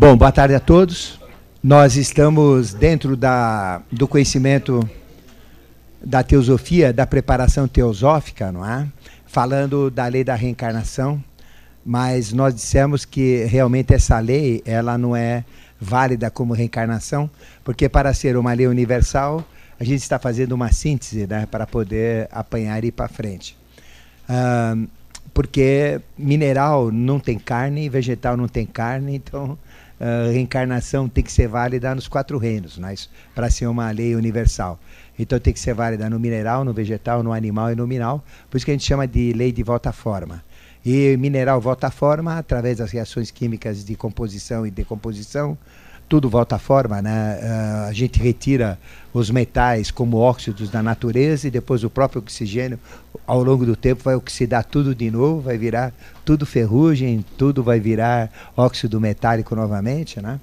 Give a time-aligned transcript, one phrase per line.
[0.00, 1.20] Bom, boa tarde a todos.
[1.62, 4.88] Nós estamos dentro da, do conhecimento
[6.02, 8.88] da teosofia, da preparação teosófica, não é?
[9.26, 11.22] Falando da lei da reencarnação,
[11.84, 15.44] mas nós dissemos que realmente essa lei, ela não é
[15.78, 17.30] válida como reencarnação,
[17.62, 19.44] porque para ser uma lei universal,
[19.78, 23.54] a gente está fazendo uma síntese, né, para poder apanhar e ir para frente.
[24.30, 24.88] Uh,
[25.34, 29.58] porque mineral não tem carne, vegetal não tem carne, então
[30.00, 34.80] uh, reencarnação tem que ser válida nos quatro reinos, mas para ser uma lei universal.
[35.18, 38.24] Então tem que ser válida no mineral, no vegetal, no animal e no mineral.
[38.48, 40.42] Por isso que a gente chama de lei de volta à forma.
[40.84, 45.58] E mineral volta à forma através das reações químicas de composição e decomposição,
[46.10, 47.38] tudo volta à forma, né?
[47.40, 48.76] Uh, a gente retira
[49.14, 52.80] os metais como óxidos da natureza e depois o próprio oxigênio,
[53.24, 55.92] ao longo do tempo, vai oxidar tudo de novo, vai virar
[56.24, 60.40] tudo ferrugem, tudo vai virar óxido metálico novamente, né?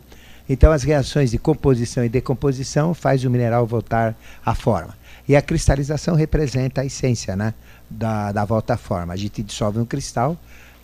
[0.48, 4.96] Então as reações de composição e decomposição faz o mineral voltar à forma.
[5.28, 7.54] E a cristalização representa a essência, né?
[7.90, 9.14] Da, da volta à forma.
[9.14, 10.38] A gente dissolve um cristal,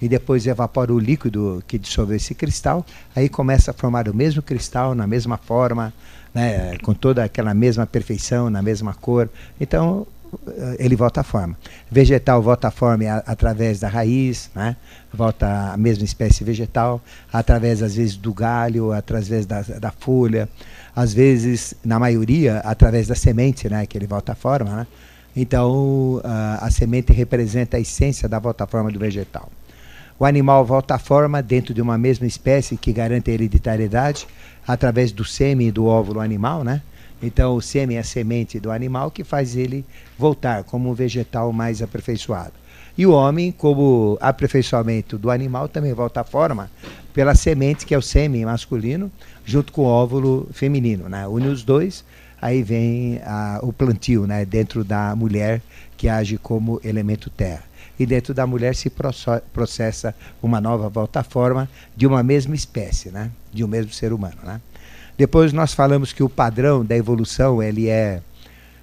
[0.03, 4.41] e depois evapora o líquido que dissolveu esse cristal, aí começa a formar o mesmo
[4.41, 5.93] cristal na mesma forma,
[6.33, 9.29] né, com toda aquela mesma perfeição, na mesma cor.
[9.61, 10.05] Então
[10.45, 11.57] eh, ele volta à forma.
[11.89, 14.75] Vegetal volta à forma através da raiz, né?
[15.13, 17.01] volta à mesma espécie vegetal,
[17.31, 20.49] através às vezes do galho, através da, da folha,
[20.93, 23.85] às vezes, na maioria, através da semente, né?
[23.85, 24.69] que ele volta à forma.
[24.69, 24.87] Né?
[25.33, 29.49] Então a, a semente representa a essência da volta à forma do vegetal.
[30.23, 34.25] O animal volta à forma dentro de uma mesma espécie que garante a hereditariedade
[34.65, 36.81] através do sêmen do óvulo animal, né?
[37.21, 39.85] Então, o sêmen é a semente do animal que faz ele
[40.17, 42.53] voltar como um vegetal mais aperfeiçoado.
[42.97, 46.71] E o homem, como aperfeiçoamento do animal, também volta à forma
[47.13, 49.11] pela semente, que é o sêmen masculino,
[49.43, 51.09] junto com o óvulo feminino.
[51.09, 51.27] Né?
[51.27, 52.05] Une os dois,
[52.41, 54.45] aí vem a, o plantio né?
[54.45, 55.61] dentro da mulher,
[55.97, 58.91] que age como elemento terra e dentro da mulher se
[59.53, 63.31] processa uma nova volta à forma de uma mesma espécie, né?
[63.51, 64.37] de um mesmo ser humano.
[64.43, 64.59] Né?
[65.17, 68.21] Depois nós falamos que o padrão da evolução ele é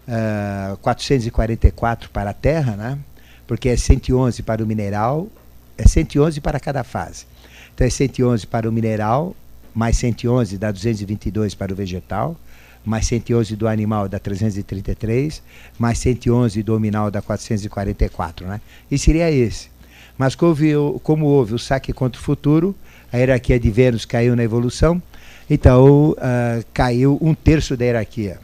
[0.07, 2.99] uh, ah, 444 para a Terra, né?
[3.47, 5.29] porque é 111 para o mineral,
[5.77, 7.27] é 111 para cada fase.
[7.75, 9.35] Então é 111 para o mineral,
[9.75, 12.37] mais 111 dá 222 para o vegetal,
[12.85, 15.43] mais 111 do animal dá 333,
[15.79, 18.61] mais 111 do nominal dá 444, né?
[18.91, 19.69] E seria esse.
[20.17, 22.75] Mas como houve, como houve o saque contra o futuro,
[23.13, 25.03] a hierarquia de Vênus caiu na evolução,
[25.49, 28.39] então uh, caiu um terço da hierarquia.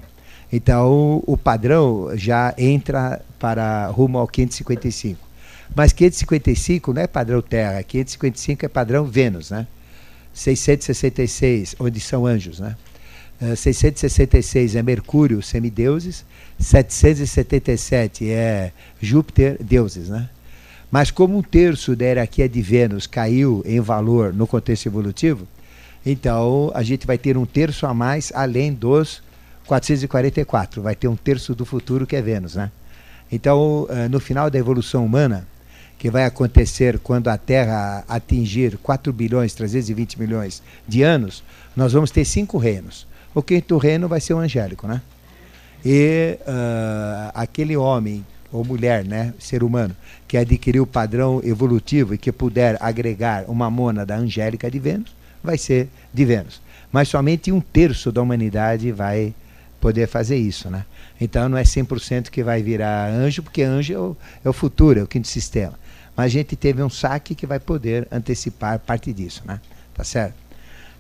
[0.53, 5.21] Então o padrão já entra para rumo ao 555.
[5.75, 9.67] Mas 555 não é padrão Terra, 555 é padrão Vênus, né?
[10.33, 12.77] 666, onde são anjos, né?
[13.41, 16.25] 666 eh, é Mercúrio, semideuses,
[16.59, 20.29] 777 é Júpiter, deuses, né?
[20.91, 25.47] Mas como um terço da hierarquia de Vênus caiu em valor no contexto evolutivo,
[26.05, 29.23] então a gente vai ter um terço a mais além dos
[29.67, 30.81] 444.
[30.81, 32.71] Vai ter um terço do futuro que é Vênus, né?
[33.31, 35.47] Então, eh, no final da evolução humana,
[35.99, 41.43] que vai acontecer quando a Terra atingir 4 bilhões 320 milhões de anos,
[41.75, 45.03] nós vamos ter cinco reinos o quinto reino vai ser o angélico, né?
[45.85, 49.95] E uh, aquele homem ou mulher, né, ser humano,
[50.27, 55.15] que adquiriu o padrão evolutivo e que puder agregar uma mônada angélica de Vênus,
[55.45, 56.63] vai ser de Vênus.
[56.91, 59.35] Mas somente um terço da humanidade vai
[59.83, 60.87] poder fazer isso, né?
[61.21, 65.01] Então não é 100% que vai virar anjo, porque anjo é o, é o futuro,
[65.01, 65.79] é o quinto sistema.
[66.17, 69.61] Mas a gente teve um saque que vai poder antecipar parte disso, né?
[69.93, 70.46] Tá certo?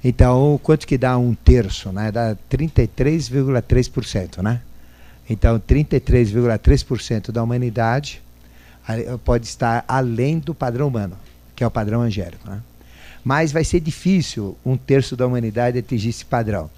[0.08, 1.90] Então, quanto que dá um terço?
[1.90, 2.12] Né?
[2.12, 4.40] Dá 33,3%.
[4.40, 4.60] Né?
[5.28, 8.22] Então, 33,3% da humanidade
[9.24, 11.18] pode estar além do padrão humano,
[11.56, 12.48] que é o padrão angélico.
[12.48, 12.60] Né?
[13.24, 16.70] Mas vai ser difícil um terço da humanidade atingir esse padrão.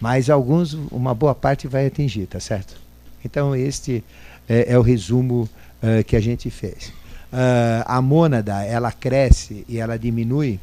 [0.00, 2.80] Mas alguns, uma boa parte vai atingir, tá certo?
[3.24, 4.04] Então, este
[4.48, 5.50] é, é o resumo
[5.82, 6.92] uh, que a gente fez.
[7.32, 10.60] Uh, a mônada, ela cresce e ela diminui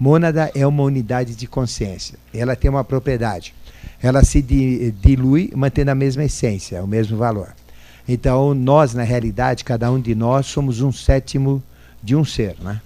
[0.00, 2.18] Mônada é uma unidade de consciência.
[2.32, 3.54] Ela tem uma propriedade.
[4.02, 7.54] Ela se dilui mantendo a mesma essência, o mesmo valor.
[8.08, 11.62] Então, nós, na realidade, cada um de nós somos um sétimo
[12.02, 12.56] de um ser.
[12.60, 12.80] Né?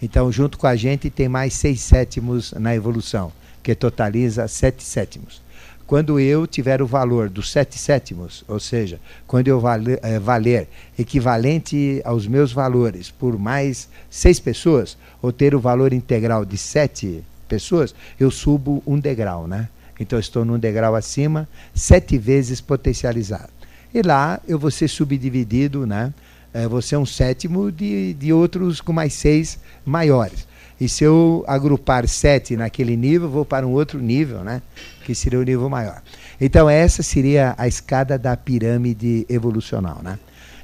[0.00, 5.42] Então, junto com a gente, tem mais seis sétimos na evolução, que totaliza sete sétimos.
[5.92, 10.66] Quando eu tiver o valor dos sete sétimos, ou seja, quando eu valer, é, valer
[10.98, 17.22] equivalente aos meus valores por mais seis pessoas, ou ter o valor integral de sete
[17.46, 19.68] pessoas, eu subo um degrau, né?
[20.00, 23.50] Então estou num degrau acima, sete vezes potencializado.
[23.92, 26.14] E lá eu vou ser subdividido, né?
[26.54, 30.46] É, vou ser um sétimo de, de outros com mais seis maiores.
[30.80, 34.62] E se eu agrupar sete naquele nível, vou para um outro nível, né?
[35.04, 36.02] Que seria o nível maior.
[36.40, 40.18] Então essa seria a escada da pirâmide evolucional, né?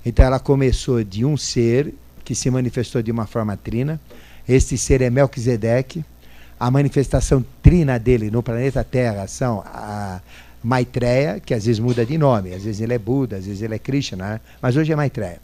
[0.04, 1.94] Então ela começou de um ser
[2.24, 4.00] que se manifestou de uma forma trina.
[4.48, 6.04] Este ser é Melquisedeque.
[6.58, 10.20] A manifestação trina dele no planeta Terra são a
[10.62, 13.74] Maitreya, que às vezes muda de nome, às vezes ele é Buda, às vezes ele
[13.74, 14.40] é Krishna, né?
[14.60, 15.40] mas hoje é Maitreya.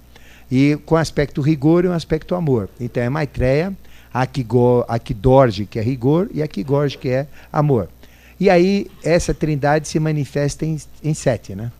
[0.51, 2.69] E com aspecto rigor e um aspecto amor.
[2.81, 3.73] Então é Maitreya,
[4.89, 7.89] Akidorje, que é rigor, e Akigorje, que é amor.
[8.39, 11.71] E aí essa trindade se manifesta em, em sete, né?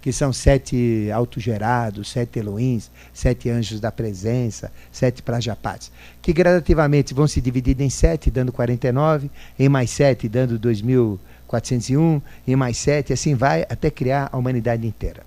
[0.00, 5.92] que são sete autogerados, sete Elohims, sete anjos da presença, sete Prajapatis,
[6.22, 12.56] que gradativamente vão se dividir em sete, dando 49, em mais sete, dando 2.401, em
[12.56, 15.22] mais sete, assim vai até criar a humanidade inteira.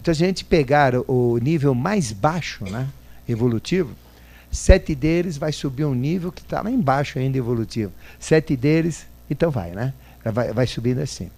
[0.00, 2.88] Então, se a gente pegar o nível mais baixo, né,
[3.28, 3.90] evolutivo,
[4.50, 7.92] sete deles vai subir um nível que está lá embaixo ainda evolutivo.
[8.18, 9.94] Sete deles, então vai, né?
[10.24, 11.30] Vai, vai subindo assim.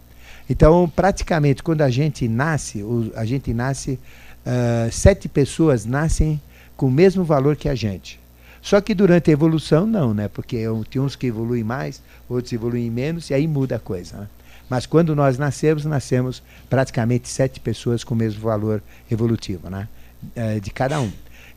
[0.48, 2.84] Então, praticamente, quando a gente nasce,
[3.14, 3.98] a gente nasce,
[4.44, 6.40] uh, sete pessoas nascem
[6.76, 8.20] com o mesmo valor que a gente.
[8.60, 10.28] Só que durante a evolução, não, né?
[10.28, 14.16] Porque tem uns que evoluem mais, outros evoluem menos, e aí muda a coisa.
[14.16, 14.28] Né?
[14.68, 19.88] Mas quando nós nascemos, nascemos praticamente sete pessoas com o mesmo valor evolutivo, né?
[20.36, 21.10] Uh, de cada um.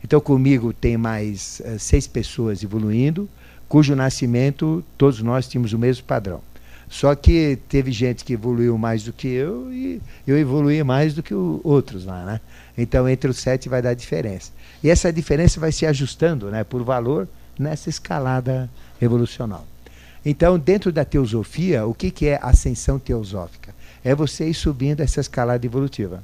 [0.04, 3.28] Então, comigo tem mais uh, seis pessoas evoluindo,
[3.68, 6.40] cujo nascimento todos nós tínhamos o mesmo padrão.
[6.88, 11.22] Só que teve gente que evoluiu mais do que eu e eu evoluí mais do
[11.22, 12.40] que o, outros lá, né?
[12.76, 14.52] Então entre os sete vai dar diferença.
[14.82, 18.70] E essa diferença vai se ajustando, né, por valor nessa escalada
[19.02, 19.66] evolucional.
[20.24, 23.74] Então, dentro da teosofia, o que, que é ascensão teosófica?
[24.04, 26.22] É você ir subindo essa escalada evolutiva.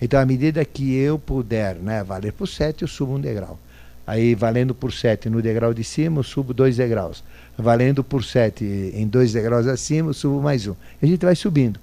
[0.00, 3.58] Então, à medida que eu puder né, valer por sete, eu subo um degrau.
[4.06, 7.24] Aí, valendo por 7 no degrau de cima, eu subo dois degraus.
[7.56, 10.74] Valendo por 7 em dois degraus acima, eu subo mais um.
[11.02, 11.80] A gente vai subindo.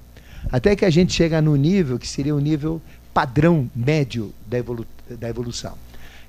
[0.51, 2.81] Até que a gente chega no nível que seria o nível
[3.13, 5.73] padrão médio da, evolu da evolução.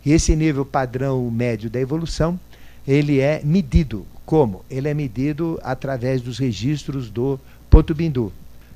[0.05, 2.39] E esse nível padrão médio da evolução,
[2.87, 4.06] ele é medido.
[4.25, 4.65] Como?
[4.71, 7.39] Ele é medido através dos registros do
[7.71, 8.33] ponto bindu.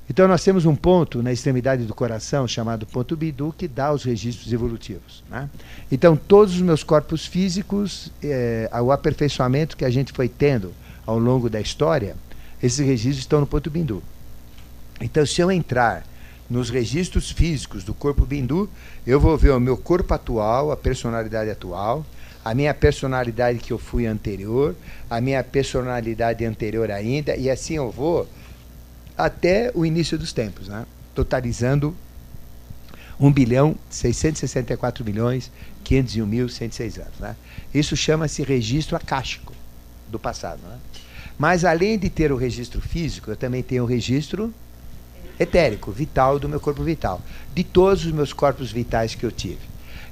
[0.09, 4.03] Então nós temos um ponto na extremidade do coração chamado ponto bidu que dá os
[4.03, 5.23] registros evolutivos.
[5.29, 5.49] Né?
[5.91, 10.73] Então todos os meus corpos físicos, é, o aperfeiçoamento que a gente foi tendo
[11.05, 12.15] ao longo da história,
[12.63, 14.01] esses registros estão no ponto bindu.
[15.01, 16.05] Então se eu entrar
[16.49, 18.69] nos registros físicos do corpo bindu,
[19.05, 22.05] eu vou ver o meu corpo atual, a personalidade atual,
[22.43, 24.73] a minha personalidade que eu fui anterior,
[25.09, 28.25] a minha personalidade anterior ainda, e assim eu vou
[29.17, 30.85] até o início dos tempos, né?
[31.15, 31.95] totalizando
[33.19, 35.51] 1 bilhão 664 milhões
[35.83, 37.19] 501 mil 106 anos.
[37.19, 37.35] Né?
[37.73, 39.53] Isso chama-se registro acástico
[40.09, 40.59] do passado.
[40.61, 40.77] Né?
[41.37, 44.53] Mas além de ter o registro físico, eu também tenho o registro
[45.39, 47.21] etérico, vital do meu corpo vital,
[47.53, 49.59] de todos os meus corpos vitais que eu tive.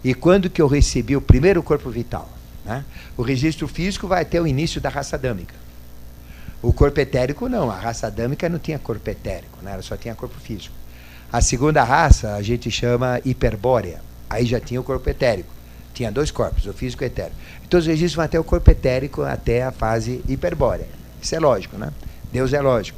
[0.03, 2.29] E quando que eu recebi o primeiro corpo vital?
[2.63, 2.85] Né?
[3.17, 5.64] O registro físico vai até o início da raça adâmica.
[6.65, 9.73] O corpo etérico não, a raça adâmica não tinha corpo etérico, né?
[9.73, 10.73] ela só tinha corpo físico.
[11.31, 15.53] A segunda raça a gente chama hiperbórea, aí já tinha o corpo etérico.
[15.93, 17.35] Tinha dois corpos, o físico e o etérico.
[17.63, 20.87] Então os registros vão até o corpo etérico, até a fase hiperbórea.
[21.21, 21.91] Isso é lógico, né?
[22.33, 22.97] Deus é lógico.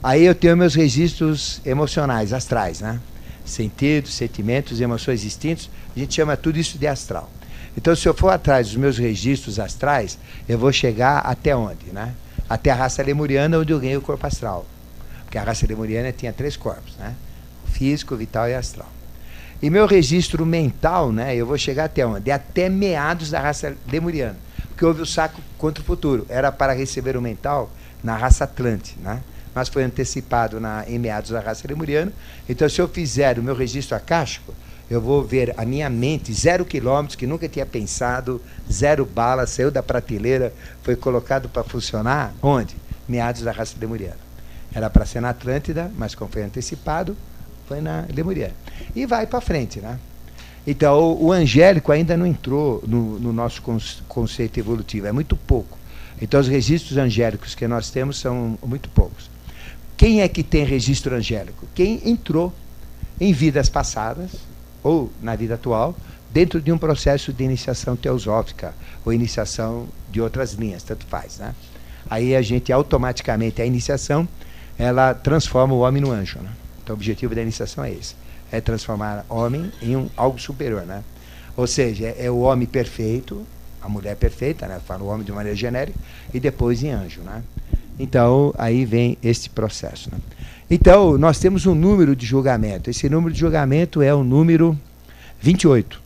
[0.00, 3.00] Aí eu tenho meus registros emocionais, astrais, né?
[3.44, 7.28] Sentidos, sentimentos, emoções distintos, a gente chama tudo isso de astral.
[7.76, 10.16] Então, se eu for atrás dos meus registros astrais,
[10.48, 12.14] eu vou chegar até onde, né?
[12.52, 14.66] Até a raça lemuriana, onde eu ganhei o corpo astral.
[15.24, 17.14] Porque a raça lemuriana tinha três corpos, né?
[17.64, 18.90] O físico, o vital e astral.
[19.62, 21.34] E meu registro mental, né?
[21.34, 22.30] Eu vou chegar até onde?
[22.30, 24.36] Até meados da raça lemuriana.
[24.68, 26.26] Porque houve o saco contra o futuro.
[26.28, 27.70] Era para receber o mental
[28.04, 29.22] na raça Atlante, né?
[29.54, 32.12] Mas foi antecipado na, em meados da raça lemuriana.
[32.46, 34.52] Então, se eu fizer o meu registro acástico,
[34.92, 39.70] eu vou ver a minha mente, zero quilômetros, que nunca tinha pensado, zero bala, saiu
[39.70, 42.76] da prateleira, foi colocado para funcionar, onde?
[43.08, 44.18] Meados da raça lemuriana.
[44.74, 47.16] Era para ser na Atlântida, mas como foi antecipado,
[47.66, 48.52] foi na Lemuriana.
[48.94, 49.98] E vai para frente, né?
[50.66, 53.62] Então, o, o, angélico ainda não entrou no, no nosso
[54.06, 55.78] conceito evolutivo, é muito pouco.
[56.20, 59.30] Então, os registros angélicos que nós temos são muito poucos.
[59.96, 61.66] Quem é que tem registro angélico?
[61.74, 62.52] Quem entrou
[63.18, 64.51] em vidas passadas,
[64.82, 65.94] ou na vida atual,
[66.32, 68.74] dentro de um processo de iniciação teosófica
[69.04, 71.38] ou iniciação de outras linhas, tanto faz.
[71.38, 71.54] Né?
[72.08, 74.26] Aí a gente automaticamente, a iniciação,
[74.78, 76.38] ela transforma o homem no anjo.
[76.40, 76.50] Né?
[76.82, 78.14] Então o objetivo da iniciação é esse.
[78.50, 80.82] É transformar homem em um, algo superior.
[80.82, 81.02] Né?
[81.56, 83.46] Ou seja, é, é o homem perfeito,
[83.80, 84.80] a mulher perfeita, né?
[84.86, 85.98] fala o homem de maneira genérica,
[86.32, 87.20] e depois em anjo.
[87.20, 87.42] Né?
[87.98, 90.10] Então, aí vem este processo.
[90.10, 90.18] Né?
[90.70, 92.88] Então, nós temos um número de julgamento.
[92.88, 94.78] Esse número de julgamento é o número
[95.40, 96.00] 28.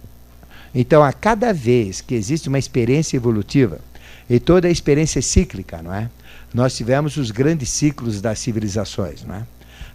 [0.75, 3.81] Então, a cada vez que existe uma experiência evolutiva,
[4.29, 6.11] e toda a experiência é cíclica, não é?
[6.53, 9.47] Nós tivemos os grandes ciclos das civilizações, não é?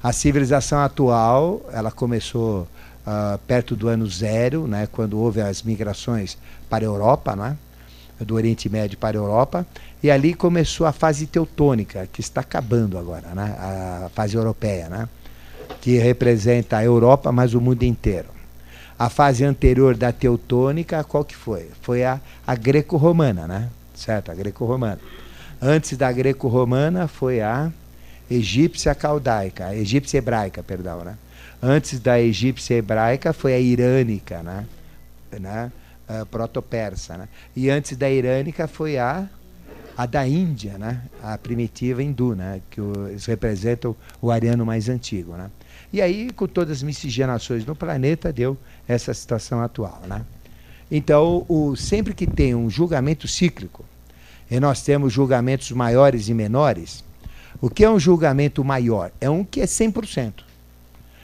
[0.01, 2.67] A civilização atual, ela começou
[3.05, 6.37] uh, perto do ano zero, né, quando houve as migrações
[6.69, 7.57] para a Europa, não é?
[8.25, 9.65] Do Oriente Médio para a Europa,
[10.01, 13.55] e ali começou a fase teutônica, que está acabando agora, né?
[13.59, 15.09] a fase europeia, né?
[15.79, 18.29] que representa a Europa, mas o mundo inteiro.
[18.97, 21.69] A fase anterior da teutônica, qual que foi?
[21.81, 23.69] Foi a, a greco-romana, né?
[23.95, 24.31] certo?
[24.31, 24.99] A greco-romana.
[25.61, 27.71] Antes da greco-romana foi a
[28.29, 31.15] egípcia caldaica, a egípcia hebraica, perdão, né?
[31.61, 34.65] Antes da egípcia hebraica foi a irânica, né?
[35.39, 35.71] né?
[36.11, 37.29] Uh, proto-persa, né?
[37.55, 39.29] E antes da irânica foi a
[39.95, 41.01] a da Índia, né?
[41.21, 42.61] A primitiva hindu, né?
[42.69, 45.49] Que o, eles representam o ariano mais antigo, né?
[45.93, 50.25] E aí, com todas as miscigenações no planeta, deu essa situação atual, né?
[50.89, 53.85] Então, o, sempre que tem um julgamento cíclico,
[54.49, 57.03] e nós temos julgamentos maiores e menores,
[57.61, 59.11] o que é um julgamento maior?
[59.21, 60.33] É um que é 100%.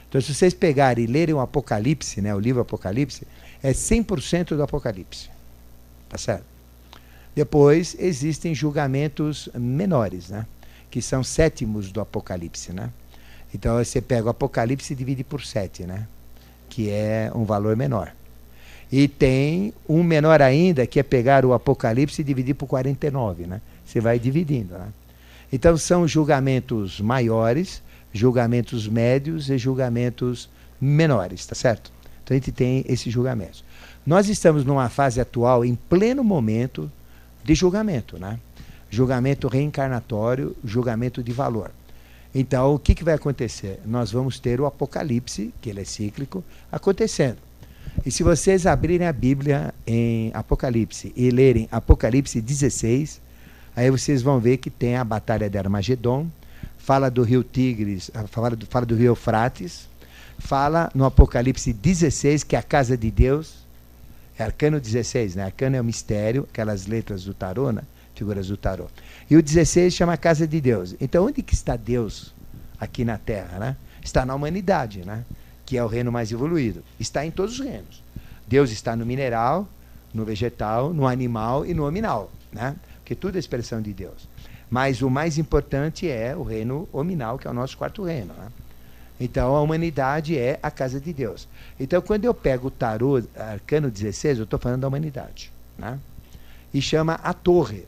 [0.08, 3.28] Então, se vocês pegarem e lerem o Apocalipse, né, o livro Apocalipse,
[3.62, 5.30] é 100% do Apocalipse.
[6.10, 6.46] Tá certo?
[7.36, 10.46] Depois existem julgamentos menores, né?
[10.90, 12.74] que são sétimos do Apocalipse.
[12.74, 12.90] Né?
[13.54, 16.08] Então você pega o Apocalipse e divide por sete, né?
[16.70, 18.14] que é um valor menor.
[18.92, 23.46] E tem um menor ainda, que é pegar o Apocalipse e dividir por 49.
[23.46, 23.62] Né?
[23.86, 24.74] Você vai dividindo.
[24.76, 24.88] Né?
[25.52, 27.82] Então são julgamentos maiores,
[28.14, 30.50] julgamentos médios e julgamentos
[30.80, 31.92] menores, tá certo?
[32.28, 33.64] Então a gente tem esses julgamentos.
[34.06, 36.92] Nós estamos numa fase atual, em pleno momento
[37.42, 38.38] de julgamento, né?
[38.90, 41.72] Julgamento reencarnatório, julgamento de valor.
[42.36, 43.80] Então, o que, que vai acontecer?
[43.86, 47.38] Nós vamos ter o Apocalipse, que ele é cíclico, acontecendo.
[48.06, 53.22] E se vocês abrirem a Bíblia em Apocalipse e lerem Apocalipse 16,
[53.74, 56.28] aí vocês vão ver que tem a Batalha de Armagedon,
[56.78, 59.88] fala do rio Tigres, fala do, fala do rio Eufrates,
[60.38, 63.68] fala no Apocalipse 16 que é a casa de Deus,
[64.38, 65.46] é arcano 16, né?
[65.46, 67.82] Arcano é o mistério, aquelas letras do tarô, né?
[68.14, 68.88] Figuras do tarô.
[69.30, 70.96] E o 16 chama casa de Deus.
[71.02, 72.34] Então, onde que está Deus
[72.80, 73.78] aqui na Terra, né?
[74.04, 75.26] Está na humanidade, né?
[75.66, 76.84] Que é o reino mais evoluído.
[77.00, 78.04] Está em todos os reinos.
[78.48, 79.68] Deus está no mineral,
[80.14, 82.76] no vegetal, no animal e no hominal, né?
[83.00, 84.28] Porque tudo é expressão de Deus.
[84.70, 88.50] Mas o mais importante é o reino hominal, que é o nosso quarto reino, né?
[89.20, 91.48] Então a humanidade é a casa de Deus.
[91.80, 95.52] Então quando eu pego o tarô arcano 16, eu estou falando da humanidade.
[95.78, 96.00] Né?
[96.74, 97.86] E chama a torre.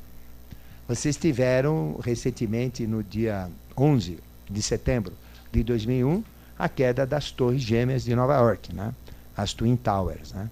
[0.88, 4.18] Vocês tiveram recentemente, no dia 11
[4.50, 5.14] de setembro
[5.52, 6.24] de 2001,
[6.58, 8.94] a queda das torres gêmeas de Nova York, né?
[9.38, 10.34] as Twin Towers.
[10.34, 10.50] Né?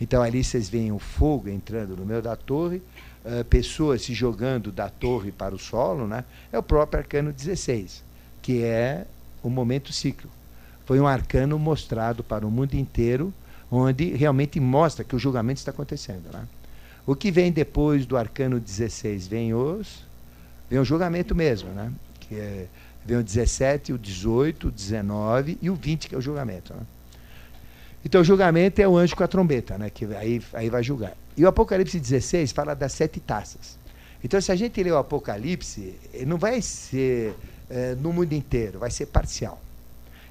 [0.00, 2.82] Então ali vocês veem o fogo entrando no meio da torre,
[3.24, 6.24] uh, pessoas se jogando da torre para o solo, né?
[6.52, 8.04] é o próprio arcano 16,
[8.40, 9.06] que é
[9.42, 10.32] o momento cíclico.
[10.84, 13.32] Foi um arcano mostrado para o mundo inteiro,
[13.70, 16.32] onde realmente mostra que o julgamento está acontecendo.
[16.32, 16.46] Né?
[17.06, 19.26] O que vem depois do arcano 16?
[19.26, 20.06] Vem os.
[20.70, 21.92] Vem o julgamento mesmo, né?
[22.20, 22.66] Que é,
[23.04, 26.74] vem o 17, o 18, o 19 e o 20, que é o julgamento.
[26.74, 26.80] Né?
[28.04, 29.90] Então, o julgamento é o anjo com a trombeta, né?
[29.90, 31.14] que aí, aí vai julgar.
[31.36, 33.78] E o Apocalipse 16 fala das sete taças.
[34.22, 35.94] Então, se a gente ler o Apocalipse,
[36.26, 37.34] não vai ser
[37.70, 39.60] é, no mundo inteiro, vai ser parcial.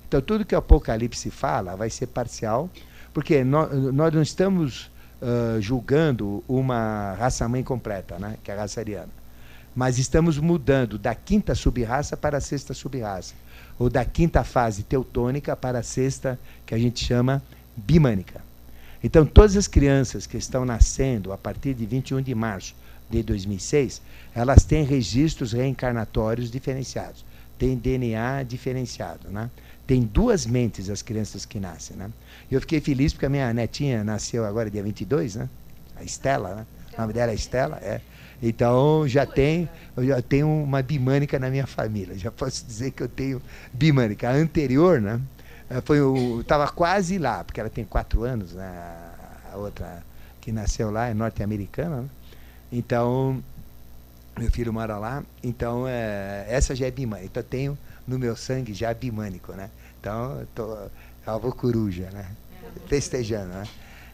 [0.07, 2.69] Então, tudo que o Apocalipse fala vai ser parcial,
[3.13, 4.89] porque nós, nós não estamos
[5.21, 9.09] uh, julgando uma raça-mãe completa, né, que é a raça ariana.
[9.75, 13.35] Mas estamos mudando da quinta subraça para a sexta subraça,
[13.77, 17.43] ou da quinta fase teutônica para a sexta, que a gente chama
[17.75, 18.41] bimânica.
[19.03, 22.73] Então, todas as crianças que estão nascendo a partir de 21 de março
[23.09, 24.01] de 2006,
[24.33, 27.26] elas têm registros reencarnatórios diferenciados
[27.57, 29.49] tem DNA diferenciado, né?
[29.85, 32.09] Tem duas mentes as crianças que nascem, né?
[32.51, 35.49] Eu fiquei feliz porque a minha netinha nasceu agora dia 22, né?
[35.95, 36.65] A Estela, né?
[36.97, 38.01] O nome dela é Estela, é.
[38.41, 42.17] Então já tem, já tenho uma bimânica na minha família.
[42.17, 43.41] Já posso dizer que eu tenho
[43.73, 44.29] bimânica.
[44.29, 45.19] A anterior, né?
[45.69, 48.71] Eh, foi o, estava quase lá, porque ela tem quatro anos, né?
[49.51, 50.03] A outra
[50.41, 52.09] que nasceu lá é norte-americana, né?
[52.71, 53.41] Então
[54.37, 57.25] Meu filho mora lá, então é, essa já é bimânica.
[57.25, 57.77] Então tenho
[58.07, 59.69] no meu sangue já bimânico, né?
[59.99, 60.77] Então tô
[61.25, 62.29] avô coruja, né?
[62.87, 63.63] Festejando, né?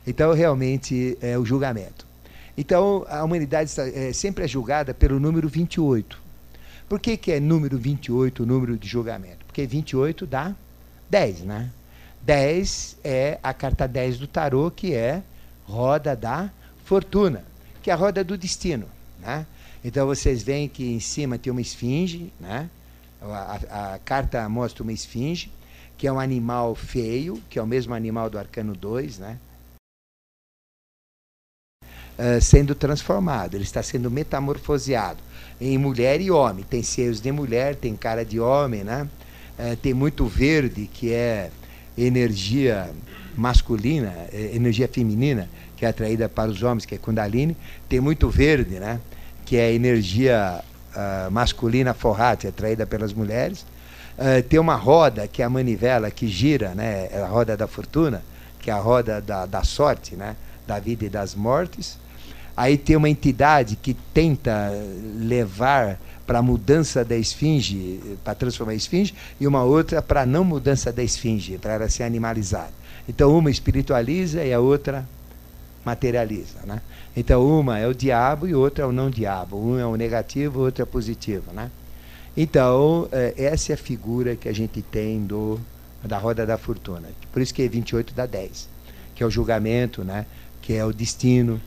[0.08, 2.08] Então realmente é o julgamento.
[2.58, 6.22] Então a humanidade está, é, sempre é julgada pelo número 28.
[6.88, 9.46] Por que, que é número 28 o número de julgamento?
[9.46, 10.56] Porque 28 dá
[11.10, 11.70] 10, né?
[12.22, 15.22] 10 é a carta 10 do tarô, que é
[15.65, 16.50] roda da
[16.86, 17.44] fortuna,
[17.82, 18.86] que é a roda do destino,
[19.20, 19.46] né?
[19.84, 22.70] Então vocês veem que em cima tem uma esfinge, né?
[23.22, 25.52] A, a, carta mostra uma esfinge,
[25.98, 29.38] que é um animal feio, que é o mesmo animal do arcano 2, né?
[32.18, 35.20] Uh, sendo transformado, ele está sendo metamorfoseado
[35.60, 36.63] em mulher e homem.
[36.63, 39.08] Tem seios de mulher, tem cara de homem, né?
[39.58, 41.50] Uh, tem muito verde, que é
[41.98, 42.90] energia
[43.36, 47.58] masculina, é, energia feminina, que é atraída para os homens, que é Kundalini.
[47.90, 49.00] Tem muito verde, né?
[49.46, 50.62] Que é energia
[50.96, 53.66] uh, masculina forrata, atraída pelas mulheres.
[54.18, 57.10] Uh, tem uma roda, que é a manivela, que gira, né?
[57.12, 58.24] É a roda da fortuna,
[58.60, 60.36] que é a roda da, da sorte, né?
[60.66, 61.98] da vida e das mortes.
[62.56, 64.72] Aí tem uma entidade que tenta
[65.20, 70.26] levar para a mudança da esfinge, para transformar a esfinge, e uma outra para a
[70.26, 72.72] não mudança da esfinge, para ela ser animalizada.
[73.10, 75.06] Então, uma espiritualiza e a outra
[75.84, 76.60] materializa.
[76.66, 76.82] Né?
[77.15, 79.58] Então, uma é o diabo e outra é o não diabo.
[79.58, 81.51] Um é o negativo, outro é o positivo.
[81.53, 81.70] Né?
[82.36, 85.60] Então, é, essa é a figura que a gente tem do,
[86.03, 87.08] da roda da fortuna.
[87.32, 88.67] Por isso que é 28 dá 10,
[89.13, 90.25] que é o julgamento, né?
[90.62, 91.62] que é o destino.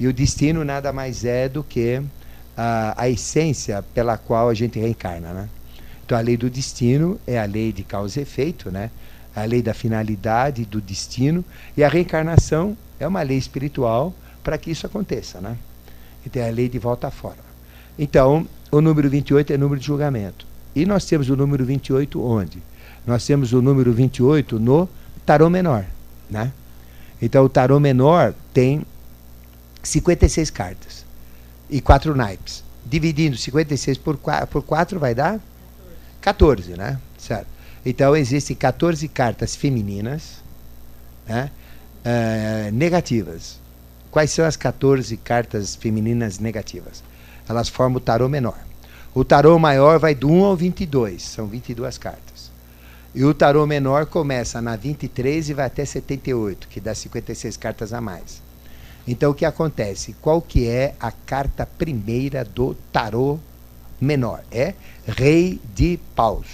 [0.00, 2.02] E o destino nada mais é do que
[2.56, 5.32] a, a essência pela qual a gente reencarna.
[5.32, 5.48] Né?
[6.04, 8.90] Então, a lei do destino é a lei de causa e efeito, né?
[9.34, 11.44] a lei da finalidade, do destino,
[11.76, 14.12] e a reencarnação é uma lei espiritual
[14.48, 15.58] para que isso aconteça, né?
[16.24, 17.36] Então é a lei de volta fora.
[17.98, 20.46] Então, o número 28 é número de julgamento.
[20.74, 22.62] E nós temos o número 28 onde?
[23.06, 24.88] Nós temos o número 28 no
[25.26, 25.84] tarô menor,
[26.30, 26.50] né?
[27.20, 28.86] Então o tarô menor tem
[29.82, 31.04] 56 cartas
[31.68, 32.64] e 4 naipes.
[32.86, 35.38] Dividindo 56 por 4, por 4 vai dar
[36.22, 36.98] 14, né?
[37.18, 37.48] Certo.
[37.84, 40.42] Então existem 14 cartas femininas,
[41.26, 41.50] né?
[42.02, 43.67] uh, negativas.
[44.18, 47.04] Quais são as 14 cartas femininas negativas?
[47.48, 48.58] Elas formam o tarô menor.
[49.14, 52.50] O tarô maior vai do 1 ao 22, são 22 cartas.
[53.14, 57.92] E o tarô menor começa na 23 e vai até 78, que dá 56 cartas
[57.92, 58.42] a mais.
[59.06, 60.16] Então o que acontece?
[60.20, 63.38] Qual que é a carta primeira do tarô
[64.00, 64.42] menor?
[64.50, 64.74] É
[65.06, 66.48] Rei de Paus.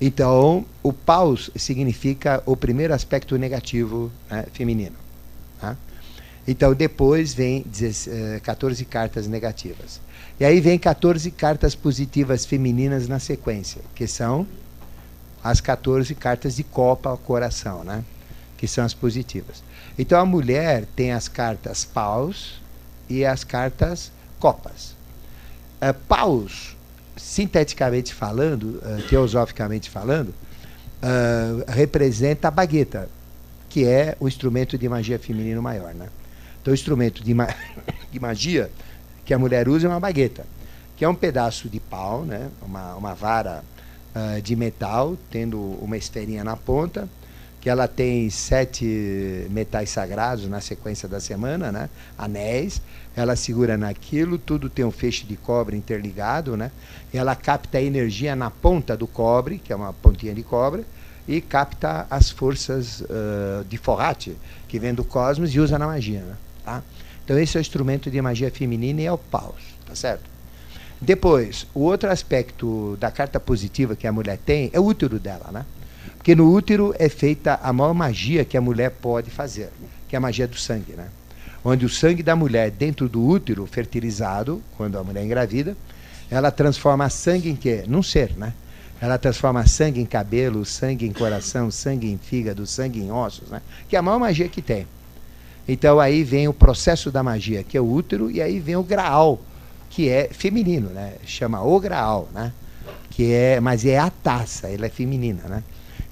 [0.00, 4.94] Então, o paus significa o primeiro aspecto negativo né, feminino.
[5.60, 5.76] Tá?
[6.46, 7.64] Então, depois vem
[8.42, 10.00] 14 eh, cartas negativas.
[10.38, 14.46] E aí vem 14 cartas positivas femininas na sequência, que são
[15.42, 18.04] as 14 cartas de copa ao coração, né?
[18.56, 19.62] que são as positivas.
[19.98, 22.60] Então, a mulher tem as cartas paus
[23.08, 24.94] e as cartas copas.
[25.80, 26.76] Uh, paus
[27.16, 30.34] sinteticamente falando, uh, teosoficamente falando,
[31.68, 33.08] representa a bagueta,
[33.68, 35.94] que é o instrumento de magia feminino maior.
[35.94, 36.08] Né?
[36.66, 37.46] Então, o instrumento de, ma
[38.10, 38.68] de magia
[39.24, 40.44] que a mulher usa é uma bagueta,
[40.96, 42.48] que é um pedaço de pau, né?
[42.60, 43.62] uma, uma vara
[44.12, 47.08] uh, de metal, tendo uma esferinha na ponta,
[47.60, 51.88] que ela tem sete metais sagrados na sequência da semana, né?
[52.18, 52.82] anéis,
[53.14, 56.72] ela segura naquilo, tudo tem um feixe de cobre interligado, né?
[57.14, 60.84] Ela capta a energia na ponta do cobre, que é uma pontinha de cobre,
[61.28, 66.22] e capta as forças uh, de Forrati, que vem do cosmos e usa na magia,
[66.22, 66.36] né?
[66.66, 66.82] Tá?
[67.24, 70.24] Então esse é o instrumento de magia feminina e é o paus, tá certo?
[71.00, 75.50] Depois, o outro aspecto da carta positiva que a mulher tem é o útero dela,
[75.52, 75.64] né?
[76.16, 79.70] Porque no útero é feita a maior magia que a mulher pode fazer,
[80.08, 81.08] que é a magia do sangue, né?
[81.64, 85.76] Onde o sangue da mulher dentro do útero fertilizado, quando a mulher engravida,
[86.30, 87.84] ela transforma sangue em quê?
[87.86, 88.52] Num ser, né?
[89.00, 93.60] Ela transforma sangue em cabelo, sangue em coração, sangue em fígado, sangue em ossos, né?
[93.88, 94.86] Que é a maior magia que tem.
[95.68, 98.82] Então aí vem o processo da magia, que é o útero, e aí vem o
[98.82, 99.40] graal,
[99.90, 101.14] que é feminino, né?
[101.24, 102.52] Chama o graal, né?
[103.10, 105.62] Que é, mas é a taça, ela é feminina, né?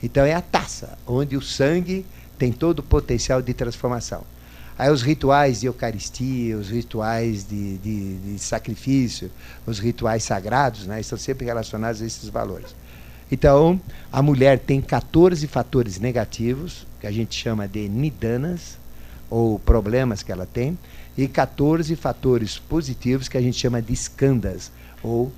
[0.02, 2.04] Então é a taça, onde o sangue
[2.38, 4.22] tem todo o potencial de transformação.
[4.76, 9.30] Aí os rituais de Eucaristia, os rituais de, de, de sacrifício,
[9.64, 12.74] os rituais sagrados, né, estão sempre relacionados a esses valores.
[13.30, 13.80] Então,
[14.12, 18.76] a mulher tem 14 fatores negativos, que a gente chama de nidanas,
[19.34, 20.78] ou problemas que ela tem,
[21.18, 24.70] e 14 fatores positivos que a gente chama de escandas,
[25.02, 25.32] ou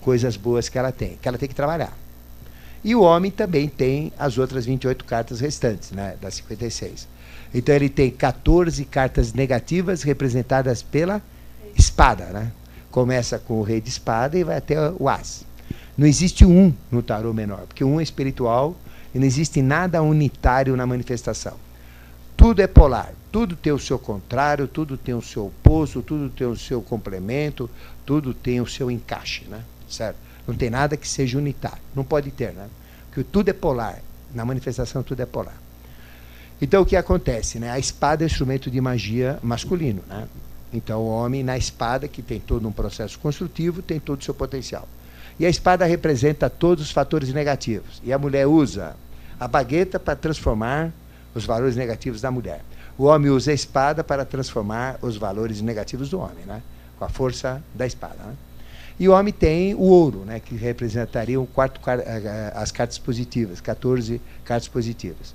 [0.00, 1.92] coisas boas que ela tem, que ela tem que trabalhar.
[2.84, 7.08] E o homem também tem as outras 28 cartas restantes, né, das 56.
[7.52, 11.20] Então ele tem 14 cartas negativas representadas pela
[11.76, 12.52] espada, né?
[12.88, 15.44] Começa com o rei de espada e vai até o as.
[15.98, 18.76] Não existe um no tarô menor, porque um é espiritual
[19.12, 21.54] e não existe nada unitário na manifestação.
[22.36, 26.46] Tudo é polar, tudo tem o seu contrário, tudo tem o seu oposto, tudo tem
[26.46, 27.70] o seu complemento,
[28.04, 29.62] tudo tem o seu encaixe, né?
[29.88, 30.16] Certo?
[30.46, 31.78] Não tem nada que seja unitário.
[31.94, 32.68] Não pode ter, né?
[33.06, 34.00] Porque tudo é polar.
[34.34, 35.56] Na manifestação tudo é polar.
[36.60, 37.70] Então o que acontece, né?
[37.70, 40.28] A espada é instrumento de magia masculino, né?
[40.72, 44.34] Então o homem na espada, que tem todo um processo construtivo, tem todo o seu
[44.34, 44.88] potencial.
[45.38, 48.00] E a espada representa todos os fatores negativos.
[48.04, 48.94] E a mulher usa
[49.38, 50.92] a bagueta para transformar
[51.34, 52.62] os valores negativos da mulher.
[53.00, 56.60] O homem usa a espada para transformar os valores negativos do homem, né?
[56.98, 58.18] com a força da espada.
[58.22, 58.34] Né?
[58.98, 60.38] E o homem tem o ouro, né?
[60.38, 61.80] que representaria o quarto,
[62.54, 65.34] as cartas positivas, 14 cartas positivas.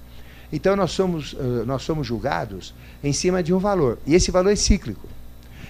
[0.53, 2.71] Então nós somos, nós somos julgados
[3.03, 3.97] em cima de um valor.
[4.05, 5.07] E esse valor é cíclico.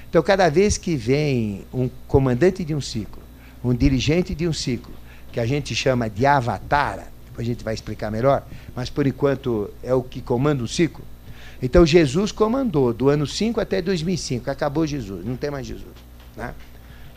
[0.09, 3.23] Então, cada vez que vem um comandante de um ciclo
[3.63, 4.93] um dirigente de um ciclo,
[5.31, 9.71] que a gente chama de avatara, depois a gente vai explicar melhor, mas por enquanto
[9.81, 11.03] é o que comanda o ciclo.
[11.61, 15.93] Então Jesus comandou do ano 5 até 2005, acabou Jesus, não tem mais Jesus.
[16.35, 16.53] Né?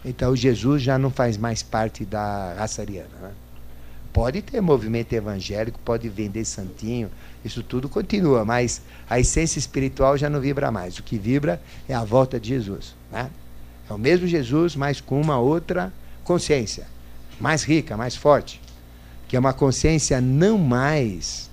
[0.04, 3.08] Então Jesus já não faz mais parte da raça ariana.
[3.20, 3.30] Né?
[4.12, 7.10] Pode ter movimento evangélico, pode vender santinho,
[7.44, 10.98] isso tudo continua, mas a essência espiritual já não vibra mais.
[10.98, 12.94] O que vibra é a volta de Jesus.
[13.12, 13.30] Né?
[13.88, 15.92] É o mesmo Jesus, mas com uma outra
[16.24, 16.86] consciência
[17.40, 18.60] mais rica, mais forte,
[19.28, 21.50] que é uma consciência não mais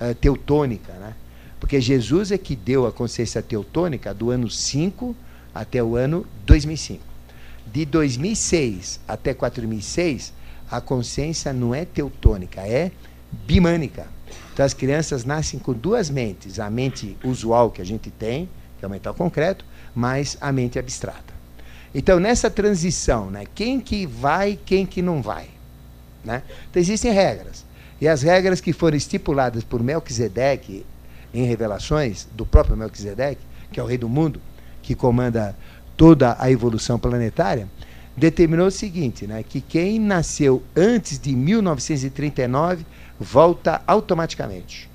[0.00, 1.14] uh, teutônica, né?
[1.60, 5.14] Porque Jesus é que deu a consciência teutônica do ano 5
[5.54, 7.02] até o ano 2005.
[7.66, 10.32] De 2006 até 4006,
[10.70, 12.92] a consciência não é teutônica, é
[13.46, 14.06] bimânica.
[14.52, 18.84] Então as crianças nascem com duas mentes, a mente usual que a gente tem, que
[18.84, 21.34] é o mental concreto, mais a mente abstrata.
[21.94, 25.48] Então, nessa transição, né, quem que vai quem que não vai?
[26.24, 26.42] Né?
[26.70, 27.64] Então, existem regras.
[28.00, 30.84] E as regras que foram estipuladas por Melquisedeque
[31.32, 34.40] em revelações do próprio Melquisedeque, que é o rei do mundo,
[34.82, 35.56] que comanda
[35.96, 37.68] toda a evolução planetária,
[38.16, 42.84] determinou o seguinte, né, que quem nasceu antes de 1939
[43.18, 44.88] volta automaticamente.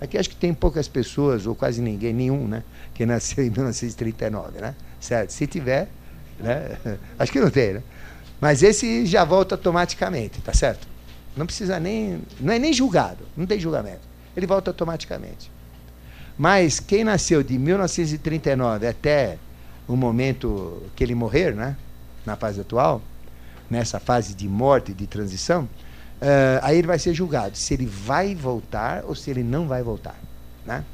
[0.00, 4.60] Aqui acho que tem poucas pessoas, ou quase ninguém, nenhum, né, que nasceu em 1939,
[4.60, 4.74] né?
[5.00, 5.30] Certo?
[5.30, 5.88] Se tiver,
[6.38, 6.76] né?
[7.18, 7.82] Acho que não tem, né?
[8.40, 10.86] Mas esse já volta automaticamente, tá certo?
[11.36, 12.20] Não precisa nem.
[12.40, 14.00] Não é nem julgado, não tem julgamento.
[14.36, 15.50] Ele volta automaticamente.
[16.42, 19.38] Mas quem nasceu de 1939 até
[19.86, 21.76] o momento que ele morrer, né?
[22.26, 23.00] Na fase atual,
[23.70, 25.68] nessa fase de morte, de transição,
[26.20, 29.84] uh, aí ele vai ser julgado se ele vai voltar ou se ele não vai
[29.84, 30.16] voltar.
[30.66, 30.84] Né?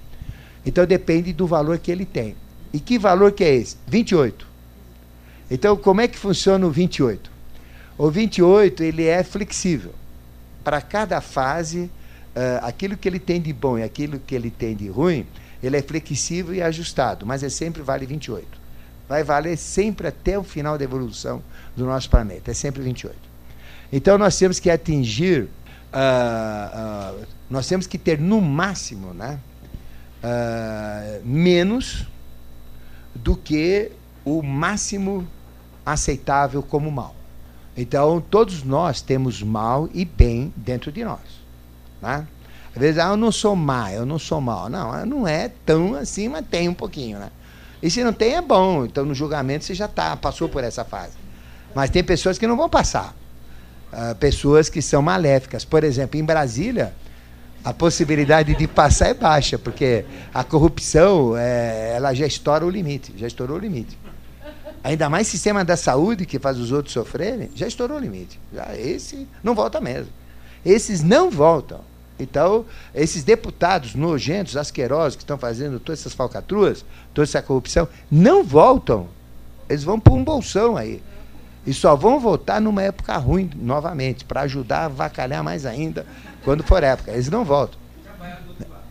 [0.66, 2.36] Então depende do valor que ele tem.
[2.70, 3.78] E que valor que é esse?
[3.86, 4.46] 28.
[5.50, 7.30] Então, como é que funciona o 28?
[7.96, 9.94] O 28 ele é flexível.
[10.62, 11.90] Para cada fase,
[12.38, 15.26] uh, aquilo que ele tem de bom e aquilo que ele tem de ruim,
[15.62, 18.46] ele é flexível e ajustado, mas é sempre vale 28.
[19.08, 21.42] Vai valer sempre até o final da evolução
[21.76, 23.16] do nosso planeta, é sempre 28.
[23.92, 25.48] Então nós temos que atingir,
[25.92, 29.40] uh, uh, nós temos que ter no máximo né,
[31.24, 32.06] menos
[33.14, 33.90] do que
[34.24, 35.26] o máximo
[35.84, 37.14] aceitável como mal.
[37.76, 41.47] Então, todos nós temos mal e bem dentro de nós.
[42.00, 42.26] Né?
[42.74, 44.68] Às vezes, ah, eu não sou má, eu não sou mal.
[44.68, 47.18] Não, não é tão assim, mas tem um pouquinho.
[47.18, 47.30] Né?
[47.82, 48.84] E se não tem, é bom.
[48.84, 51.14] Então, no julgamento, você já tá, passou por essa fase.
[51.74, 53.14] Mas tem pessoas que não vão passar.
[53.92, 55.64] Uh, pessoas que são maléficas.
[55.64, 56.92] Por exemplo, em Brasília,
[57.64, 63.12] a possibilidade de passar é baixa, porque a corrupção é, ela já estoura o limite,
[63.16, 63.98] já estourou o limite.
[64.82, 68.38] Ainda mais sistema da saúde que faz os outros sofrerem, já estourou o limite.
[68.54, 70.12] Já esse não volta mesmo.
[70.64, 71.80] Esses não voltam.
[72.18, 78.42] Então, esses deputados nojentos, asquerosos, que estão fazendo todas essas falcatruas, toda essa corrupção, não
[78.42, 79.06] voltam.
[79.68, 81.00] Eles vão para um bolsão aí.
[81.66, 86.06] E só vão voltar numa época ruim novamente, para ajudar a vacalhar mais ainda
[86.44, 87.12] quando for época.
[87.12, 87.78] Eles não voltam.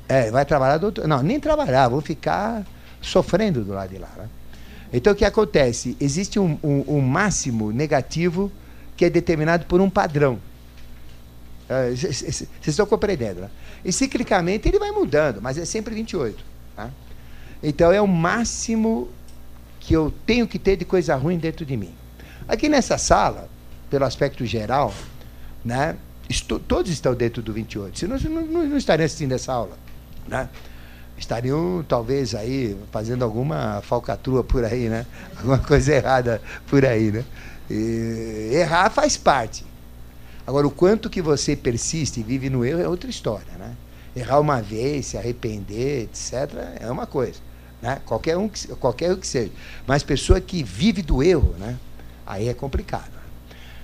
[0.07, 1.07] É, vai trabalhar do outro.
[1.07, 2.63] Não, nem trabalhar, vão ficar
[3.01, 4.09] sofrendo do lado de lá.
[4.17, 4.29] Né?
[4.93, 5.97] Então o que acontece?
[5.99, 8.51] Existe um, um, um máximo negativo
[8.95, 10.39] que é determinado por um padrão.
[11.67, 13.49] Vocês uh, estão compreendendo, né?
[13.83, 16.43] E ciclicamente ele vai mudando, mas é sempre 28.
[16.75, 16.89] Tá?
[17.61, 19.09] Então é o máximo
[19.79, 21.93] que eu tenho que ter de coisa ruim dentro de mim.
[22.47, 23.49] Aqui nessa sala,
[23.89, 24.93] pelo aspecto geral,
[25.63, 25.95] né,
[26.29, 29.77] estou, todos estão dentro do 28, senão não, não, não estariam assistindo essa aula.
[30.27, 30.49] Né?
[31.17, 35.05] Estariam, talvez, aí fazendo alguma falcatrua por aí, né?
[35.37, 37.11] alguma coisa errada por aí.
[37.11, 37.25] Né?
[37.69, 39.65] E, errar faz parte.
[40.47, 43.51] Agora, o quanto que você persiste e vive no erro é outra história.
[43.59, 43.75] Né?
[44.15, 47.39] Errar uma vez, se arrepender, etc., é uma coisa.
[47.81, 48.01] Né?
[48.05, 49.51] Qualquer, um que, qualquer um que seja.
[49.85, 51.77] Mas pessoa que vive do erro, né?
[52.25, 53.11] aí é complicado.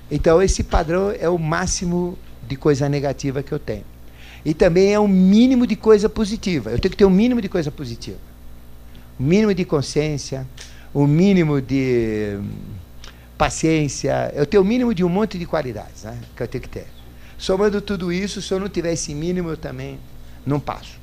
[0.09, 3.83] Então, esse padrão é o máximo de coisa negativa que eu tenho.
[4.45, 6.71] E também é um mínimo de coisa positiva.
[6.71, 8.19] Eu tenho que ter um mínimo de coisa positiva.
[9.19, 10.47] O mínimo de consciência,
[10.93, 12.39] o mínimo de
[13.37, 14.31] paciência.
[14.35, 16.87] Eu tenho o mínimo de um monte de qualidades né, que eu tenho que ter.
[17.37, 19.99] Somando tudo isso, se eu não tiver esse mínimo, eu também
[20.45, 20.99] não passo.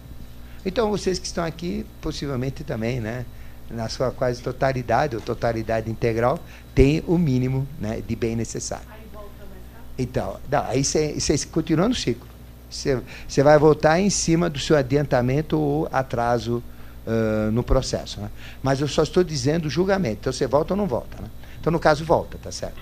[0.64, 3.24] Então, vocês que estão aqui, possivelmente também, né,
[3.70, 6.38] na sua quase totalidade, ou totalidade integral,
[6.74, 8.86] tem o mínimo né, de bem necessário.
[8.90, 9.62] Aí volta mais?
[9.98, 12.28] Então, não, aí você continua no ciclo.
[12.70, 16.62] Você vai voltar em cima do seu adiantamento ou atraso
[17.06, 18.20] uh, no processo.
[18.20, 18.30] Né?
[18.62, 20.18] Mas eu só estou dizendo julgamento.
[20.20, 21.20] Então você volta ou não volta.
[21.20, 21.28] Né?
[21.60, 22.80] Então, no caso, volta, tá certo?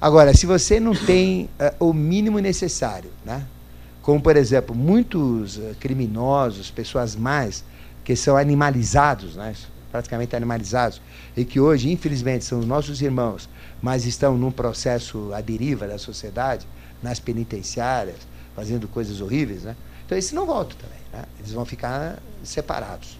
[0.00, 1.48] Agora, se você não tem
[1.80, 3.46] uh, o mínimo necessário, né?
[4.02, 7.64] como, por exemplo, muitos uh, criminosos, pessoas mais,
[8.04, 9.54] que são animalizados, né?
[9.90, 11.00] praticamente animalizados,
[11.36, 13.48] e que hoje, infelizmente, são os nossos irmãos,
[13.80, 16.66] mas estão num processo à deriva da sociedade,
[17.00, 18.16] nas penitenciárias,
[18.56, 19.76] fazendo coisas horríveis, né?
[20.04, 21.24] Então esses não voltam também, né?
[21.38, 23.18] Eles vão ficar separados.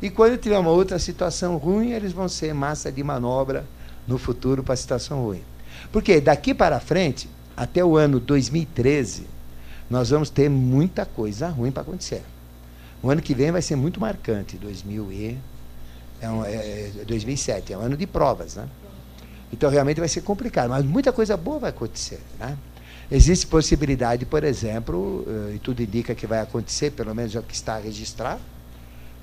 [0.00, 3.64] E quando tiver uma outra situação ruim, eles vão ser massa de manobra
[4.06, 5.42] no futuro para a situação ruim.
[5.90, 9.26] Porque daqui para frente, até o ano 2013,
[9.88, 12.22] nós vamos ter muita coisa ruim para acontecer.
[13.02, 15.38] O ano que vem vai ser muito marcante, 2000 e
[16.20, 18.68] é, um, é 2007, é um ano de provas, né?
[19.52, 22.56] Então realmente vai ser complicado, mas muita coisa boa vai acontecer, né?
[23.10, 27.42] Existe possibilidade, por exemplo, eh, e tudo indica que vai acontecer, pelo menos é o
[27.42, 28.40] que está registrado,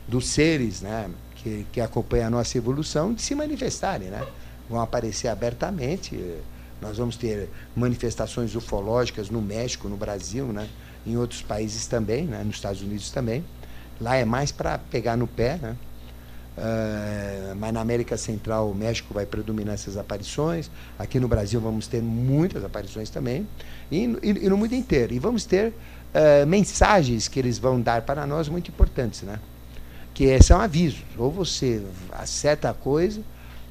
[0.08, 4.10] dos seres né, que, que acompanham a nossa evolução de se manifestarem.
[4.10, 4.24] Né?
[4.70, 6.18] Vão aparecer abertamente.
[6.82, 10.70] Nós vamos ter manifestações ufológicas no México, no Brasil, né?
[11.06, 12.44] em outros países também, né?
[12.44, 13.44] nos Estados Unidos também.
[14.00, 15.76] Lá é mais para pegar no pé, né?
[16.58, 20.70] Uh, mas na América Central o México vai predominar essas aparições.
[20.98, 23.48] Aqui no Brasil vamos ter muitas aparições também.
[23.90, 25.14] E, e, e no mundo inteiro.
[25.14, 29.40] E vamos ter uh, mensagens que eles vão dar para nós muito importantes, né?
[30.14, 31.04] Que são avisos.
[31.18, 33.22] Ou você acerta a coisa,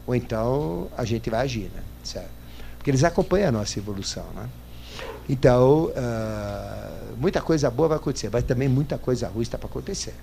[0.08, 1.82] ou então a gente vai agir, né?
[2.02, 2.30] Certo?
[2.78, 4.48] Porque eles acompanham a nossa evolução, né?
[5.28, 10.14] Então, uh, muita coisa boa vai acontecer, mas também muita coisa ruim está para acontecer.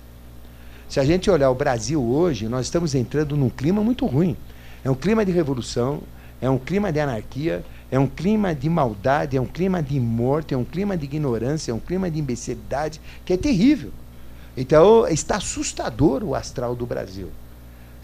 [0.88, 4.36] Se a gente olhar o Brasil hoje, nós estamos entrando num clima muito ruim.
[4.84, 6.02] É um clima de revolução,
[6.40, 10.52] é um clima de anarquia, é um clima de maldade, é um clima de morte,
[10.52, 13.92] é um clima de ignorância, é um clima de imbecilidade que é terrível.
[14.56, 17.30] Então, está assustador o astral do Brasil.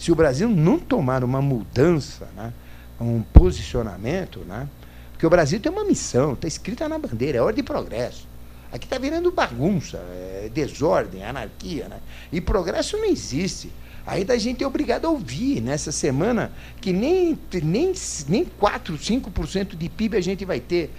[0.02, 2.52] Se o Brasil não tomar uma mudança, né,
[3.00, 4.68] um posicionamento, né,
[5.12, 8.26] porque o Brasil tem uma missão, está escrita na bandeira, é ordem de progresso.
[8.72, 12.00] Aqui está virando bagunça, é desordem, anarquia, né?
[12.32, 13.70] E progresso não existe.
[14.04, 17.92] Ainda a gente é obrigado a ouvir nessa semana que nem, nem,
[18.28, 20.90] nem 4, 5% de PIB a gente vai ter.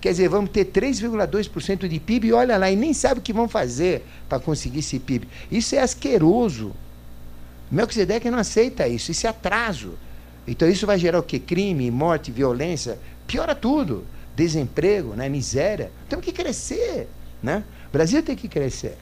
[0.00, 3.32] Quer dizer, vamos ter 3,2% de PIB e olha lá, e nem sabe o que
[3.32, 5.28] vão fazer para conseguir esse PIB.
[5.48, 6.72] Isso é asqueroso.
[7.72, 9.94] Melquisedeque não aceita isso, isso é atraso.
[10.46, 11.38] Então isso vai gerar o quê?
[11.38, 14.04] Crime, morte, violência, piora tudo
[14.34, 15.90] desemprego, né, miséria.
[16.08, 17.08] Temos que crescer.
[17.42, 17.64] Né?
[17.88, 18.96] O Brasil tem que crescer.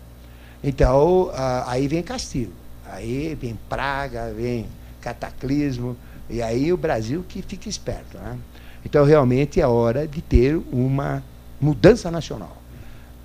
[0.62, 1.30] Então,
[1.66, 2.52] aí vem castigo.
[2.87, 4.66] Aí vem praga, vem
[5.00, 5.96] cataclismo.
[6.28, 8.18] E aí o Brasil que fica esperto.
[8.18, 8.38] Né?
[8.85, 11.22] Então, realmente é hora de ter uma
[11.61, 12.56] mudança nacional.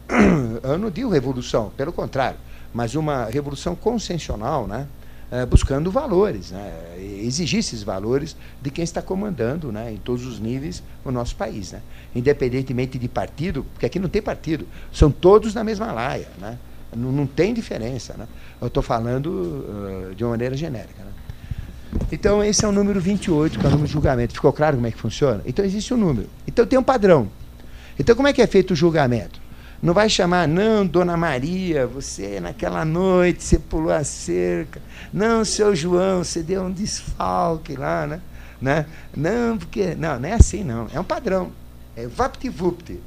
[0.64, 2.38] Eu não digo revolução, pelo contrário,
[2.74, 4.88] mas uma revolução consensual, né?
[5.32, 6.72] É, buscando valores, né?
[6.98, 9.92] exigir esses valores de quem está comandando né?
[9.92, 11.72] em todos os níveis o nosso país.
[11.72, 11.82] Né?
[12.16, 16.28] Independentemente de partido, porque aqui não tem partido, são todos na mesma laia.
[16.40, 16.58] Né?
[16.96, 18.14] Não, não tem diferença.
[18.18, 18.28] Né?
[18.62, 21.04] Eu estou falando uh, de uma maneira genérica.
[21.04, 21.12] Né?
[22.12, 24.34] Então, esse é o número 28, que é o número de julgamento.
[24.34, 25.42] Ficou claro como é que funciona?
[25.46, 26.30] Então, existe um número.
[26.48, 27.30] Então, tem um padrão.
[27.98, 29.40] Então, como é que é feito o julgamento?
[29.86, 34.82] Não vai chamar, não, dona Maria, você naquela noite, você pulou a cerca.
[35.14, 38.22] Não, seu João, você deu um desfalque lá, né?
[38.60, 38.88] né?
[39.16, 39.94] Não, porque.
[39.94, 40.88] Não, não é assim, não.
[40.92, 41.52] É um padrão.
[41.96, 43.00] É vapt-vupt.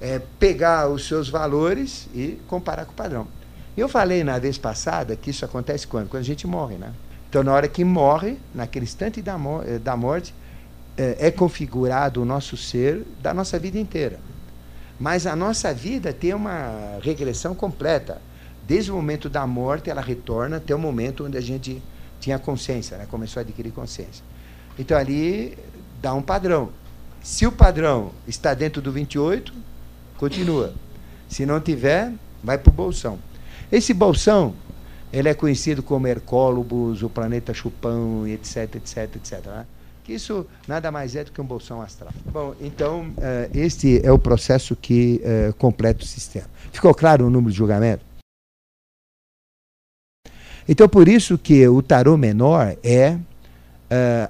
[0.00, 3.26] É pegar os seus valores e comparar com o padrão.
[3.76, 6.08] Eu falei na vez passada que isso acontece quando?
[6.08, 6.92] Quando a gente morre, né?
[7.28, 10.32] Então, na hora que morre, naquele instante da, eh, da morte,
[10.96, 14.20] é, é configurado o nosso ser da nossa vida inteira.
[15.04, 18.22] Mas a nossa vida tem uma regressão completa.
[18.66, 21.82] Desde o momento da morte, ela retorna até o momento onde a gente
[22.18, 23.06] tinha consciência, né?
[23.10, 24.24] começou a adquirir consciência.
[24.78, 25.58] Então ali
[26.00, 26.70] dá um padrão.
[27.22, 29.52] Se o padrão está dentro do 28,
[30.16, 30.72] continua.
[31.28, 32.10] Se não tiver,
[32.42, 33.18] vai para o bolsão.
[33.70, 34.54] Esse bolsão,
[35.12, 39.44] ele é conhecido como Hercólobos, o planeta Chupão, etc, etc, etc.
[39.44, 39.66] Né?
[40.04, 42.12] Que isso nada mais é do que um bolsão astral.
[42.30, 46.46] Bom, então, uh, este é o processo que uh, completa o sistema.
[46.70, 48.04] Ficou claro o número de julgamento?
[50.68, 53.20] Então, por isso que o tarô menor é uh,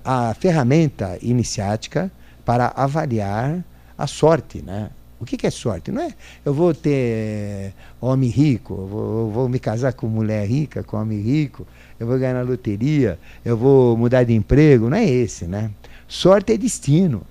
[0.04, 2.10] a ferramenta iniciática
[2.44, 3.64] para avaliar
[3.98, 4.90] a sorte, né?
[5.24, 5.90] O que, que é sorte?
[5.90, 10.46] Não é eu vou ter homem rico, eu vou, eu vou, me casar com mulher
[10.46, 11.66] rica, com homem rico,
[11.98, 14.90] eu vou ganhar na loteria, eu vou mudar de emprego.
[14.90, 15.70] Não é esse, né?
[16.06, 17.22] Sorte é destino.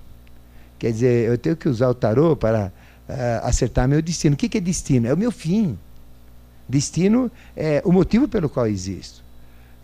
[0.78, 2.72] Quer dizer, eu tenho que usar o tarô para
[3.08, 4.34] uh, acertar meu destino.
[4.34, 5.06] O que, que é destino?
[5.06, 5.78] É o meu fim.
[6.68, 9.22] Destino é o motivo pelo qual existo.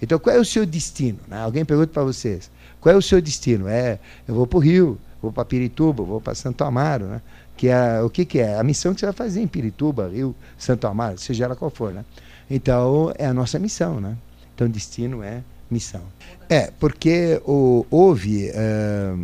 [0.03, 1.18] Então, qual é o seu destino?
[1.29, 1.38] Né?
[1.40, 3.68] Alguém pergunta para vocês: qual é o seu destino?
[3.68, 7.23] É, eu vou para o Rio, vou para Pirituba, vou para Santo Amaro, né?
[7.61, 8.59] Que é o que, que é?
[8.59, 11.92] A missão que você vai fazer em Pirituba, Rio, Santo Amaro, seja ela qual for,
[11.92, 12.07] né?
[12.51, 14.16] Então, é a nossa missão, né?
[14.55, 16.01] Então, destino é missão.
[16.49, 19.14] É, porque o, houve uh,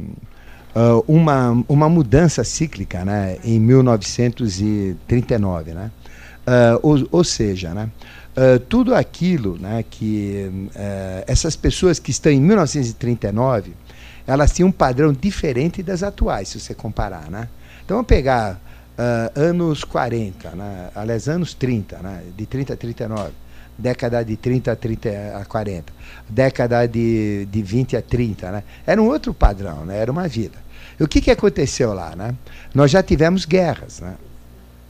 [0.78, 5.90] uh, uma, uma mudança cíclica né, em 1939, né?
[6.46, 7.88] Uh, ou, ou, seja, né,
[8.36, 13.72] uh, tudo aquilo né, que uh, essas pessoas que estão em 1939,
[14.26, 17.30] elas tinham um padrão diferente das atuais, se você comparar.
[17.30, 17.48] Né?
[17.86, 18.60] Então vamos pegar
[19.36, 23.32] anos 40, né, aliás, anos 30, né, de 30 a 39,
[23.78, 25.08] década de 30 a, 30
[25.40, 25.92] a 40,
[26.28, 28.62] década de, de 20 a 30, né?
[28.86, 29.98] era um outro padrão, né?
[29.98, 30.58] era uma vida.
[30.98, 32.16] E o que, que aconteceu lá?
[32.16, 32.34] Né?
[32.74, 34.00] Nós já tivemos guerras.
[34.00, 34.14] Né?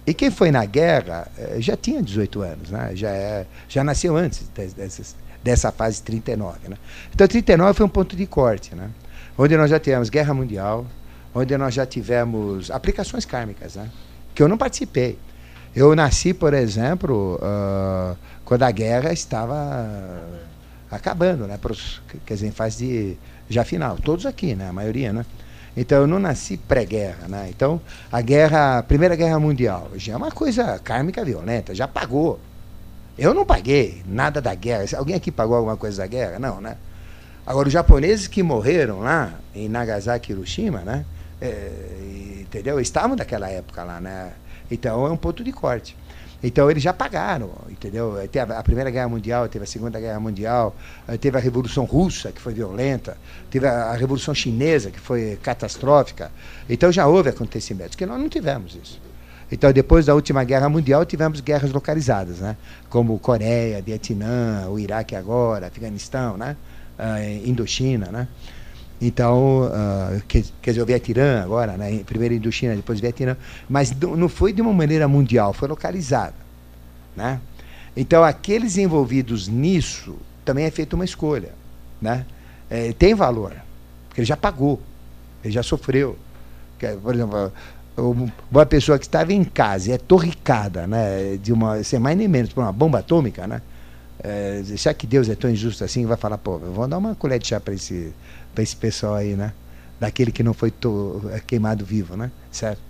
[0.06, 2.92] E quem foi na guerra eh, já tinha 18 anos, né?
[2.94, 6.68] já, é, já nasceu antes dessas, dessa fase 39.
[6.68, 6.76] Né?
[7.12, 8.88] Então, 39 foi um ponto de corte, né?
[9.36, 10.86] onde nós já tivemos guerra mundial,
[11.36, 13.90] onde nós já tivemos aplicações kármicas, né?
[14.34, 15.18] que eu não participei.
[15.74, 20.18] Eu nasci, por exemplo, uh, quando a guerra estava
[20.90, 21.58] acabando, né?
[21.58, 23.18] Pros, quer dizer, em fase de,
[23.50, 23.98] já final.
[23.98, 24.70] Todos aqui, né?
[24.70, 25.26] a maioria, né?
[25.76, 27.48] Então eu não nasci pré-guerra, né?
[27.50, 27.78] Então
[28.10, 32.40] a guerra, a Primeira Guerra Mundial, já é uma coisa kármica violenta, já pagou.
[33.18, 34.86] Eu não paguei nada da guerra.
[34.96, 36.38] Alguém aqui pagou alguma coisa da guerra?
[36.38, 36.78] Não, né?
[37.46, 41.04] Agora os japoneses que morreram lá em Nagasaki e Hiroshima, né?
[41.40, 42.80] É, entendeu?
[42.80, 44.32] Estavam naquela época lá, né?
[44.70, 45.96] Então é um ponto de corte.
[46.42, 48.16] Então eles já pagaram, entendeu?
[48.30, 50.76] Teve a Primeira Guerra Mundial, teve a Segunda Guerra Mundial,
[51.20, 53.16] teve a Revolução Russa, que foi violenta,
[53.50, 56.30] teve a Revolução Chinesa, que foi catastrófica.
[56.68, 59.00] Então já houve acontecimentos, que nós não tivemos isso.
[59.50, 62.56] Então, depois da última guerra mundial, tivemos guerras localizadas, né?
[62.88, 66.56] como Coreia, Vietnã, o Iraque agora, Afeganistão, né?
[66.98, 68.06] Uh, Indochina.
[68.10, 68.26] Né?
[69.00, 72.02] Então, uh, quer, quer dizer, o Vietnã agora, né?
[72.06, 73.36] primeiro Indochina, depois Vietnã,
[73.68, 76.34] mas não foi de uma maneira mundial, foi localizada.
[77.14, 77.40] Né?
[77.96, 81.50] Então, aqueles envolvidos nisso também é feita uma escolha.
[82.00, 82.24] Né?
[82.70, 83.52] É, tem valor,
[84.08, 84.80] porque ele já pagou,
[85.44, 86.16] ele já sofreu.
[87.02, 87.52] Por exemplo,
[88.50, 92.28] uma pessoa que estava em casa e é torricada, né, de uma, sem mais nem
[92.28, 93.62] menos, por uma bomba atômica, né?
[94.22, 96.04] É, será que Deus é tão injusto assim?
[96.04, 98.12] Vai falar, pô, vamos dar uma colher de chá para esse
[98.56, 99.52] para esse pessoal aí, né?
[100.00, 100.72] Daquele que não foi
[101.46, 102.30] queimado vivo, né?
[102.50, 102.80] Certo?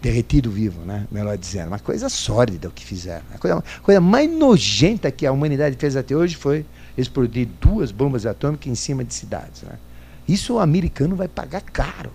[0.00, 1.06] Derretido vivo, né?
[1.10, 1.68] Melhor dizendo.
[1.68, 3.24] Uma coisa sórdida o que fizeram.
[3.34, 6.64] A coisa, coisa mais nojenta que a humanidade fez até hoje foi
[6.96, 9.62] explodir duas bombas atômicas em cima de cidades.
[9.62, 9.78] Né?
[10.26, 12.10] Isso o americano vai pagar caro.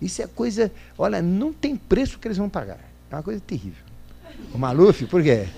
[0.00, 0.70] Isso é coisa.
[0.96, 2.78] Olha, não tem preço que eles vão pagar.
[3.10, 3.82] É uma coisa terrível.
[4.52, 5.48] O Maluf, por quê?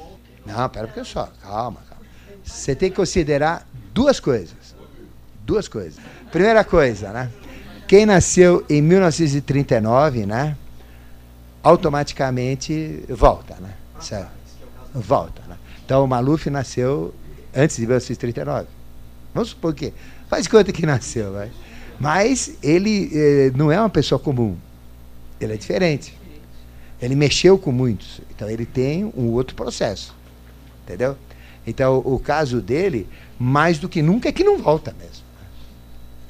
[0.44, 1.30] Não, pera porque só.
[1.42, 2.04] Calma, calma.
[2.44, 4.76] Você tem que considerar duas coisas.
[5.44, 5.98] Duas coisas.
[6.36, 7.30] Primeira coisa, né?
[7.88, 10.54] Quem nasceu em 1939, né?
[11.62, 13.72] Automaticamente volta, né?
[13.98, 14.28] Certo?
[14.94, 15.56] Volta, né?
[15.82, 17.14] Então o Maluf nasceu
[17.56, 18.66] antes de 1939.
[19.32, 19.94] Vamos supor que.
[20.28, 21.50] Faz conta que nasceu, vai.
[21.98, 24.58] Mas ele eh, não é uma pessoa comum.
[25.40, 26.14] Ele é diferente.
[27.00, 28.20] Ele mexeu com muitos.
[28.30, 30.14] Então ele tem um outro processo.
[30.84, 31.16] Entendeu?
[31.66, 33.08] Então o caso dele,
[33.38, 35.24] mais do que nunca, é que não volta mesmo.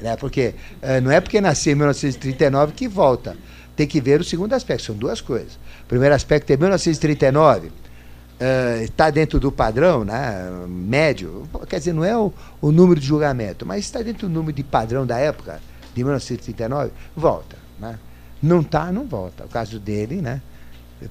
[0.01, 0.17] Né?
[0.17, 3.37] Porque uh, não é porque nasceu em 1939 que volta.
[3.75, 5.55] Tem que ver o segundo aspecto, são duas coisas.
[5.83, 7.71] O primeiro aspecto é 1939.
[8.85, 13.07] está uh, dentro do padrão né, médio, quer dizer, não é o, o número de
[13.07, 15.61] julgamento, mas está dentro do número de padrão da época,
[15.95, 17.57] de 1939, volta.
[17.79, 17.99] Né?
[18.43, 19.45] Não está, não volta.
[19.45, 20.41] O caso dele, né,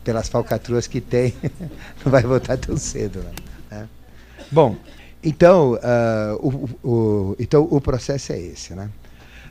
[0.03, 1.35] pelas falcatruas que tem,
[2.03, 3.19] não vai voltar tão cedo.
[3.19, 3.87] Né?
[4.51, 4.75] Bom,
[5.25, 6.47] então, uh,
[6.83, 8.75] o, o, então o processo é esse.
[8.75, 8.89] Né?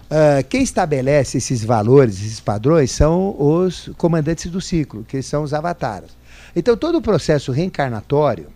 [0.05, 5.53] Uh, quem estabelece esses valores, esses padrões, são os comandantes do ciclo, que são os
[5.53, 6.11] avatares.
[6.55, 8.47] Então, todo o processo reencarnatório,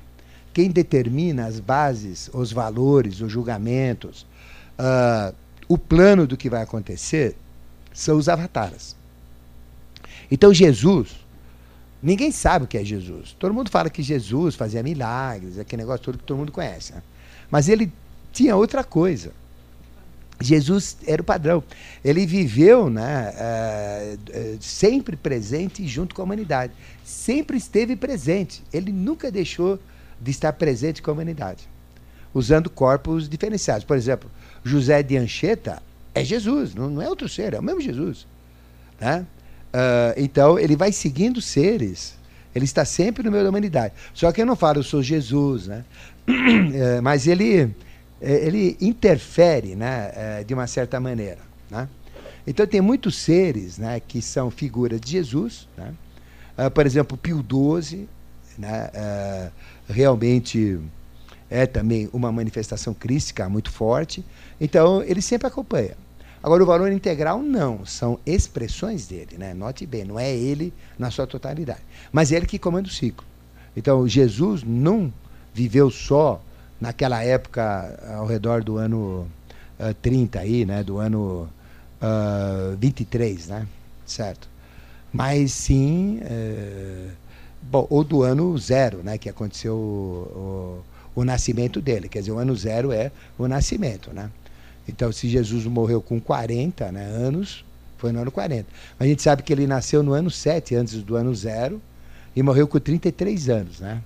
[0.54, 4.24] quem determina as bases, os valores, os julgamentos,
[4.78, 5.34] uh,
[5.66, 7.36] o plano do que vai acontecer,
[7.92, 8.94] são os avatares.
[10.30, 11.16] Então, Jesus,
[12.02, 13.34] ninguém sabe o que é Jesus.
[13.38, 16.92] Todo mundo fala que Jesus fazia milagres, aquele negócio todo que todo mundo conhece.
[16.92, 17.02] Né?
[17.50, 17.92] Mas ele
[18.32, 19.32] tinha outra coisa.
[20.40, 21.62] Jesus era o padrão.
[22.04, 26.72] Ele viveu né, uh, sempre presente junto com a humanidade.
[27.04, 28.62] Sempre esteve presente.
[28.72, 29.78] Ele nunca deixou
[30.20, 31.68] de estar presente com a humanidade.
[32.32, 33.84] Usando corpos diferenciados.
[33.84, 34.30] Por exemplo,
[34.62, 35.82] José de Anchieta
[36.14, 38.26] é Jesus, não, não é outro ser, é o mesmo Jesus.
[39.00, 39.26] Né?
[39.78, 42.16] Uh, então, ele vai seguindo seres.
[42.54, 43.94] Ele está sempre no meio da humanidade.
[44.12, 45.68] Só que eu não falo, eu sou Jesus.
[45.68, 45.84] Né?
[47.02, 47.72] mas ele
[48.20, 51.38] é, ele interfere né, é, de uma certa maneira.
[51.70, 51.88] Né?
[52.46, 55.68] Então, tem muitos seres né, que são figuras de Jesus.
[55.76, 55.94] Né?
[56.58, 58.08] Uh, por exemplo, Pio XII,
[58.56, 60.80] né, uh, realmente
[61.50, 64.24] é também uma manifestação crística muito forte.
[64.60, 65.96] Então, ele sempre acompanha.
[66.42, 67.84] Agora, o valor integral, não.
[67.84, 69.36] São expressões dele.
[69.38, 69.54] Né?
[69.54, 71.82] Note bem, não é ele na sua totalidade.
[72.12, 73.26] Mas é ele que comanda o ciclo.
[73.76, 75.12] Então, Jesus não
[75.54, 76.40] viveu só
[76.80, 79.26] naquela época, ao redor do ano
[79.78, 81.48] uh, 30 aí, né, do ano
[82.02, 83.66] uh, 23, né,
[84.06, 84.48] certo?
[85.12, 87.10] Mas sim, uh,
[87.62, 90.82] bom, ou do ano zero, né, que aconteceu o,
[91.16, 94.30] o, o, nascimento dele, quer dizer, o ano zero é o nascimento, né?
[94.88, 97.64] Então, se Jesus morreu com 40 né, anos,
[97.98, 98.66] foi no ano 40.
[98.98, 101.80] Mas a gente sabe que ele nasceu no ano 7, antes do ano zero,
[102.34, 104.02] e morreu com 33 anos, né?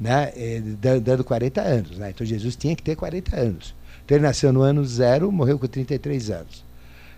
[0.00, 0.62] né, eh,
[1.02, 1.98] dando 40 anos.
[1.98, 2.10] Né?
[2.10, 3.74] Então Jesus tinha que ter 40 anos.
[4.04, 6.64] Então ele nasceu no ano zero, morreu com 33 anos.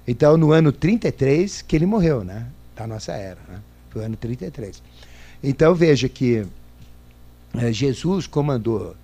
[0.07, 2.47] Então no ano 33 que ele morreu, né?
[2.75, 3.61] Da nossa era, né?
[3.89, 4.83] Foi o ano 33.
[5.43, 6.45] Então veja que
[7.55, 8.97] eh, Jesus comandou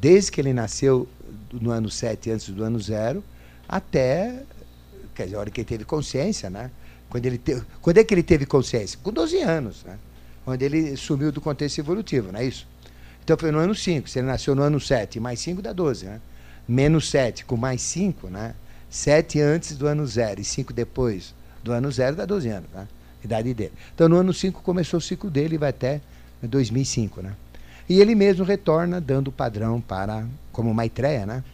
[0.00, 1.06] desde que ele nasceu
[1.52, 3.22] no ano 7 antes do ano zero
[3.68, 4.44] até
[5.16, 6.70] quer dizer, a hora que ele teve consciência, né?
[7.08, 8.98] Quando, ele te, quando é que ele teve consciência?
[9.02, 9.98] Com 12 anos, né?
[10.46, 12.68] Onde ele sumiu do contexto evolutivo, não é isso?
[13.24, 14.08] Então foi no ano 5.
[14.08, 16.20] Se ele nasceu no ano 7, mais 5 dá 12, né?
[16.68, 18.54] Menos 7 com mais 5, né?
[18.90, 21.34] 7 antes do ano 0 e 5 depois
[21.64, 22.86] do ano 0 dá 12 anos, né?
[23.24, 23.72] Idade dele.
[23.94, 26.00] Então no ano 5 começou o ciclo dele e vai até
[26.42, 27.34] 2005, né?
[27.88, 31.44] E ele mesmo retorna dando o padrão para, como Maitreya, né?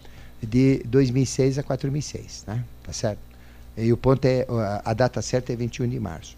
[0.42, 2.64] De 2006 a 4006, né?
[2.82, 3.20] Tá certo?
[3.76, 4.46] E o ponto é,
[4.84, 6.36] a data certa é 21 de março.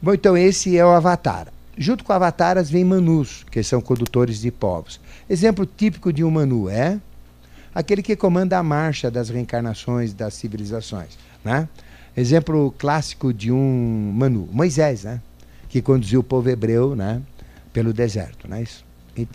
[0.00, 1.48] Bom, então esse é o Avatar.
[1.78, 4.98] Junto com avataras vem manus, que são condutores de povos.
[5.28, 6.98] Exemplo típico de um manu é
[7.74, 11.18] aquele que comanda a marcha das reencarnações das civilizações.
[11.44, 11.68] Né?
[12.16, 15.20] Exemplo clássico de um manu, Moisés, né?
[15.68, 17.20] que conduziu o povo hebreu né?
[17.74, 18.48] pelo deserto.
[18.48, 18.62] Né?
[18.62, 18.85] Isso.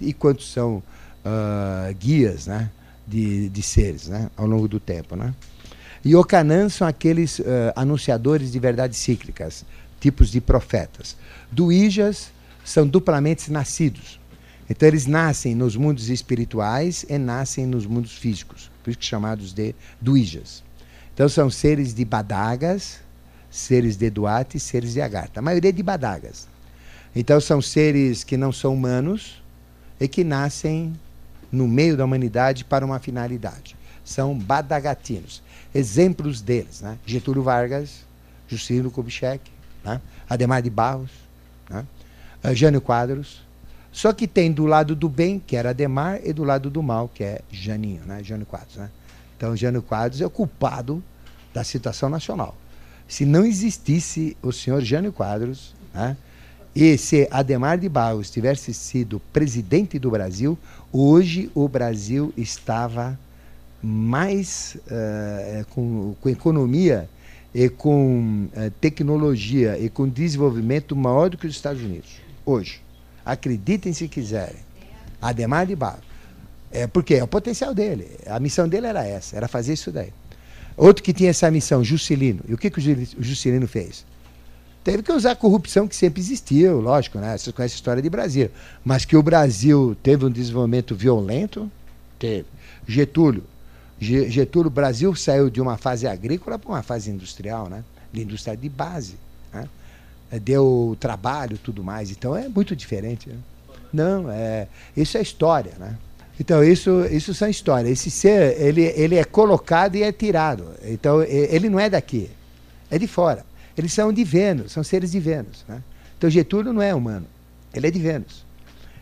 [0.01, 2.69] E, quantos são uh, guias né?
[3.07, 4.29] de, de seres né?
[4.37, 5.15] ao longo do tempo.
[5.15, 5.33] Né?
[6.03, 7.43] E Ocanã são aqueles uh,
[7.75, 9.65] anunciadores de verdades cíclicas,
[9.99, 11.15] tipos de profetas.
[11.51, 12.31] Duijas
[12.63, 14.19] são duplamente nascidos.
[14.69, 19.51] Então eles nascem nos mundos espirituais e nascem nos mundos físicos, por isso que chamados
[19.51, 20.63] de duijas.
[21.13, 22.99] Então são seres de badagas,
[23.49, 25.39] seres de Duarte e seres de Agartha.
[25.39, 26.47] A maioria é de badagas.
[27.13, 29.40] Então são seres que não são humanos
[30.01, 30.99] e que nascem
[31.51, 33.77] no meio da humanidade para uma finalidade.
[34.03, 35.43] São badagatinos.
[35.75, 36.97] Exemplos deles, né?
[37.05, 38.03] Getúlio Vargas,
[38.47, 39.51] Juscelino Kubitschek,
[39.85, 40.01] né?
[40.27, 41.11] Ademar de Barros,
[41.69, 41.85] né?
[42.43, 43.43] uh, Jânio Quadros.
[43.91, 47.07] Só que tem do lado do bem, que era Ademar, e do lado do mal,
[47.07, 48.23] que é Janinho, né?
[48.23, 48.77] Jânio Quadros.
[48.77, 48.89] Né?
[49.37, 51.03] Então, Jânio Quadros é o culpado
[51.53, 52.55] da situação nacional.
[53.07, 56.17] Se não existisse o senhor Jânio Quadros, né?
[56.75, 60.57] E se Ademar de Barros tivesse sido presidente do Brasil,
[60.91, 63.19] hoje o Brasil estava
[63.83, 67.09] mais uh, com, com economia
[67.53, 72.09] e com eh, tecnologia e com desenvolvimento maior do que os Estados Unidos,
[72.45, 72.79] hoje.
[73.25, 74.55] Acreditem se quiserem.
[75.21, 75.99] Ademar de Barro.
[76.71, 78.07] É, porque é o potencial dele.
[78.25, 80.13] A missão dele era essa, era fazer isso daí.
[80.77, 82.39] Outro que tinha essa missão, Juscelino.
[82.47, 84.05] E o que, que o Juscelino fez?
[84.83, 87.37] Teve que usar a corrupção que sempre existiu, lógico, né?
[87.37, 88.49] Vocês conhecem a história de Brasil.
[88.83, 91.71] Mas que o Brasil teve um desenvolvimento violento,
[92.17, 92.47] teve.
[92.87, 93.43] Getúlio.
[93.99, 97.83] Getúlio, Brasil saiu de uma fase agrícola para uma fase industrial, né?
[98.11, 99.13] De indústria de base.
[99.53, 99.69] Né?
[100.41, 102.09] Deu trabalho tudo mais.
[102.09, 103.29] Então é muito diferente.
[103.29, 103.37] Né?
[103.93, 104.67] Não, é,
[104.97, 105.95] isso é história, né?
[106.39, 107.91] Então, isso, isso são histórias.
[107.91, 110.65] Esse ser, ele, ele é colocado e é tirado.
[110.83, 112.31] Então, ele não é daqui,
[112.89, 113.45] é de fora.
[113.81, 115.65] Eles são de Vênus, são seres de Vênus.
[115.67, 115.81] Né?
[116.15, 117.25] Então, Getúlio não é humano,
[117.73, 118.45] ele é de Vênus.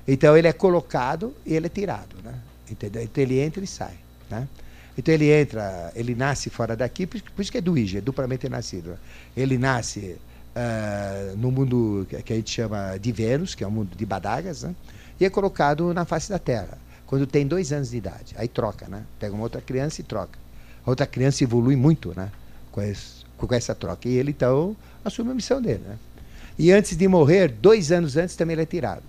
[0.07, 2.15] Então, ele é colocado e ele é tirado.
[2.23, 2.33] Né?
[2.71, 3.03] Entendeu?
[3.03, 3.95] Então, ele entra e sai.
[4.29, 4.47] Né?
[4.97, 8.97] Então, ele entra, ele nasce fora daqui, por, isso que é do é duplamente nascido.
[9.35, 10.15] Ele nasce
[10.55, 14.63] uh, no mundo que a gente chama de Vênus, que é o mundo de Badagas,
[14.63, 14.73] né?
[15.19, 18.33] e é colocado na face da Terra quando tem dois anos de idade.
[18.37, 19.03] Aí troca, né?
[19.19, 20.39] Pega uma outra criança e troca.
[20.85, 22.31] A outra criança evolui muito, né?
[22.71, 24.07] Com, esse, com essa troca.
[24.07, 25.97] E ele, então, assume a missão dele, né?
[26.57, 29.03] E antes de morrer, dois anos antes, também ele é tirado.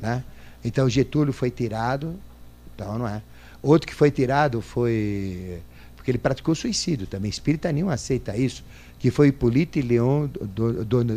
[0.00, 0.24] Né?
[0.64, 2.14] Então, Getúlio foi tirado,
[2.74, 3.22] então não é.
[3.62, 5.60] Outro que foi tirado foi.
[5.96, 7.30] Porque ele praticou suicídio também.
[7.30, 8.64] Espírita nenhum aceita isso.
[8.98, 10.28] Que foi Hippolyte Leon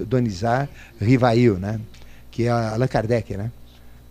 [0.08, 0.70] Donizar
[1.00, 1.80] Rivail, né?
[2.30, 3.52] Que é Allan Kardec, né?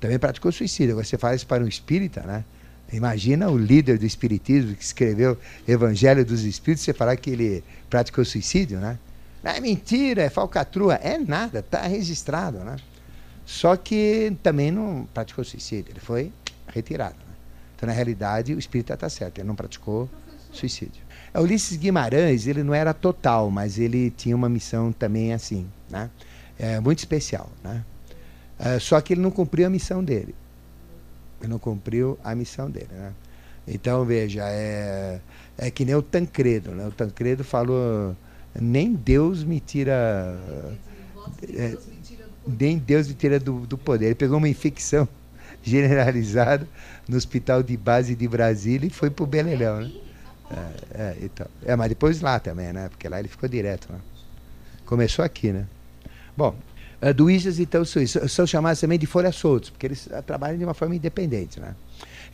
[0.00, 0.92] também praticou suicídio.
[0.92, 2.44] Agora você isso para um espírita, né?
[2.92, 8.24] Imagina o líder do espiritismo que escreveu Evangelho dos Espíritos, você falar que ele praticou
[8.24, 8.98] suicídio, né?
[9.42, 10.94] é mentira, é falcatrua.
[10.94, 12.76] É nada, está registrado, né?
[13.44, 16.32] Só que também não praticou suicídio, ele foi
[16.66, 17.14] retirado.
[17.14, 17.34] Né?
[17.76, 20.10] Então, na realidade, o espírita está certo, ele não praticou
[20.50, 21.02] suicídio.
[21.32, 26.10] O Ulisses Guimarães, ele não era total, mas ele tinha uma missão também assim, né?
[26.58, 27.84] É, muito especial, né?
[28.58, 30.34] Uh, só que ele não cumpriu a missão dele.
[31.40, 32.88] Ele não cumpriu a missão dele.
[32.90, 33.12] Né?
[33.66, 35.20] Então, veja, é,
[35.58, 36.70] é que nem o Tancredo.
[36.70, 36.86] Né?
[36.86, 38.16] O Tancredo falou:
[38.60, 40.38] nem Deus me tira.
[41.54, 41.76] É,
[42.46, 44.06] nem Deus me tira do, do poder.
[44.06, 45.08] Ele pegou uma infecção
[45.62, 46.66] generalizada
[47.08, 49.80] no hospital de base de Brasília e foi para o Beleléu.
[49.80, 49.92] Né?
[50.50, 51.46] É, é, então.
[51.64, 52.88] é, mas depois lá também, né?
[52.88, 53.92] Porque lá ele ficou direto.
[53.92, 53.98] Né?
[54.84, 55.66] Começou aqui, né?
[56.36, 56.54] Bom,
[57.00, 60.74] Uh, Duíjas, então, são, chamados também de folhas soltos, porque eles uh, trabalham de uma
[60.74, 61.60] forma independente.
[61.60, 61.74] Né?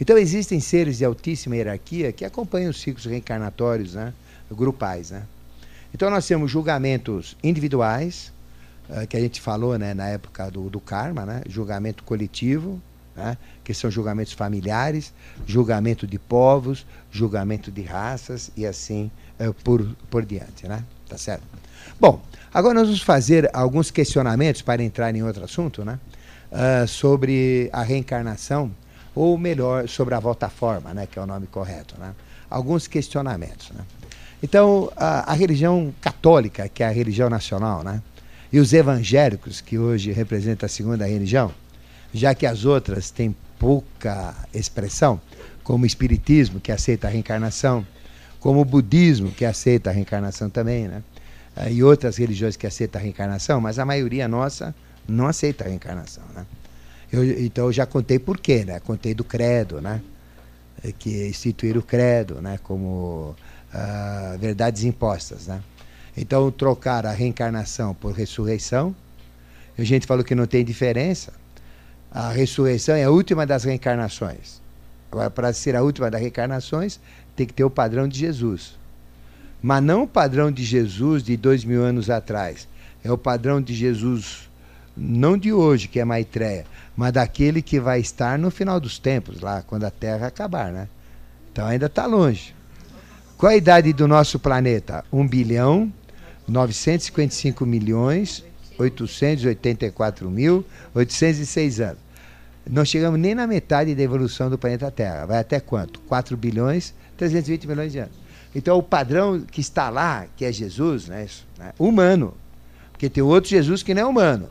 [0.00, 4.12] Então, existem seres de altíssima hierarquia que acompanham os ciclos reencarnatórios né?
[4.50, 5.10] grupais.
[5.10, 5.24] Né?
[5.92, 8.32] Então, nós temos julgamentos individuais,
[8.88, 11.42] uh, que a gente falou né, na época do, do karma, né?
[11.48, 12.80] julgamento coletivo,
[13.16, 13.36] né?
[13.64, 15.12] que são julgamentos familiares,
[15.44, 19.10] julgamento de povos, julgamento de raças e assim
[19.64, 20.66] por, por diante.
[20.66, 20.84] Né?
[21.08, 21.42] Tá certo?
[22.00, 22.20] Bom,
[22.54, 25.98] Agora nós vamos fazer alguns questionamentos para entrar em outro assunto, né?
[26.52, 28.70] Uh, sobre a reencarnação,
[29.14, 31.08] ou melhor, sobre a volta-forma, né?
[31.10, 32.12] Que é o nome correto, né?
[32.50, 33.82] Alguns questionamentos, né?
[34.42, 38.02] Então, a, a, religião católica, que é a religião nacional, né?
[38.52, 41.50] E os evangélicos, que hoje representam a segunda religião,
[42.12, 45.18] já que as outras têm pouca expressão,
[45.64, 47.86] como o espiritismo, que aceita a reencarnação,
[48.42, 51.02] como o budismo, que aceita a reencarnação também, né?
[51.56, 54.74] uh, e outras religiões que aceitam a reencarnação, mas a maioria nossa
[55.08, 56.24] não aceita a reencarnação.
[56.34, 56.44] Né?
[57.12, 58.80] Eu, então eu já contei por quê, né?
[58.80, 60.02] Contei do credo, né?
[60.82, 62.58] Eh, que instituir o credo, né?
[62.64, 63.36] Como
[63.72, 65.62] uh, verdades impostas, né?
[66.16, 68.94] Então trocar a reencarnação por ressurreição,
[69.78, 71.32] a gente falou que não tem diferença.
[72.10, 74.60] A ressurreição é a última das reencarnações.
[75.12, 76.98] Agora, para ser a última das reencarnações,
[77.42, 78.78] tem que ter o padrão de Jesus.
[79.60, 82.68] Mas não o padrão de Jesus de dois mil anos atrás.
[83.02, 84.48] É o padrão de Jesus,
[84.96, 86.64] não de hoje, que é Maitreya,
[86.96, 90.88] mas daquele que vai estar no final dos tempos, lá, quando a Terra acabar, né?
[91.50, 92.54] Então ainda está longe.
[93.36, 95.04] Qual a idade do nosso planeta?
[95.12, 95.92] 1 bilhão
[96.46, 98.44] 955 milhões
[98.78, 100.64] 884 mil
[100.94, 101.98] 806 anos.
[102.68, 105.26] Não chegamos nem na metade da evolução do planeta Terra.
[105.26, 105.98] Vai até quanto?
[106.00, 108.14] 4 bilhões 320 milhões de anos.
[108.54, 111.26] Então, o padrão que está lá, que é Jesus, né,
[111.58, 112.34] né, humano.
[112.92, 114.48] Porque tem outro Jesus que não é humano,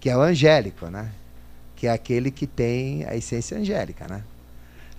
[0.00, 1.10] que é o angélico, né?
[1.78, 4.06] que é aquele que tem a essência angélica.
[4.08, 4.22] Né?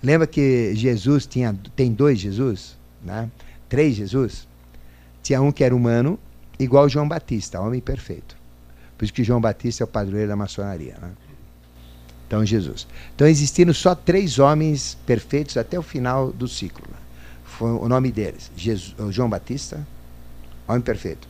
[0.02, 2.76] Lembra que Jesus tinha, tem dois Jesus?
[3.04, 3.30] Né?
[3.68, 4.48] Três Jesus?
[5.22, 6.18] Tinha um que era humano,
[6.58, 8.34] igual João Batista, homem perfeito.
[8.96, 10.96] Por isso que João Batista é o padroeiro da maçonaria.
[11.00, 11.10] Né?
[12.30, 12.86] Então, Jesus.
[13.12, 16.86] Então, existiram só três homens perfeitos até o final do ciclo.
[17.42, 18.52] Foi o nome deles.
[18.56, 19.84] Jesus, João Batista,
[20.68, 21.26] homem perfeito.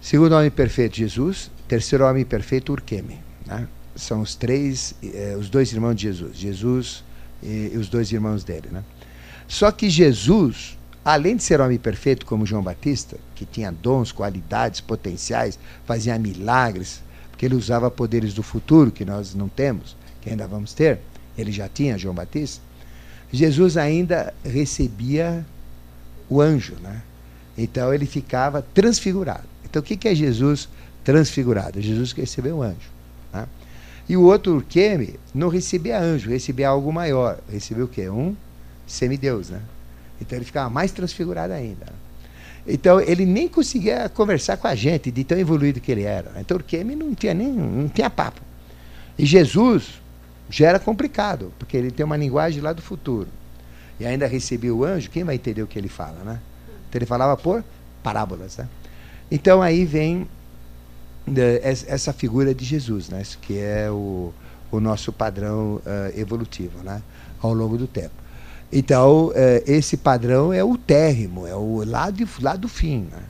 [0.00, 1.50] Segundo homem perfeito, Jesus.
[1.66, 3.18] Terceiro homem perfeito, Urqueme.
[3.44, 3.66] Né?
[3.96, 6.36] São os três, eh, os dois irmãos de Jesus.
[6.36, 7.04] Jesus
[7.42, 8.68] e, e, os dois irmãos dele.
[8.70, 8.84] Né?
[9.48, 14.80] Só que Jesus, além de ser homem perfeito como João Batista, que tinha dons, qualidades,
[14.80, 17.02] potenciais, fazia milagres,
[17.40, 20.98] porque ele usava poderes do futuro que nós não temos, que ainda vamos ter,
[21.38, 22.62] ele já tinha João Batista.
[23.32, 25.42] Jesus ainda recebia
[26.28, 27.00] o anjo, né?
[27.56, 29.44] Então ele ficava transfigurado.
[29.64, 30.68] Então o que é Jesus
[31.02, 31.80] transfigurado?
[31.80, 32.90] Jesus que recebeu o anjo.
[33.32, 33.46] Né?
[34.06, 37.40] E o outro Urqueme não recebia anjo, recebia algo maior.
[37.50, 38.10] Recebeu o quê?
[38.10, 38.36] Um
[38.86, 39.62] semideus, né?
[40.20, 41.86] Então ele ficava mais transfigurado ainda.
[42.72, 46.32] Então ele nem conseguia conversar com a gente, de tão evoluído que ele era.
[46.38, 48.40] Então Urqueme não tinha nem não tinha papo.
[49.18, 50.00] E Jesus
[50.48, 53.28] já era complicado, porque ele tem uma linguagem lá do futuro.
[53.98, 56.40] E ainda recebia o anjo, quem vai entender o que ele fala, né?
[56.88, 57.62] Então ele falava por
[58.02, 58.68] parábolas, né?
[59.30, 60.26] Então aí vem
[61.26, 63.22] né, essa figura de Jesus, né?
[63.40, 64.32] que é o,
[64.70, 67.02] o nosso padrão uh, evolutivo né?
[67.40, 68.19] ao longo do tempo.
[68.72, 69.32] Então, uh,
[69.66, 73.08] esse padrão é o térrimo, é o lá, de, lá do fim.
[73.10, 73.22] Né?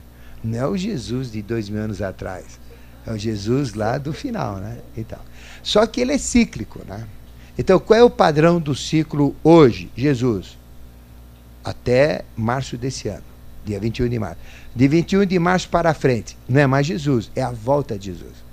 [0.43, 2.59] Não é o Jesus de dois mil anos atrás.
[3.05, 4.57] É o Jesus lá do final.
[4.57, 4.77] Né?
[4.95, 5.19] Então,
[5.63, 6.81] só que ele é cíclico.
[6.87, 7.07] Né?
[7.57, 9.91] Então, qual é o padrão do ciclo hoje?
[9.95, 10.57] Jesus.
[11.63, 13.23] Até março desse ano,
[13.65, 14.37] dia 21 de março.
[14.75, 18.51] De 21 de março para frente, não é mais Jesus, é a volta de Jesus.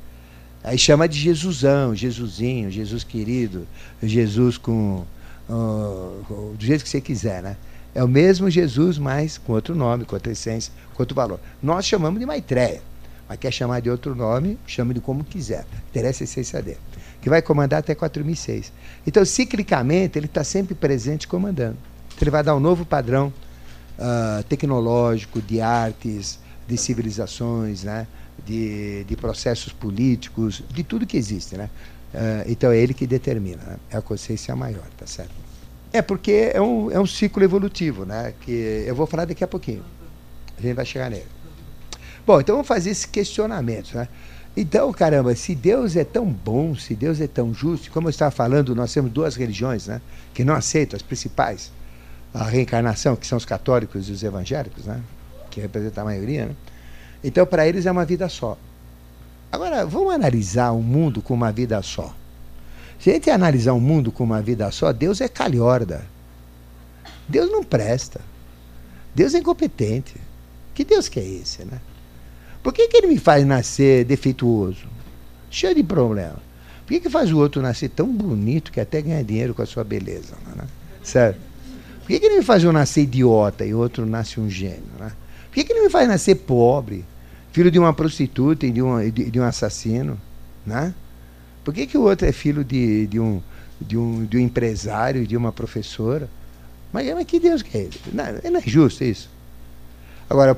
[0.63, 3.67] Aí chama de Jesusão, Jesusinho, Jesus querido,
[4.03, 5.07] Jesus com.
[5.49, 7.57] Uh, do jeito que você quiser, né?
[7.95, 11.41] É o mesmo Jesus, mas com outro nome, com outra essência, com outro valor.
[11.63, 12.83] Nós chamamos de Maitreya,
[13.29, 15.67] mas quer chamar de outro nome, chame de como quiser.
[15.91, 16.79] Interessa a essência dele.
[17.21, 18.73] Que vai comandar até 4006.
[19.07, 21.77] Então, ciclicamente, ele está sempre presente comandando.
[22.09, 23.33] Então, ele vai dar um novo padrão
[23.99, 26.39] uh, tecnológico, de artes,
[26.69, 28.07] de civilizações, né?
[28.47, 31.57] de, de processos políticos, de tudo que existe.
[31.57, 31.69] Né?
[32.15, 33.77] Uh, então é ele que determina, né?
[33.91, 35.33] é a consciência maior, tá certo?
[35.93, 38.35] É porque é um, é um ciclo evolutivo, né?
[38.41, 39.85] que eu vou falar daqui a pouquinho.
[40.57, 41.27] A gente vai chegar nele.
[42.27, 43.95] Bom, então vamos fazer esse questionamento.
[43.95, 44.09] Né?
[44.57, 48.31] Então, caramba, se Deus é tão bom, se Deus é tão justo, como eu estava
[48.31, 50.01] falando, nós temos duas religiões né,
[50.35, 51.73] que não aceitam, as principais,
[52.35, 55.01] a reencarnação, que são os católicos e os evangélicos, né?
[55.51, 56.47] que representam a maioria.
[56.47, 56.57] Né?
[57.25, 58.59] Então, para eles é uma vida só.
[59.51, 62.15] Agora, vamos analisar o mundo com uma vida só.
[62.99, 66.05] Se a gente analisar o mundo com uma vida só, Deus é calhorda.
[67.29, 68.21] Deus não presta.
[69.15, 70.15] Deus é incompetente.
[70.75, 71.81] Que Deus que é esse, né?
[72.63, 74.87] Por que, que ele me faz nascer defeituoso?
[75.51, 76.37] Cheio de problema.
[76.81, 79.67] Por que, que faz o outro nascer tão bonito que até ganha dinheiro com a
[79.67, 80.35] sua beleza?
[80.57, 80.65] Né?
[81.03, 81.39] Certo?
[82.01, 84.83] Por que, que ele me faz eu nascer idiota e outro nasce um gênio?
[84.99, 85.13] Né?
[85.47, 87.05] Por que, que ele me faz nascer pobre,
[87.59, 90.17] filho de uma prostituta e de um, de, de um assassino?
[90.65, 90.95] Né?
[91.65, 93.43] Por que, que o outro é filho de, de, um,
[93.81, 96.29] de, um, de um empresário de uma professora?
[96.93, 97.89] Mas, mas que Deus que é?
[98.13, 99.29] Não, não é justo isso.
[100.31, 100.57] Agora,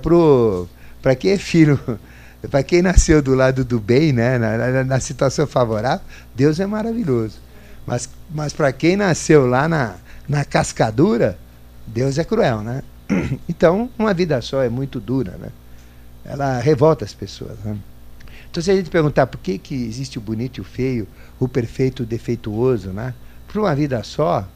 [1.01, 1.81] para quem é filho,
[2.51, 6.67] para quem nasceu do lado do bem, né, na, na, na situação favorável, Deus é
[6.67, 7.39] maravilhoso.
[7.87, 9.95] Mas, mas para quem nasceu lá na,
[10.29, 11.39] na cascadura,
[11.87, 12.83] Deus é cruel, né?
[13.49, 15.49] Então, uma vida só é muito dura, né?
[16.25, 17.77] Ela revolta as pessoas, né?
[18.51, 21.07] Então, se a gente perguntar por que, que existe o bonito e o feio,
[21.39, 23.15] o perfeito e o defeituoso, né?
[23.47, 24.47] Por uma vida só,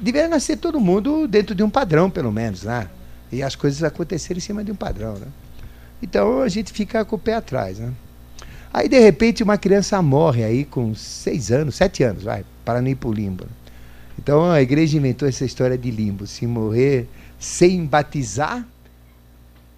[0.00, 2.88] deveria nascer todo mundo dentro de um padrão, pelo menos, né?
[3.30, 5.26] E as coisas acontecerem em cima de um padrão, né?
[6.02, 7.92] Então, a gente fica com o pé atrás, né?
[8.72, 12.88] Aí, de repente, uma criança morre aí com seis anos, sete anos, vai, para não
[12.88, 13.46] ir para o limbo.
[14.18, 16.26] Então a igreja inventou essa história de limbo.
[16.26, 17.08] Se morrer
[17.38, 18.66] sem batizar,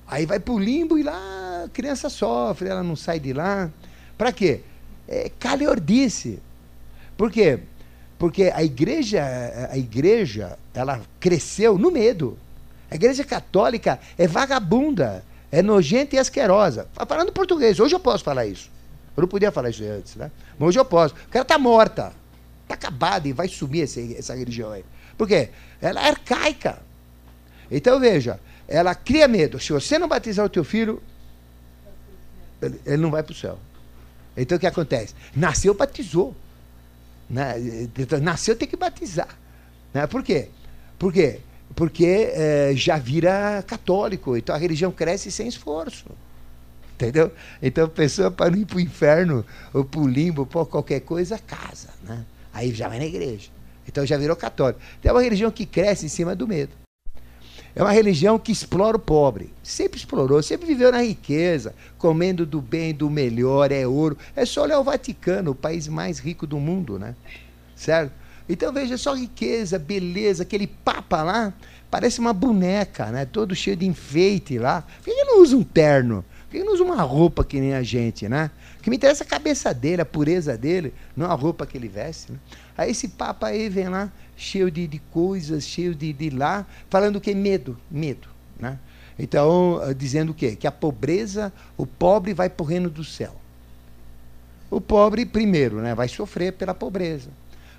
[0.06, 3.70] aí vai para o limbo e lá a criança sofre, ela não sai de lá.
[4.16, 4.60] Para quê?
[5.08, 6.40] É calhordice.
[7.16, 7.60] Por quê?
[8.18, 9.22] Porque a igreja,
[9.70, 12.38] a igreja, ela cresceu no medo.
[12.90, 16.88] A igreja católica é vagabunda, é nojenta e asquerosa.
[17.06, 18.70] Falando português, hoje eu posso falar isso.
[19.16, 20.30] Eu não podia falar isso antes, né?
[20.58, 21.14] Mas hoje eu posso.
[21.14, 22.12] O cara está morta.
[22.62, 24.84] Está acabada e vai sumir essa, essa religião aí.
[25.16, 25.50] Por quê?
[25.80, 26.78] Ela é arcaica.
[27.70, 28.38] Então veja,
[28.68, 29.58] ela cria medo.
[29.60, 31.02] Se você não batizar o teu filho,
[32.60, 33.58] ele, não vai para o céu.
[34.36, 35.14] Então o que acontece?
[35.34, 36.34] Nasceu, batizou.
[37.28, 37.54] Né?
[38.20, 39.36] Nasceu, tem que batizar.
[39.92, 40.06] Né?
[40.06, 40.48] Por quê?
[40.98, 41.40] Por quê?
[41.74, 44.36] Porque é, já vira católico.
[44.36, 46.06] Então a religião cresce sem esforço.
[46.94, 47.30] Entendeu?
[47.62, 51.38] Então a pessoa, para ir para o inferno, ou para o limbo, ou qualquer coisa,
[51.38, 51.88] casa.
[52.02, 52.24] Né?
[52.52, 53.50] Aí já vai na igreja.
[53.86, 54.80] Então já virou católico.
[54.98, 56.72] Então é uma religião que cresce em cima do medo.
[57.76, 59.52] É uma religião que explora o pobre.
[59.62, 64.16] Sempre explorou, sempre viveu na riqueza, comendo do bem, do melhor, é ouro.
[64.34, 67.14] É só olhar o Vaticano, o país mais rico do mundo, né?
[67.76, 68.12] Certo?
[68.48, 71.52] Então veja só riqueza, beleza, aquele papa lá,
[71.90, 73.26] parece uma boneca, né?
[73.26, 74.80] Todo cheio de enfeite lá.
[74.80, 76.24] Por que ele não usa um terno?
[76.44, 78.50] Por que ele não usa uma roupa que nem a gente, né?
[78.78, 81.76] O que me interessa é a cabeça dele, a pureza dele, não a roupa que
[81.76, 82.32] ele veste.
[82.32, 82.38] Né?
[82.78, 87.20] Aí esse papa aí vem lá, cheio de, de coisas, cheio de, de lá, falando
[87.20, 87.34] que?
[87.34, 88.28] Medo, medo,
[88.58, 88.78] né?
[89.18, 90.54] Então, dizendo o quê?
[90.54, 93.34] Que a pobreza, o pobre vai para o reino do céu.
[94.70, 97.30] O pobre, primeiro, né, vai sofrer pela pobreza.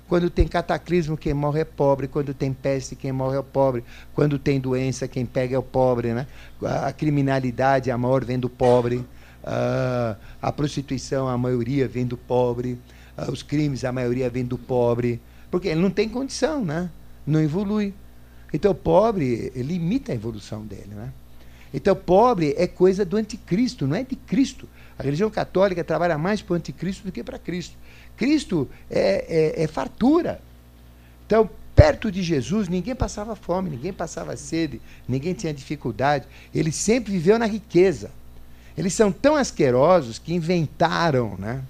[0.08, 2.08] Quando tem cataclismo, quem morre é pobre.
[2.08, 3.84] Quando tem peste, quem morre é o pobre.
[4.14, 6.14] Quando tem doença, quem pega é o pobre.
[6.14, 6.26] Né?
[6.62, 8.96] A criminalidade, a maior vem do pobre.
[8.96, 12.78] Uh, a prostituição, a maioria vem do pobre.
[13.18, 15.20] Uh, os crimes, a maioria vem do pobre.
[15.50, 16.90] Porque ele não tem condição, né?
[17.28, 17.94] não evolui.
[18.52, 20.90] Então, o pobre limita a evolução dele.
[20.90, 21.12] Né?
[21.72, 24.66] Então, pobre é coisa do anticristo, não é de Cristo.
[24.98, 27.76] A religião católica trabalha mais para o anticristo do que para Cristo.
[28.16, 30.40] Cristo é, é, é fartura.
[31.26, 36.26] Então, perto de Jesus, ninguém passava fome, ninguém passava sede, ninguém tinha dificuldade.
[36.54, 38.10] Ele sempre viveu na riqueza.
[38.76, 41.62] Eles são tão asquerosos que inventaram, né,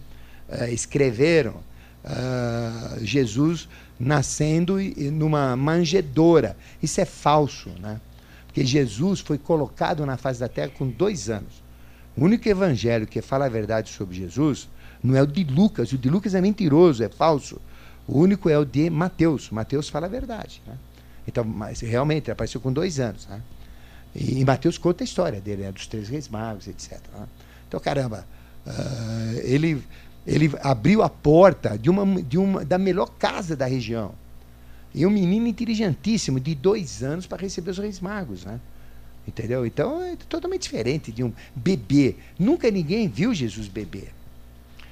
[0.49, 1.68] uh, escreveram
[2.09, 4.79] uh, Jesus nascendo
[5.13, 6.57] numa manjedoura.
[6.83, 8.01] Isso é falso, né?
[8.47, 11.63] Porque Jesus foi colocado na face da terra com dois anos.
[12.17, 14.69] O único evangelho que fala a verdade sobre Jesus
[15.03, 15.93] não é o de Lucas.
[15.93, 17.61] O de Lucas é mentiroso, é falso.
[18.07, 19.51] O único é o de Mateus.
[19.51, 20.63] Mateus fala a verdade.
[20.67, 20.77] Né?
[21.27, 23.27] Então, mas realmente, ele apareceu com dois anos.
[23.27, 23.41] Né?
[24.15, 25.73] E, e Mateus conta a história dele, né?
[25.73, 26.93] dos três reis magos, etc.
[27.13, 27.27] Né?
[27.69, 28.27] Então, caramba,
[28.67, 29.85] uh, ele,
[30.29, 34.13] ele abriu a porta de uma, de uma, da melhor casa da região.
[34.95, 38.45] E um menino inteligentíssimo, de dois anos, para receber os reis magos.
[38.45, 38.61] Né?
[39.27, 39.65] Entendeu?
[39.65, 42.17] Então é totalmente diferente de um bebê.
[42.39, 44.13] Nunca ninguém viu Jesus beber.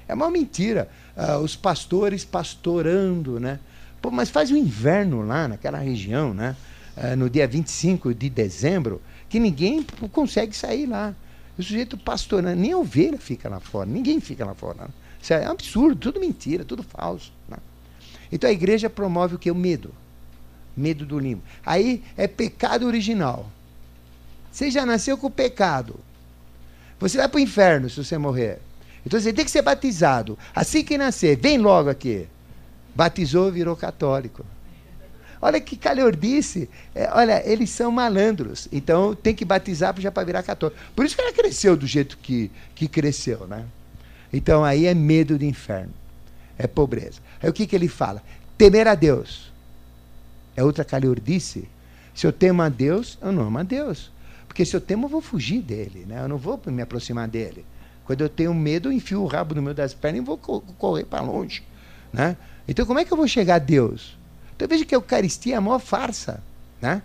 [0.09, 0.89] É uma mentira.
[1.15, 3.61] Ah, os pastores pastorando, né?
[4.01, 6.57] Pô, mas faz o inverno lá naquela região, né?
[6.97, 11.15] Ah, no dia 25 de dezembro, que ninguém consegue sair lá.
[11.59, 14.85] O sujeito pastorando, nem a ovelha fica lá fora, ninguém fica lá fora.
[14.85, 14.89] Né?
[15.27, 17.33] Isso é absurdo, tudo mentira, tudo falso.
[17.49, 17.57] Né?
[18.31, 19.51] Então a igreja promove o que?
[19.51, 19.93] O medo.
[20.77, 21.43] Medo do limbo.
[21.65, 23.51] Aí é pecado original.
[24.53, 25.99] Você já nasceu com o pecado.
[27.01, 28.61] Você vai para o inferno se você morrer.
[29.05, 30.39] Então você tem que ser batizado.
[30.55, 32.29] Assim que nascer, vem logo aqui.
[32.95, 34.47] Batizou, virou católico.
[35.43, 36.71] Olha que calhordice.
[36.95, 38.69] É, olha, eles são malandros.
[38.71, 40.81] Então tem que batizar já para virar católico.
[40.95, 43.67] Por isso que ela cresceu do jeito que, que cresceu, né?
[44.37, 45.93] Então aí é medo de inferno.
[46.59, 47.21] É pobreza.
[47.43, 48.23] Aí o que, que ele fala?
[48.59, 49.51] Temer a Deus.
[50.55, 51.67] É outra calhordice.
[52.15, 54.11] Se eu temo a Deus, eu não amo a Deus.
[54.47, 56.05] Porque se eu temo, eu vou fugir dele.
[56.07, 56.23] Né?
[56.23, 57.65] Eu não vou me aproximar dele.
[58.05, 61.05] Quando eu tenho medo, eu enfio o rabo no meio das pernas e vou correr
[61.05, 61.63] para longe.
[62.13, 62.37] Né?
[62.69, 64.17] Então, como é que eu vou chegar a Deus?
[64.55, 66.43] Então, veja que a Eucaristia é a maior farsa.
[66.81, 67.03] Né?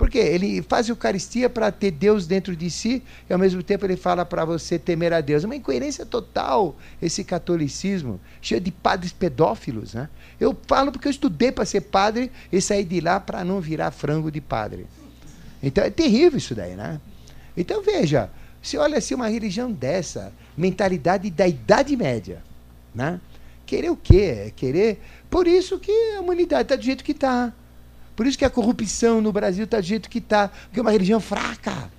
[0.00, 3.98] Porque ele faz Eucaristia para ter Deus dentro de si e, ao mesmo tempo, ele
[3.98, 5.44] fala para você temer a Deus.
[5.44, 9.92] É uma incoerência total esse catolicismo, cheio de padres pedófilos.
[9.92, 10.08] Né?
[10.40, 13.90] Eu falo porque eu estudei para ser padre e saí de lá para não virar
[13.90, 14.86] frango de padre.
[15.62, 16.74] Então, é terrível isso daí.
[16.74, 16.98] Né?
[17.54, 18.30] Então, veja,
[18.62, 22.42] você olha assim uma religião dessa, mentalidade da Idade Média,
[22.94, 23.20] né?
[23.66, 24.50] Querer o quê?
[24.56, 24.98] Querer.
[25.28, 27.52] Por isso que a humanidade está do jeito que está.
[28.16, 30.48] Por isso que a corrupção no Brasil está do jeito que está.
[30.48, 31.90] Porque é uma religião fraca.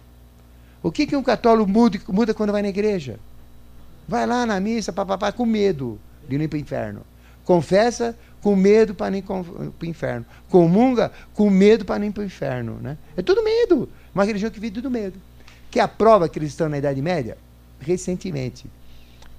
[0.83, 3.19] O que, que um católico muda, muda quando vai na igreja?
[4.07, 7.01] Vai lá na missa, papapá, com medo de ir para o inferno.
[7.45, 10.25] Confessa com medo para não ir para o inferno.
[10.49, 12.79] Comunga com medo para não ir para o inferno.
[12.81, 12.97] Né?
[13.15, 13.89] É tudo medo.
[14.13, 15.19] Uma religião que vive do medo.
[15.69, 17.37] Que é a prova que eles estão na Idade Média?
[17.79, 18.65] Recentemente.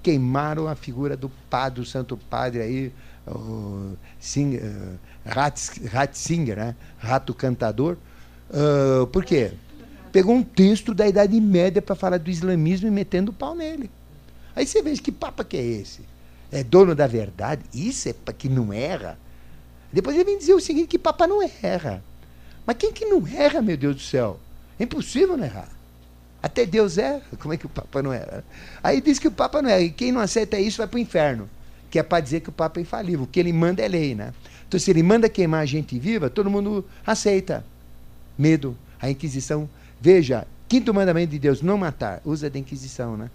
[0.01, 2.93] Queimaram a figura do padre, do santo padre aí,
[4.19, 6.75] Sing, uh, Ratzinger, né?
[6.97, 7.97] Rato Cantador.
[8.49, 9.51] Uh, por quê?
[10.11, 13.89] Pegou um texto da Idade Média para falar do islamismo e metendo o pau nele.
[14.55, 16.01] Aí você vê que papa que é esse?
[16.51, 17.63] É dono da verdade?
[17.73, 19.17] Isso é que não erra?
[19.91, 22.03] Depois ele vem dizer o seguinte, que papa não erra.
[22.65, 24.39] Mas quem que não erra, meu Deus do céu?
[24.79, 25.69] É impossível não errar.
[26.43, 27.21] Até Deus é.
[27.39, 28.43] Como é que o Papa não é?
[28.83, 29.81] Aí diz que o Papa não é.
[29.81, 31.49] E quem não aceita isso vai para o inferno.
[31.89, 33.23] Que é para dizer que o Papa é infalível.
[33.23, 34.33] O que ele manda é lei, né?
[34.73, 37.63] Então, se ele manda queimar a gente viva, todo mundo aceita.
[38.35, 38.75] Medo.
[38.99, 39.69] A Inquisição.
[40.01, 42.23] Veja, quinto mandamento de Deus, não matar.
[42.25, 43.29] Usa da Inquisição, né?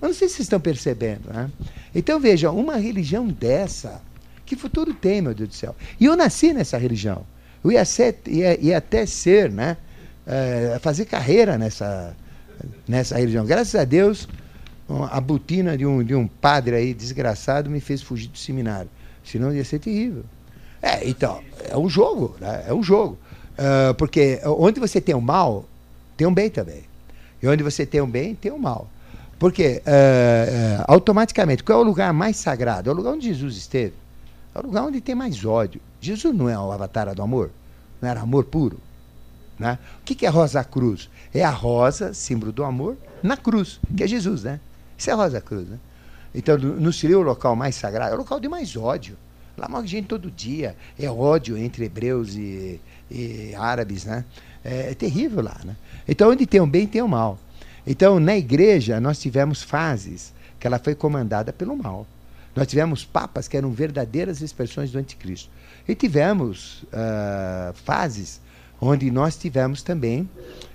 [0.00, 1.50] Eu não sei se vocês estão percebendo, né?
[1.92, 4.00] Então, veja, uma religião dessa,
[4.44, 5.74] que futuro tem, meu Deus do céu?
[5.98, 7.26] E eu nasci nessa religião.
[7.64, 9.76] Eu ia, ser, ia, ia até ser, né?
[10.24, 12.14] É, fazer carreira nessa
[12.86, 13.44] nessa religião.
[13.44, 14.28] Graças a Deus,
[15.10, 18.88] a botina de um, de um padre aí desgraçado me fez fugir do seminário.
[19.24, 20.24] Senão ia ser terrível.
[20.86, 22.64] É, então, é um jogo, né?
[22.68, 23.18] É um jogo.
[23.58, 25.64] Uh, porque onde você tem o mal,
[26.16, 26.84] tem um bem também.
[27.42, 28.88] E onde você tem um bem, tem um mal.
[29.36, 32.88] Porque uh, uh, automaticamente, qual é o lugar mais sagrado?
[32.88, 33.94] É o lugar onde Jesus esteve.
[34.54, 35.80] É o lugar onde tem mais ódio.
[36.00, 37.50] Jesus não é o avatar do amor?
[38.00, 38.78] Não era amor puro?
[39.58, 39.80] Né?
[40.00, 41.10] O que, que é rosa cruz?
[41.34, 44.60] É a rosa, símbolo do amor, na cruz, que é Jesus, né?
[44.96, 45.78] Isso é rosa cruz, né?
[46.32, 48.12] Então, não seria o local mais sagrado?
[48.12, 49.16] É o local de mais ódio.
[49.56, 50.76] Lá morre gente todo dia.
[50.98, 52.80] É ódio entre hebreus e,
[53.10, 54.24] e árabes, né?
[54.64, 55.76] É, é, terrível lá, né?
[56.06, 57.38] Então, onde tem o bem, tem o mal.
[57.86, 62.06] Então, na igreja, nós tivemos fases que ela foi comandada pelo mal.
[62.54, 65.50] Nós tivemos papas que eram verdadeiras expressões do anticristo.
[65.86, 68.40] E tivemos uh, fases
[68.80, 70.28] onde nós tivemos também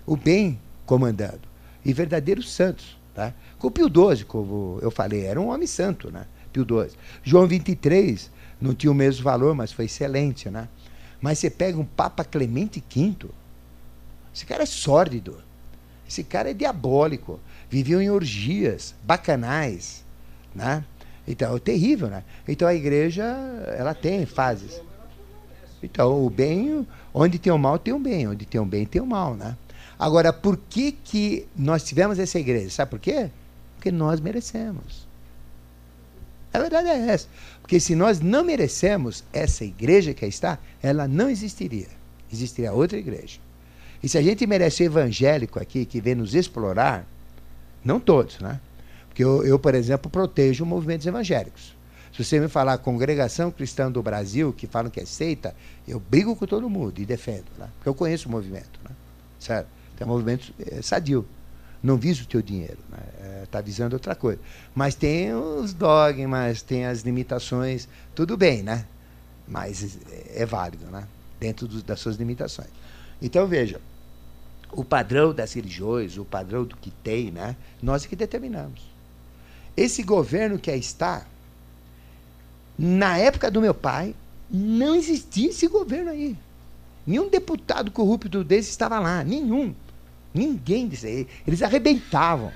[0.06, 1.42] o bem comandando.
[1.84, 2.98] E verdadeiros santos.
[3.14, 3.34] Tá?
[3.60, 6.26] Com Pio XII, como eu falei, era um homem santo, né?
[6.54, 6.98] Pio XII.
[7.24, 8.30] João 23
[8.62, 10.68] não tinha o mesmo valor, mas foi excelente, né?
[11.20, 13.30] Mas você pega um Papa Clemente V,
[14.34, 15.38] esse cara é sórdido,
[16.08, 17.40] esse cara é diabólico,
[17.70, 20.04] viviam em orgias bacanais,
[20.54, 20.84] né?
[21.28, 22.24] Então, é terrível, né?
[22.48, 23.24] Então a igreja,
[23.78, 24.82] ela tem fases.
[25.84, 29.02] Então, o bem, onde tem o mal, tem o bem, onde tem o bem, tem
[29.02, 29.58] o mal, né?
[29.98, 32.70] Agora, por que que nós tivemos essa igreja?
[32.70, 33.30] Sabe por quê?
[33.76, 35.08] Porque nós merecemos.
[36.54, 37.28] A verdade é essa.
[37.62, 41.88] Porque se nós não merecemos essa igreja que está, ela não existiria.
[42.32, 43.40] Existiria outra igreja.
[44.04, 47.06] E se a gente merece evangélico aqui, que vem nos explorar,
[47.84, 48.60] não todos, né?
[49.08, 51.76] Porque eu, eu, por exemplo, protejo movimentos evangélicos.
[52.12, 55.56] Se você me falar congregação cristã do Brasil, que falam que é seita,
[55.88, 57.70] eu brigo com todo mundo e defendo, né?
[57.78, 58.96] Porque eu conheço o movimento, né?
[59.40, 59.68] Certo?
[59.98, 61.26] Tem um movimento é, sadio
[61.84, 62.78] não visa o teu dinheiro,
[63.44, 63.62] está né?
[63.62, 64.40] é, visando outra coisa.
[64.76, 68.86] Mas tem os dogmas, tem as limitações, tudo bem, né?
[69.48, 69.98] Mas
[70.34, 71.08] é válido, né?
[71.40, 72.70] Dentro do, das suas limitações.
[73.22, 73.82] Então veja,
[74.72, 77.56] o padrão das religiões, o padrão do que tem, né?
[77.82, 78.82] Nós é que determinamos.
[79.76, 81.26] Esse governo que aí está,
[82.78, 84.16] na época do meu pai,
[84.50, 86.38] não existia esse governo aí.
[87.06, 89.74] Nenhum deputado corrupto desse estava lá, nenhum.
[90.34, 91.28] Ninguém disse.
[91.46, 92.52] Eles arrebentavam.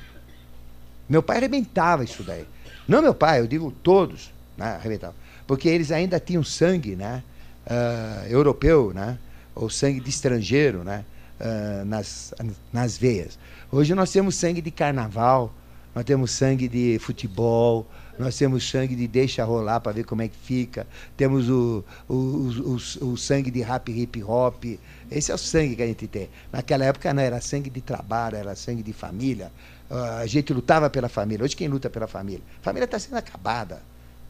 [1.08, 2.46] Meu pai arrebentava isso daí.
[2.88, 5.16] Não meu pai, eu digo todos, né, arrebentavam.
[5.48, 7.24] Porque eles ainda tinham sangue né,
[7.66, 9.18] uh, europeu, né,
[9.54, 11.04] ou sangue de estrangeiro né,
[11.40, 12.34] uh, nas,
[12.72, 13.38] nas veias.
[13.72, 15.54] Hoje nós temos sangue de carnaval,
[15.94, 17.88] nós temos sangue de futebol,
[18.18, 20.88] nós temos sangue de deixa rolar para ver como é que fica,
[21.18, 24.64] temos o, o, o, o, sangue de rap hip hop.
[25.12, 26.30] Esse é o sangue que a gente tem.
[26.52, 29.52] Naquela época não era sangue de trabalho, era sangue de família.
[29.90, 31.44] Uh, a gente lutava pela família.
[31.44, 32.42] Hoje quem luta pela família?
[32.62, 33.82] A família está sendo acabada,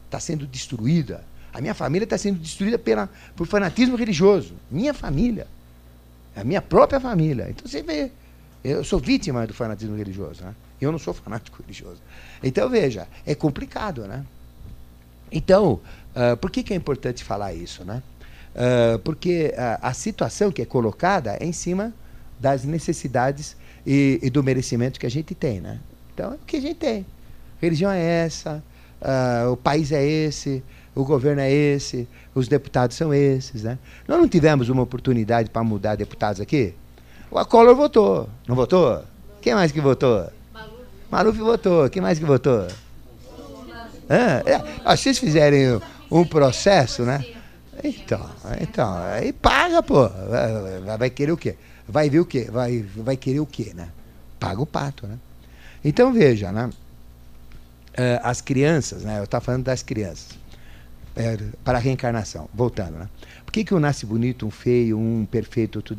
[0.04, 1.24] está sendo destruída.
[1.52, 4.54] A minha família está sendo destruída pela, por fanatismo religioso.
[4.70, 5.46] Minha família.
[6.34, 7.46] A minha própria família.
[7.48, 8.10] Então você vê,
[8.62, 10.44] eu sou vítima do fanatismo religioso.
[10.44, 10.54] Né?
[10.80, 12.00] Eu não sou fanático religioso.
[12.42, 14.24] Então, veja, é complicado, né?
[15.30, 15.80] Então,
[16.14, 18.02] uh, por que, que é importante falar isso, né?
[18.54, 21.92] Uh, porque a, a, situação que é colocada é em cima
[22.40, 23.56] das necessidades
[23.86, 25.78] e, e, do merecimento que a gente tem, né?
[26.14, 27.00] Então, é o que a gente tem.
[27.00, 28.62] A religião é essa,
[29.02, 30.62] uh, o país é esse,
[30.94, 33.78] o governo é esse, os deputados são esses, né?
[34.08, 36.74] Nós não tivemos uma oportunidade para mudar deputados aqui?
[37.30, 39.02] O Collor votou, não votou?
[39.42, 40.30] Quem mais que votou?
[41.10, 41.88] Maluf votou.
[41.88, 42.66] Quem mais que votou?
[44.08, 45.80] É, é, vocês fizerem
[46.10, 47.24] um processo, né?
[47.82, 48.30] Então,
[48.60, 50.08] então, aí paga, pô.
[50.08, 51.56] Vai, vai, querer o quê?
[51.88, 52.48] Vai ver o quê?
[52.50, 53.88] Vai, vai querer o quê, né?
[54.38, 55.18] Paga o pato, né?
[55.84, 56.70] Então veja, né?
[57.94, 59.18] É, as crianças, né?
[59.18, 60.38] Eu estava falando das crianças.
[61.14, 63.08] É, para a reencarnação, voltando, né?
[63.44, 65.96] Por que, que um nasce bonito, um feio, um perfeito, outro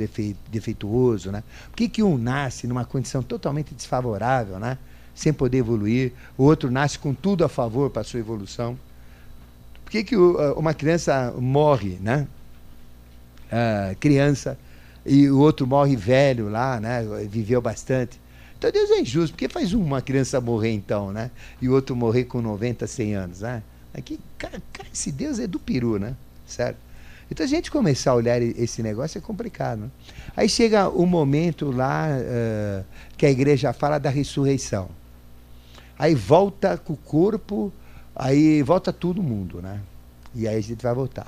[0.51, 1.43] defeituoso, né?
[1.71, 4.77] Por que, que um nasce numa condição totalmente desfavorável, né?
[5.17, 8.77] Sem poder evoluir, o outro nasce com tudo a favor para a sua evolução.
[9.83, 12.27] Por que, que uma criança morre, né?
[13.99, 14.59] Criança,
[15.03, 17.03] e o outro morre velho lá, né?
[17.27, 18.21] Viveu bastante.
[18.59, 21.31] Então Deus é injusto, porque faz uma criança morrer então, né?
[21.59, 23.63] E o outro morrer com 90, 100 anos, né?
[23.95, 24.61] Aqui, cara,
[24.93, 26.15] esse Deus é do peru, né?
[26.45, 26.77] Certo?
[27.31, 29.79] Então a gente começar a olhar esse negócio é complicado.
[29.79, 29.89] Né?
[30.35, 32.85] Aí chega o momento lá uh,
[33.17, 34.89] que a igreja fala da ressurreição
[35.97, 37.71] aí volta com o corpo,
[38.15, 39.79] aí volta todo mundo, né?
[40.35, 41.27] E aí a gente vai voltar.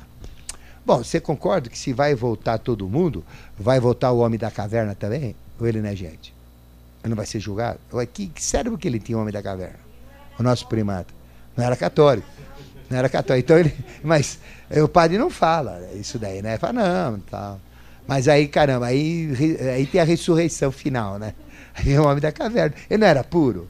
[0.86, 3.24] Bom, você concorda que se vai voltar todo mundo,
[3.58, 5.36] vai voltar o homem da caverna também?
[5.60, 6.34] Ou ele não é gente?
[7.04, 7.80] Ele não vai ser julgado?
[8.14, 9.80] Que, que cérebro que ele tinha, o homem da caverna?
[10.38, 11.14] O nosso primata.
[11.56, 12.28] Não era católico.
[12.90, 13.46] Não era católico.
[13.46, 14.40] Então ele, mas
[14.72, 16.58] o padre não fala isso daí, né?
[16.58, 17.60] Fala, não, tal.
[18.08, 19.30] Mas aí, caramba, aí,
[19.76, 21.34] aí tem a ressurreição final, né?
[21.76, 22.76] Aí é o homem da caverna.
[22.90, 23.68] Ele não era puro?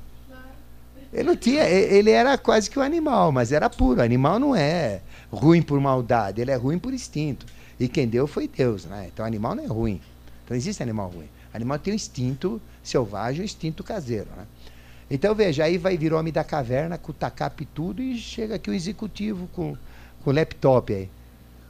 [1.12, 4.02] Ele não tinha, ele era quase que um animal, mas era puro.
[4.02, 5.02] Animal não é
[5.32, 7.46] ruim por maldade, ele é ruim por instinto.
[7.80, 9.10] E quem deu foi Deus, né?
[9.12, 10.02] Então animal não é ruim.
[10.44, 11.28] Então não existe animal ruim.
[11.54, 14.46] Animal tem um instinto selvagem, um instinto caseiro, né?
[15.10, 18.56] Então veja, aí vai vir o homem da caverna com o tacape tudo e chega
[18.56, 19.76] aqui o executivo com,
[20.24, 21.10] com o laptop aí.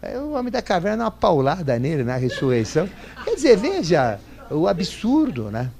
[0.02, 2.90] aí o homem da caverna dá uma paulada nele na ressurreição.
[3.24, 4.20] Quer dizer, veja
[4.52, 5.72] o absurdo, né?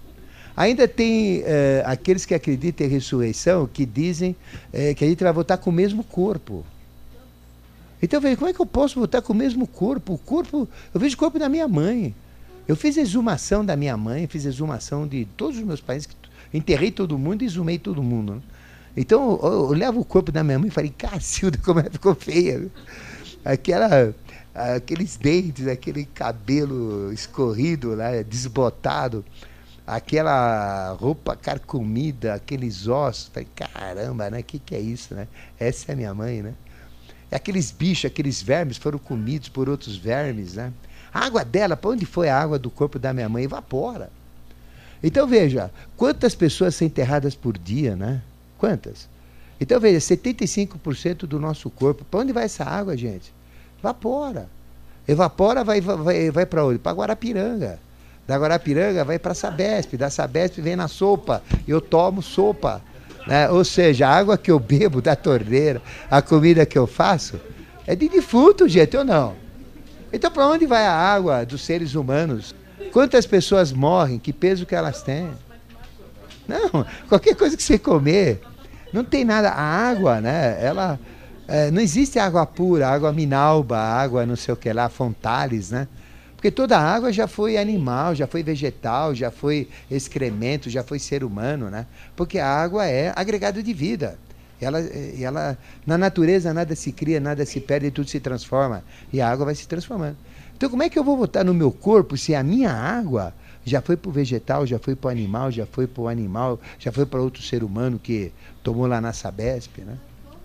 [0.60, 4.36] Ainda tem eh, aqueles que acreditam em ressurreição que dizem
[4.74, 6.66] eh, que a gente vai voltar com o mesmo corpo.
[8.04, 10.16] Então, veja, como é que eu posso voltar com o mesmo corpo?
[10.16, 12.14] O corpo, eu vejo o corpo da minha mãe.
[12.68, 16.10] Eu fiz exumação da minha mãe, fiz exumação de todos os meus pais,
[16.54, 18.34] enterrei todo mundo e exumei todo mundo.
[18.34, 18.42] Né?
[18.98, 22.14] Então, eu, eu, levo o corpo da minha mãe e falei, Cacilda, como ela ficou
[22.14, 22.68] feia.
[23.46, 24.14] Aquela,
[24.54, 29.24] aqueles dentes, aquele cabelo escorrido, lá, desbotado,
[29.90, 33.30] aquela roupa carcomida, aqueles ossos.
[33.34, 34.40] Falei, caramba, né?
[34.40, 35.28] O que, que é isso, né?
[35.60, 36.54] Essa é a minha mãe, né?
[37.32, 40.72] Aqueles bichos, aqueles vermes foram comidos por outros vermes, né?
[41.12, 43.44] A água dela, para onde foi a água do corpo da minha mãe?
[43.44, 44.12] Evapora.
[45.02, 48.22] Então veja, quantas pessoas são enterradas por dia, né?
[48.58, 49.10] Quantas?
[49.60, 53.34] Então veja, 75% do nosso corpo, para onde vai essa água, gente?
[53.80, 54.50] Evapora.
[55.08, 56.78] Evapora, vai, vai, vai para onde?
[56.78, 57.80] Para Guarapiranga.
[58.30, 61.42] Da Guarapiranga vai para Sabesp, da Sabesp vem na sopa.
[61.68, 62.80] Eu tomo sopa.
[63.26, 63.50] Né?
[63.50, 67.42] Ou seja, a água que eu bebo da torneira, a comida que eu faço,
[67.88, 69.34] é de defunto, gente, ou não?
[70.14, 72.54] Então, para onde vai a água dos seres humanos?
[72.94, 74.20] Quantas pessoas morrem?
[74.20, 75.32] Que peso que elas têm?
[76.48, 78.42] Não, qualquer coisa que você comer,
[78.94, 79.50] não tem nada.
[79.50, 80.56] A água, né?
[80.64, 81.00] Ela.
[81.48, 85.88] É, não existe água pura, água minalba, água não sei o que lá, fontales, né?
[86.40, 90.98] Porque toda a água já foi animal, já foi vegetal, já foi excremento, já foi
[90.98, 91.86] ser humano, né?
[92.16, 94.18] Porque a água é agregado de vida.
[94.62, 98.86] Ela, ela, na natureza nada se cria, nada se perde, tudo se transforma.
[99.12, 100.16] E a água vai se transformando.
[100.56, 103.34] Então como é que eu vou botar no meu corpo se a minha água
[103.66, 106.58] já foi para o vegetal, já foi para o animal, já foi para o animal,
[106.80, 108.32] já foi para outro ser humano que
[108.64, 109.98] tomou lá na Sabesp, né?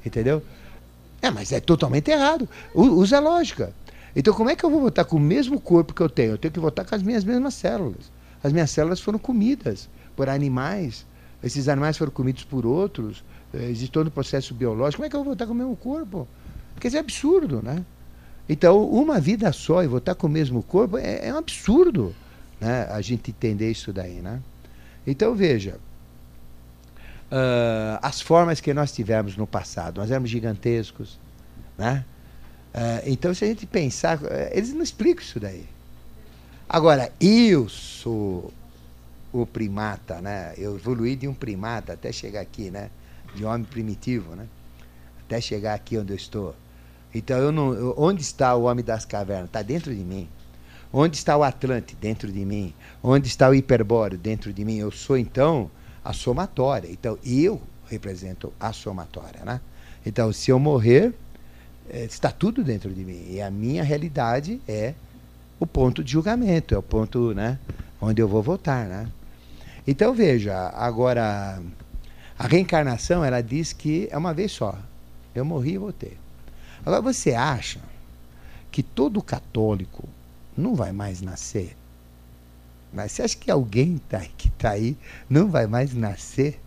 [0.04, 0.42] Entendeu?
[1.22, 2.48] É, mas é totalmente errado.
[2.74, 3.72] Usa lógica.
[4.16, 6.32] Então, como é que eu vou votar com o mesmo corpo que eu tenho?
[6.32, 8.12] Eu tenho que votar com as minhas mesmas células.
[8.42, 11.04] As minhas células foram comidas por animais.
[11.42, 13.24] Esses animais foram comidos por outros.
[13.52, 14.98] Eh, existe todo um processo biológico.
[14.98, 16.28] Como é que eu vou votar com o mesmo corpo?
[16.74, 17.84] Porque isso é absurdo, né?
[18.48, 22.14] Então, uma vida só e votar com o mesmo corpo é, é um absurdo
[22.60, 22.86] né?
[22.90, 24.40] a gente entender isso daí, né?
[25.06, 25.78] Então, veja.
[27.32, 30.00] Uh, as formas que nós tivemos no passado.
[30.00, 31.18] Nós éramos gigantescos,
[31.76, 32.04] né?
[32.74, 35.64] Uh, então, se a gente pensar, uh, eles não explicam isso daí.
[36.68, 38.52] Agora, eu sou
[39.32, 40.54] o primata, né?
[40.56, 42.90] Eu evoluí de um primata até chegar aqui, né?
[43.34, 44.46] De homem primitivo, né?
[45.24, 46.54] Até chegar aqui onde eu estou.
[47.14, 49.46] Então, eu não, eu, onde está o homem das cavernas?
[49.46, 50.28] Está dentro de mim.
[50.92, 51.94] Onde está o Atlante?
[51.94, 52.74] Dentro de mim.
[53.02, 54.18] Onde está o Hiperbóreo?
[54.18, 54.78] Dentro de mim.
[54.78, 55.70] Eu sou, então,
[56.04, 56.90] a somatória.
[56.90, 59.60] Então, eu represento a somatória, né?
[60.04, 61.14] Então, se eu morrer,
[61.90, 63.26] está tudo dentro de mim.
[63.28, 64.94] E a minha realidade é
[65.58, 67.58] o ponto de julgamento, é o ponto né,
[68.00, 68.86] onde eu vou votar.
[68.86, 69.08] Né?
[69.86, 71.60] Então veja, agora
[72.38, 74.78] a reencarnação ela diz que é uma vez só.
[75.34, 76.16] Eu morri e voltei.
[76.84, 77.80] Agora você acha
[78.70, 80.08] que todo católico
[80.56, 81.76] não vai mais nascer?
[82.92, 84.96] Mas você acha que alguém tá, que está aí
[85.28, 86.60] não vai mais nascer?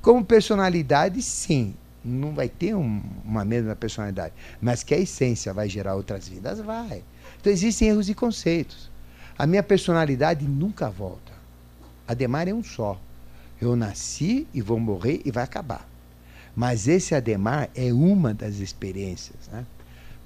[0.00, 1.74] Como personalidade, sim
[2.04, 4.34] não vai ter um, uma mesma personalidade.
[4.60, 7.02] Mas que a essência vai gerar outras vidas, vai.
[7.40, 8.90] Então existem erros e conceitos.
[9.38, 11.32] A minha personalidade nunca volta.
[12.06, 13.00] Ademar é um só.
[13.60, 15.88] Eu nasci e vou morrer e vai acabar.
[16.54, 19.48] Mas esse Ademar é uma das experiências.
[19.50, 19.64] Né?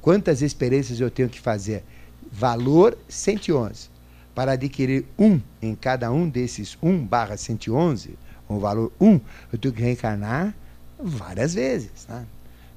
[0.01, 1.85] Quantas experiências eu tenho que fazer?
[2.31, 3.89] Valor 111.
[4.35, 8.19] Para adquirir um em cada um desses 1 barra 111,
[8.49, 9.21] um valor 1,
[9.53, 10.55] eu tenho que reencarnar
[10.99, 12.07] várias vezes.
[12.09, 12.27] Né?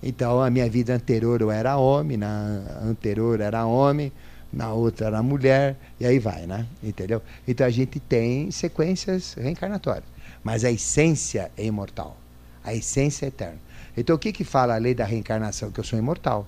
[0.01, 4.11] Então, a minha vida anterior eu era homem, na anterior era homem,
[4.51, 6.65] na outra era mulher, e aí vai, né?
[6.84, 7.22] Entendeu?
[7.47, 10.03] Então, a gente tem sequências reencarnatórias.
[10.43, 12.17] Mas a essência é imortal.
[12.63, 13.59] A essência é eterna.
[13.95, 15.72] Então, o que, que fala a lei da reencarnação?
[15.72, 16.47] Que eu sou imortal.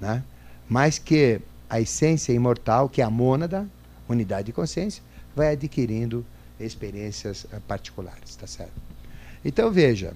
[0.00, 0.22] Né?
[0.68, 3.66] Mas que a essência imortal, que é a mônada,
[4.08, 5.02] unidade de consciência,
[5.34, 6.24] vai adquirindo
[6.58, 8.72] experiências eh, particulares, tá certo?
[9.44, 10.12] Então, veja,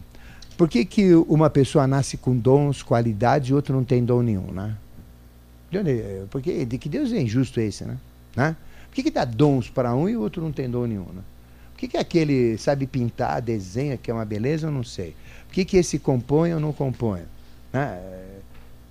[0.56, 4.52] Por que, que uma pessoa nasce com dons, qualidades e outra não tem dom nenhum,
[4.52, 4.76] né?
[5.70, 7.98] De onde, porque de que Deus é injusto esse, né?
[8.36, 8.56] né?
[8.88, 11.22] Por que, que dá dons para um e o outro não tem dom nenhum, né?
[11.72, 15.16] Por que, que aquele sabe pintar, desenha, que é uma beleza, eu não sei.
[15.48, 17.22] Por que, que esse compõe ou não compõe?
[17.72, 18.00] Né?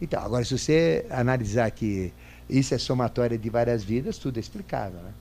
[0.01, 2.11] Então, agora, se você analisar que
[2.49, 5.11] isso é somatória de várias vidas, tudo é explicável, né?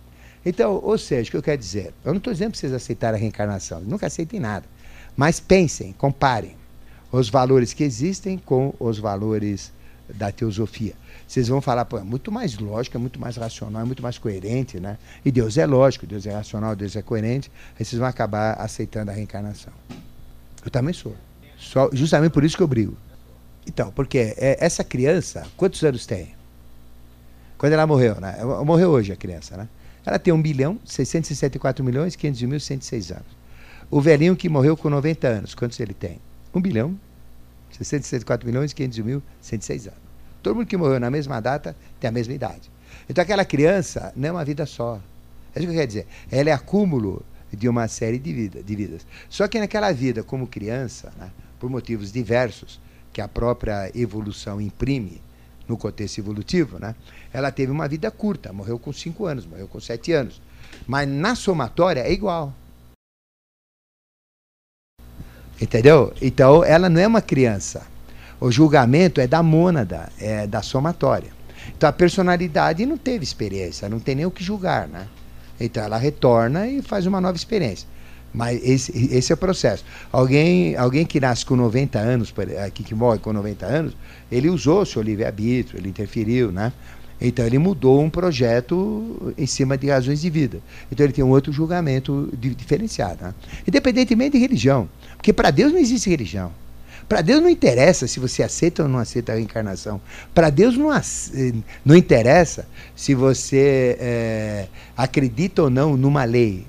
[0.45, 1.95] Então, ou seja, o que eu quero dizer?
[2.05, 4.67] Eu não estou dizendo para vocês aceitarem a reencarnação, nunca aceitem nada.
[5.17, 6.57] Mas pensem, comparem
[7.11, 9.73] os valores que existem com os valores
[10.09, 10.95] da teosofia.
[11.27, 14.19] Vocês vão falar, pô, é muito mais lógico, é muito mais racional, é muito mais
[14.19, 14.99] coerente, né?
[15.25, 19.11] E Deus é lógico, Deus é racional, Deus é coerente, aí vocês vão acabar aceitando
[19.11, 19.73] a reencarnação.
[20.65, 21.15] Eu também sou.
[21.59, 22.97] Só, justamente por isso que eu brigo.
[23.67, 26.35] Então, porque é, essa criança, quantos anos tem?
[27.57, 28.37] Quando ela morreu, né?
[28.65, 29.69] Morreu hoje a criança, né?
[30.05, 33.42] Ela tem 1 bilhão, 664 milhões, 500 mil, 106 anos.
[33.93, 36.19] O velhinho que morreu com 90 anos, quantos ele tem?
[36.55, 36.99] 1 bilhão,
[37.73, 40.01] 664 milhões, 500 mil, 106 anos.
[40.43, 42.71] Todo mundo que morreu na mesma data tem a mesma idade.
[43.07, 44.99] Então aquela criança não é uma vida só.
[45.55, 46.07] É isso que eu quero dizer.
[46.31, 47.23] Ela é acúmulo
[47.53, 49.07] de uma série de, vida, de vidas.
[49.29, 51.31] Só que naquela vida, como criança, né,
[51.61, 52.81] por motivos diversos,
[53.13, 55.21] que a própria evolução imprime
[55.69, 56.95] no contexto evolutivo, né?
[57.31, 60.41] Ela teve uma vida curta, morreu com 5 anos, morreu com 7 anos.
[60.87, 62.55] Mas na somatória é igual.
[65.63, 66.13] Entendeu?
[66.21, 67.87] Então ela não é uma criança.
[68.41, 71.31] O julgamento é da mônada, é da somatória.
[71.77, 75.07] Então a personalidade não teve experiência, não tem nem o que julgar, né?
[75.61, 77.87] Então ela retorna e faz uma nova experiência.
[78.35, 79.85] Mas esse, esse é o processo.
[80.11, 82.35] Alguém, alguém que nasce com 90 anos,
[82.65, 83.97] aqui que morre com 90 anos,
[84.33, 86.73] ele usou seu livre-arbítrio, ele interferiu, né?
[87.21, 90.61] Então ele mudou um projeto em cima de razões de vida.
[90.91, 93.23] Então ele tem um outro julgamento diferenciado.
[93.23, 93.35] Né?
[93.69, 94.89] Independentemente de religião.
[95.23, 96.53] Porque para Deus não existe religião.
[97.09, 100.01] Para Deus não interessa se você aceita ou não aceita a reencarnação.
[100.35, 100.91] Para Deus não,
[101.85, 102.67] não interessa
[102.97, 104.67] se você é,
[104.97, 106.67] acredita ou não numa lei.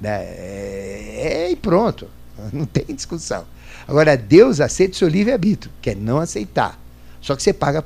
[0.00, 0.22] Né?
[0.22, 2.08] É, e pronto.
[2.52, 3.46] Não tem discussão.
[3.88, 6.78] Agora, Deus aceita o seu livre-arbítrio, que é não aceitar.
[7.20, 7.82] Só que você paga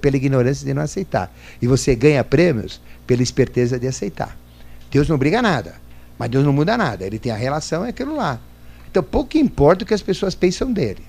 [0.00, 1.34] pela ignorância de não aceitar.
[1.60, 4.38] E você ganha prêmios pela esperteza de aceitar.
[4.88, 5.74] Deus não briga nada.
[6.16, 7.04] Mas Deus não muda nada.
[7.04, 8.38] Ele tem a relação, é aquilo lá.
[8.98, 11.04] Então, pouco importa o que as pessoas pensam dele.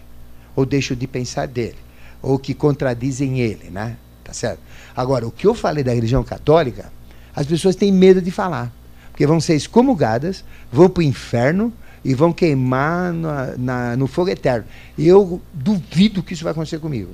[0.56, 1.78] Ou deixam de pensar dele.
[2.22, 3.98] Ou que contradizem ele, né?
[4.24, 4.60] Tá certo?
[4.96, 6.92] Agora, o que eu falei da religião católica,
[7.36, 8.72] as pessoas têm medo de falar
[9.20, 11.74] porque vão ser excomungadas, vão para o inferno
[12.06, 14.66] e vão queimar na, na, no fogo eterno.
[14.98, 17.12] E eu duvido que isso vai acontecer comigo.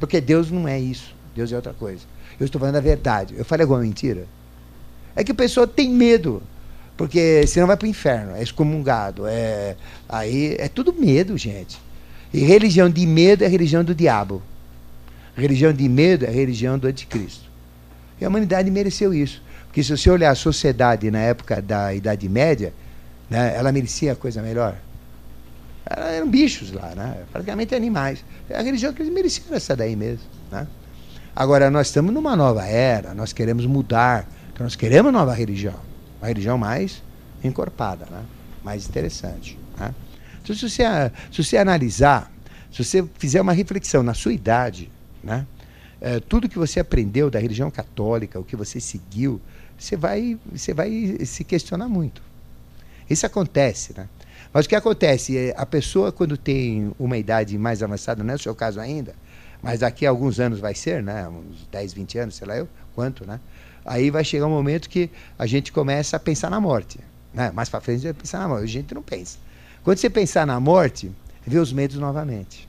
[0.00, 1.14] Porque Deus não é isso.
[1.36, 2.00] Deus é outra coisa.
[2.40, 3.34] Eu estou falando a verdade.
[3.36, 4.26] Eu falei alguma mentira?
[5.14, 6.42] É que a pessoa tem medo.
[6.96, 9.26] Porque senão vai para o inferno, é excomungado.
[9.26, 9.76] É,
[10.08, 11.80] aí é tudo medo, gente.
[12.32, 14.42] E religião de medo é religião do diabo.
[15.36, 17.44] Religião de medo é religião do anticristo.
[18.20, 19.42] E a humanidade mereceu isso.
[19.66, 22.72] Porque se você olhar a sociedade na época da Idade Média,
[23.28, 24.76] né, ela merecia coisa melhor.
[25.84, 27.24] Eram bichos lá, né?
[27.32, 28.24] praticamente animais.
[28.52, 30.24] A religião que eles mereciam essa daí mesmo.
[30.50, 30.66] Né?
[31.34, 35.74] Agora, nós estamos numa nova era, nós queremos mudar, então nós queremos nova religião.
[36.24, 37.02] Uma religião mais
[37.44, 38.24] encorpada, né?
[38.64, 39.58] mais interessante.
[39.76, 39.94] Né?
[40.42, 40.82] Então, se você,
[41.30, 42.32] se você analisar,
[42.72, 44.90] se você fizer uma reflexão na sua idade,
[45.22, 45.46] né?
[46.00, 49.38] É, tudo que você aprendeu da religião católica, o que você seguiu,
[49.78, 52.22] você vai, você vai se questionar muito.
[53.08, 54.08] Isso acontece, né?
[54.50, 55.36] Mas o que acontece?
[55.36, 59.14] É, a pessoa, quando tem uma idade mais avançada, não é o seu caso ainda,
[59.62, 61.28] mas daqui a alguns anos vai ser, né?
[61.28, 63.38] Uns 10, 20 anos, sei lá eu, quanto, né?
[63.84, 66.98] Aí vai chegar um momento que a gente começa a pensar na morte.
[67.32, 67.50] Né?
[67.50, 68.64] Mais para frente, vai pensar na morte.
[68.64, 69.38] A gente não pensa.
[69.82, 71.12] Quando você pensar na morte,
[71.46, 72.68] vê os medos novamente.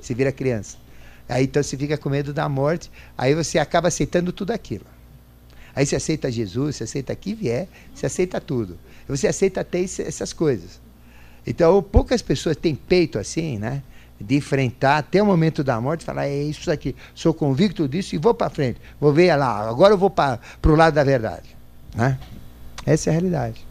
[0.00, 0.76] Você vira criança.
[1.28, 4.84] Aí então você fica com medo da morte, aí você acaba aceitando tudo aquilo.
[5.74, 8.78] Aí você aceita Jesus, você aceita que vier, você aceita tudo.
[9.08, 10.80] Você aceita até essas coisas.
[11.46, 13.82] Então, poucas pessoas têm peito assim, né?
[14.20, 18.18] De enfrentar até o momento da morte falar: é isso aqui, sou convicto disso e
[18.18, 18.80] vou para frente.
[19.00, 21.56] Vou ver lá, agora eu vou para o lado da verdade.
[21.94, 22.18] Né?
[22.86, 23.66] Essa é a realidade.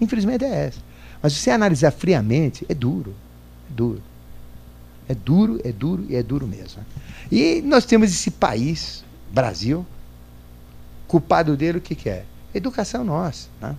[0.00, 0.80] Infelizmente é essa.
[1.22, 3.14] Mas se você analisar friamente, é duro.
[3.70, 4.02] É duro.
[5.08, 6.84] É duro, é duro e é duro mesmo.
[7.30, 9.86] E nós temos esse país, Brasil,
[11.06, 12.24] culpado dele o que, que é?
[12.54, 13.48] Educação nossa.
[13.60, 13.76] Né?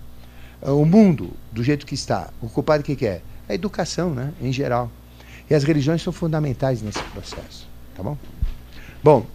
[0.62, 3.22] O mundo, do jeito que está, o culpado o que, que é?
[3.50, 4.34] A educação, né?
[4.42, 4.90] em geral.
[5.50, 7.68] E as religiões são fundamentais nesse processo.
[7.96, 8.18] Tá bom?
[9.04, 9.26] Bom,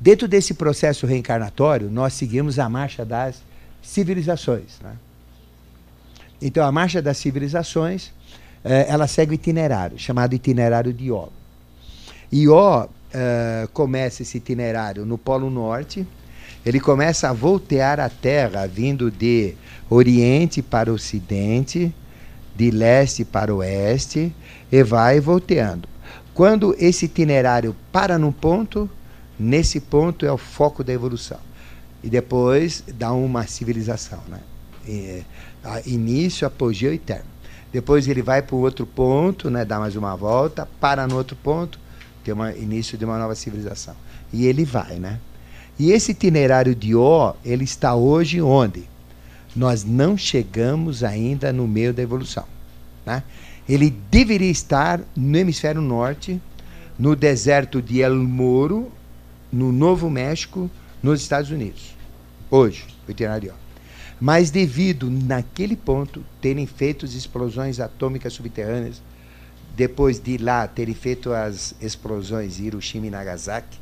[0.00, 3.42] dentro desse processo reencarnatório, nós seguimos a marcha das
[3.82, 4.78] civilizações.
[4.82, 4.94] Né?
[6.40, 8.12] Então, a marcha das civilizações
[8.64, 11.28] eh, ela segue o itinerário, chamado itinerário de Ió.
[12.32, 16.06] Ió eh, começa esse itinerário no Polo Norte,
[16.64, 19.54] ele começa a voltear a Terra, vindo de
[19.90, 21.92] Oriente para Ocidente,
[22.54, 24.34] de leste para oeste,
[24.70, 25.88] e vai volteando.
[26.34, 28.88] Quando esse itinerário para num ponto,
[29.38, 31.38] nesse ponto é o foco da evolução.
[32.02, 34.20] E depois dá uma civilização.
[34.28, 34.40] Né?
[34.86, 35.24] E,
[35.86, 37.30] início, apogeu e término.
[37.72, 41.34] Depois ele vai para o outro ponto, né, dá mais uma volta, para no outro
[41.36, 41.78] ponto,
[42.22, 43.96] tem um início de uma nova civilização.
[44.32, 45.18] E ele vai, né?
[45.78, 48.88] E esse itinerário de O, ele está hoje onde?
[49.54, 52.46] Nós não chegamos ainda no meio da evolução.
[53.04, 53.22] Né?
[53.68, 56.40] Ele deveria estar no hemisfério norte,
[56.98, 58.90] no deserto de El Moro,
[59.52, 60.70] no Novo México,
[61.02, 61.94] nos Estados Unidos.
[62.50, 63.54] Hoje, o itinerário.
[64.20, 69.02] Mas devido naquele ponto terem feito as explosões atômicas subterrâneas,
[69.74, 73.78] depois de lá terem feito as explosões Hiroshima e Nagasaki,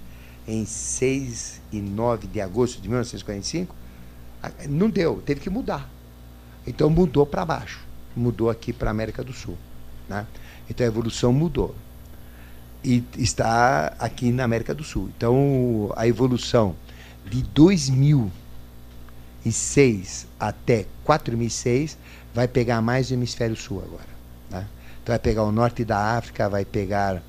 [0.47, 3.75] em 6 e 9 de agosto de 1945,
[4.69, 5.89] não deu, teve que mudar.
[6.67, 7.81] Então mudou para baixo,
[8.17, 9.57] mudou aqui para a América do Sul.
[10.09, 10.27] Né?
[10.69, 11.75] Então a evolução mudou.
[12.83, 15.11] E está aqui na América do Sul.
[15.17, 16.77] Então a evolução
[17.27, 21.99] de 2006 até 4006
[22.35, 24.09] vai pegar mais o hemisfério sul agora.
[24.51, 24.67] Né?
[25.03, 27.23] Então vai pegar o norte da África, vai pegar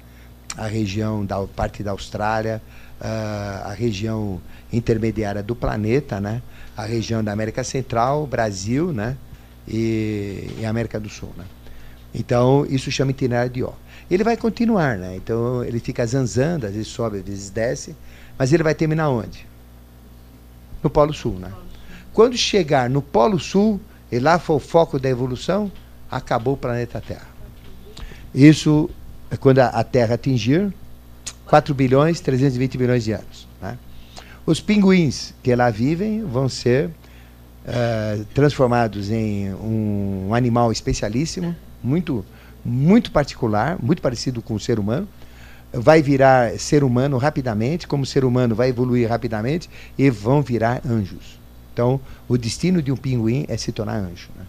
[0.57, 2.61] a região da parte da Austrália,
[2.99, 6.41] uh, a região intermediária do planeta, né?
[6.76, 9.18] A região da América Central, Brasil né?
[9.68, 11.31] e, e América do Sul.
[11.38, 11.45] Né?
[12.14, 13.73] Então, isso chama itinerário de Ó.
[14.10, 15.15] Ele vai continuar, né?
[15.15, 17.95] então ele fica zanzando, às vezes sobe, às vezes desce,
[18.38, 19.48] mas ele vai terminar onde?
[20.84, 21.34] No Polo Sul.
[21.39, 21.52] Né?
[22.14, 23.80] Quando chegar no Polo Sul,
[24.11, 25.72] e lá for o foco da evolução,
[26.10, 27.27] acabou o planeta Terra.
[28.35, 28.89] Isso
[29.30, 30.73] é quando a Terra atingir
[31.45, 33.48] 4 bilhões 320 milhões de anos.
[33.61, 33.77] Né?
[34.45, 42.26] Os pinguins que lá vivem vão ser uh, transformados em um, animal especialíssimo, muito,
[42.65, 45.07] muito particular, muito parecido com o ser humano.
[45.72, 51.39] Vai virar ser humano rapidamente, como ser humano vai evoluir rapidamente, e vão virar anjos.
[51.72, 54.30] Então, o destino de um pinguim é se tornar anjo.
[54.35, 54.43] Né?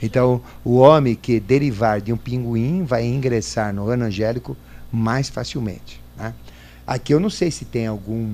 [0.00, 4.56] Então, o homem que derivar de um pinguim vai ingressar no ano angélico
[4.90, 6.00] mais facilmente.
[6.16, 6.32] Né?
[6.86, 8.32] Aqui eu não sei se tem algum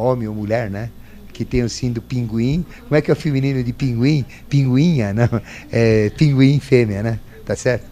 [0.00, 0.90] homem ou mulher, né?
[1.32, 2.64] Que tenha sido pinguim.
[2.82, 4.24] Como é que é o feminino de pinguim?
[4.48, 5.28] Pinguinha, não?
[5.70, 7.20] É, pinguim fêmea, né?
[7.44, 7.90] Tá certo?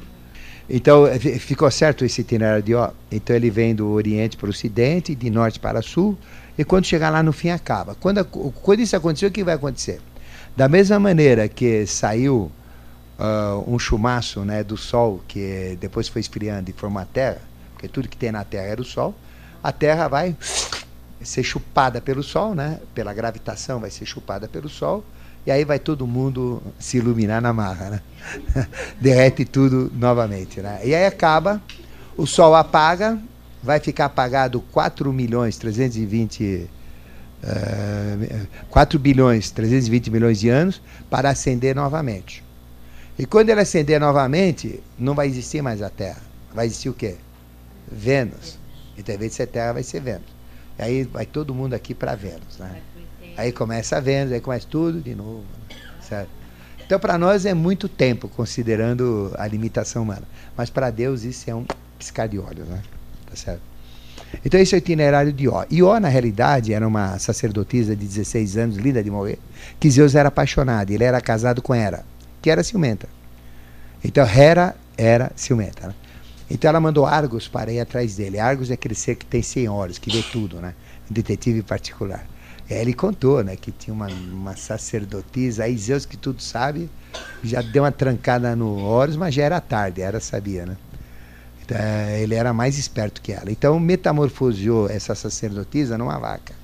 [0.68, 2.90] Então, é, ficou certo esse itinerário de ó.
[3.10, 6.18] Então ele vem do Oriente para o Ocidente, de Norte para Sul,
[6.58, 7.94] e quando chegar lá no fim acaba.
[7.94, 10.00] Quando, quando isso acontecer, o que vai acontecer?
[10.56, 12.50] Da mesma maneira que saiu
[13.18, 17.40] uh, um chumaço né, do Sol, que depois foi esfriando e formou a Terra,
[17.72, 19.14] porque tudo que tem na Terra era o Sol,
[19.62, 20.36] a Terra vai
[21.22, 22.80] ser chupada pelo Sol, né?
[22.94, 25.04] Pela gravitação vai ser chupada pelo Sol,
[25.46, 28.02] e aí vai todo mundo se iluminar na marra, né?
[29.00, 30.80] Derrete tudo novamente, né?
[30.84, 31.60] E aí acaba,
[32.16, 33.18] o Sol apaga,
[33.62, 36.68] vai ficar apagado 4 milhões 320
[37.42, 40.80] uh, 4 bilhões 320 milhões de anos
[41.10, 42.44] para acender novamente.
[43.18, 46.22] E quando ele acender novamente, não vai existir mais a Terra.
[46.54, 47.16] Vai existir o quê?
[47.90, 48.58] Vênus.
[48.96, 50.37] Então, em vez de ser Terra, vai ser Vênus.
[50.78, 52.58] Aí vai todo mundo aqui para Vênus.
[52.58, 52.80] Né?
[53.36, 55.44] Aí começa a Vênus, aí começa tudo de novo.
[55.68, 55.76] Né?
[56.00, 56.30] Certo?
[56.84, 60.22] Então, para nós é muito tempo, considerando a limitação humana.
[60.56, 61.66] Mas para Deus isso é um
[61.98, 62.66] piscar de olhos.
[62.66, 62.82] Né?
[63.28, 63.60] Tá certo?
[64.44, 65.64] Então, esse é o itinerário de Ó.
[65.70, 69.38] E Ó, na realidade, era uma sacerdotisa de 16 anos, linda de morrer,
[69.78, 70.90] que Zeus era apaixonado.
[70.90, 72.04] Ele era casado com Hera,
[72.40, 73.08] que era ciumenta.
[74.02, 75.88] Então, Hera era ciumenta.
[75.88, 75.94] Né?
[76.50, 78.38] Então ela mandou Argos para ir atrás dele.
[78.38, 80.74] Argos é aquele ser que tem 100 olhos, que vê tudo, né?
[81.10, 82.26] Um detetive particular.
[82.68, 86.90] E aí ele contou, né, que tinha uma, uma sacerdotisa, aí Zeus que tudo sabe,
[87.42, 90.76] já deu uma trancada no Horus, mas já era tarde, era sabia, né?
[91.62, 91.78] Então,
[92.18, 93.50] ele era mais esperto que ela.
[93.50, 96.54] Então metamorfoseou essa sacerdotisa numa vaca.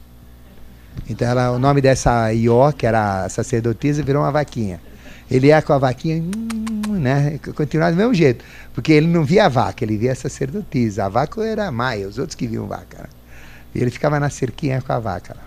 [1.09, 4.81] Então ela, o nome dessa Ió, que era sacerdotisa, virou uma vaquinha.
[5.30, 7.38] Ele ia com a vaquinha, hum, né?
[7.55, 8.44] Continuava do mesmo jeito.
[8.72, 11.05] Porque ele não via a vaca, ele via sacerdotisa.
[11.05, 12.98] A vaca era a Maia, os outros que viam vaca.
[12.98, 13.09] Né?
[13.74, 15.34] E ele ficava na cerquinha com a vaca.
[15.34, 15.40] Né?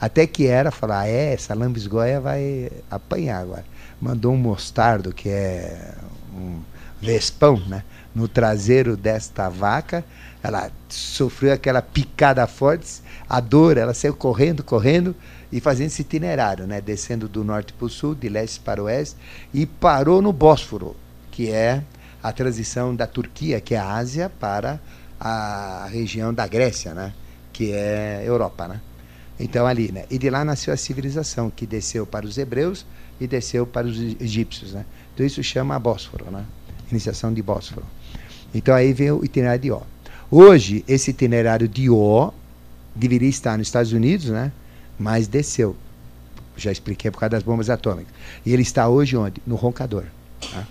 [0.00, 3.64] Até que era falar, ah, é, essa lambisgoia vai apanhar agora.
[4.00, 5.94] Mandou um mostardo, que é
[6.34, 6.60] um
[7.00, 7.82] vespão, né?
[8.14, 10.04] no traseiro desta vaca.
[10.42, 15.14] Ela sofreu aquela picada forte, a dor, ela saiu correndo, correndo
[15.50, 16.80] e fazendo esse itinerário, né?
[16.80, 19.16] descendo do norte para o sul, de leste para o oeste,
[19.52, 20.94] e parou no Bósforo,
[21.30, 21.82] que é
[22.22, 24.80] a transição da Turquia, que é a Ásia, para
[25.18, 27.12] a região da Grécia, né?
[27.52, 28.68] que é Europa.
[28.68, 28.80] Né?
[29.40, 30.04] Então ali, né?
[30.10, 32.84] E de lá nasceu a civilização, que desceu para os hebreus
[33.20, 34.72] e desceu para os egípcios.
[34.72, 34.84] Né?
[35.14, 36.44] Então isso chama Bósforo, né?
[36.90, 37.86] Iniciação de Bósforo.
[38.54, 39.82] Então aí vem o itinerário de Ó.
[40.30, 42.30] Hoje, esse itinerário de Ó
[42.94, 44.52] deveria estar nos Estados Unidos, né?
[44.98, 45.76] Mas desceu.
[46.56, 48.12] Já expliquei por causa das bombas atômicas.
[48.44, 49.40] E ele está hoje onde?
[49.46, 50.04] No roncador.
[50.40, 50.66] Tá?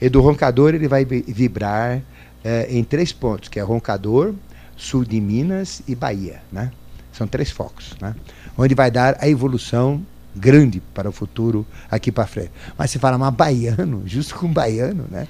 [0.00, 2.00] E do roncador ele vai vibrar
[2.44, 4.34] é, em três pontos, que é roncador,
[4.76, 6.70] sul de Minas e Bahia, né?
[7.12, 8.14] São três focos, né?
[8.56, 10.04] Onde vai dar a evolução
[10.34, 12.52] grande para o futuro aqui para frente.
[12.76, 15.26] Mas se fala, mas baiano, justo com baiano, né?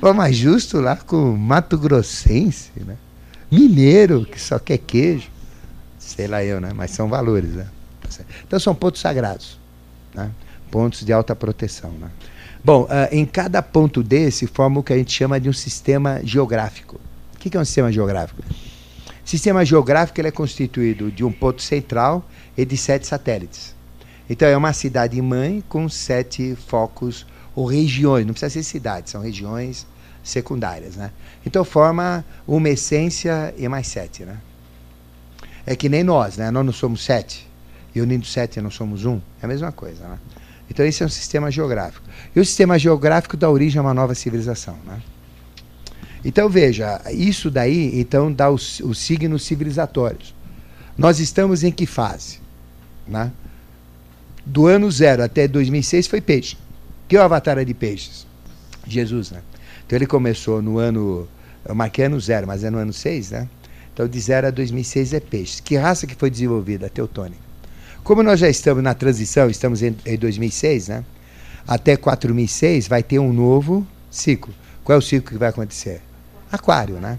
[0.00, 2.96] Pô, mas justo lá com Mato Grossense, né?
[3.50, 5.28] Mineiro, que só quer queijo.
[6.14, 6.72] Sei lá eu, né?
[6.74, 7.66] Mas são valores, né?
[8.00, 9.58] Tá então são pontos sagrados,
[10.12, 10.30] né?
[10.70, 12.10] Pontos de alta proteção, né?
[12.62, 16.20] Bom, uh, em cada ponto desse forma o que a gente chama de um sistema
[16.24, 17.00] geográfico.
[17.34, 18.42] O que é um sistema geográfico?
[19.24, 23.74] Sistema geográfico ele é constituído de um ponto central e de sete satélites.
[24.28, 27.24] Então é uma cidade-mãe com sete focos
[27.54, 29.86] ou regiões, não precisa ser cidades, são regiões
[30.22, 30.96] secundárias.
[30.96, 31.10] Né?
[31.46, 34.24] Então forma uma essência e mais sete.
[34.24, 34.36] Né?
[35.70, 36.50] É que nem nós, né?
[36.50, 37.48] nós não somos sete,
[37.94, 40.02] e unindo sete não somos um, é a mesma coisa.
[40.02, 40.18] Né?
[40.68, 42.04] Então esse é um sistema geográfico.
[42.34, 44.76] E o sistema geográfico dá origem a uma nova civilização.
[44.84, 45.00] Né?
[46.24, 50.34] Então veja, isso daí então dá os, os signos civilizatórios.
[50.98, 52.40] Nós estamos em que fase?
[53.06, 53.30] Né?
[54.44, 56.56] Do ano zero até 2006 foi peixe.
[57.06, 58.26] Que é o avatar de peixes?
[58.88, 59.40] Jesus, né?
[59.86, 61.28] Então ele começou no ano,
[61.64, 63.48] eu marquei ano zero, mas é no ano 6, né?
[64.00, 65.60] Então de zero a 2006 é peixes.
[65.60, 66.86] Que raça que foi desenvolvida?
[66.86, 67.42] A teutônica.
[68.02, 71.04] Como nós já estamos na transição, estamos em, em 2006, né?
[71.68, 74.54] Até 4006 vai ter um novo ciclo.
[74.82, 76.00] Qual é o ciclo que vai acontecer?
[76.50, 77.18] Aquário, né?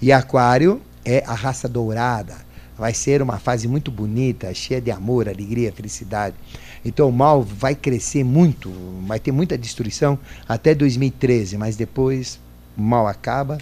[0.00, 2.36] E Aquário é a raça dourada.
[2.78, 6.36] Vai ser uma fase muito bonita, cheia de amor, alegria, felicidade.
[6.84, 8.72] Então o mal vai crescer muito,
[9.04, 10.16] vai ter muita destruição
[10.48, 12.38] até 2013, mas depois
[12.78, 13.58] o mal acaba,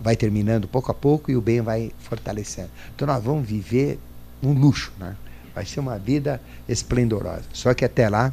[0.00, 2.70] vai terminando pouco a pouco e o bem vai fortalecendo.
[2.94, 3.98] Então nós vamos viver
[4.42, 5.14] um luxo, né?
[5.54, 7.44] Vai ser uma vida esplendorosa.
[7.52, 8.32] Só que até lá,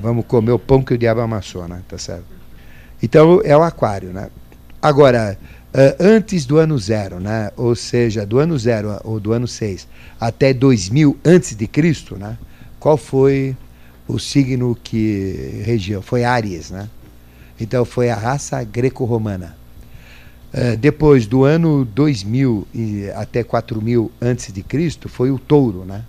[0.00, 1.82] vamos comer o pão que o diabo amassou, né?
[1.88, 2.24] Tá certo?
[3.02, 4.28] Então é o aquário, né?
[4.82, 5.38] Agora,
[5.74, 7.50] uh, antes do ano zero, né?
[7.56, 9.86] ou seja, do ano zero ou do ano 6
[10.18, 12.38] até 2000 antes de Cristo, né?
[12.78, 13.56] qual foi
[14.08, 16.00] o signo que regiu?
[16.02, 16.70] Foi Áries.
[16.70, 16.88] Né?
[17.60, 19.59] Então foi a raça greco-romana.
[20.52, 26.04] Uh, depois do ano 2000 e até 4000 antes de Cristo foi o touro, né?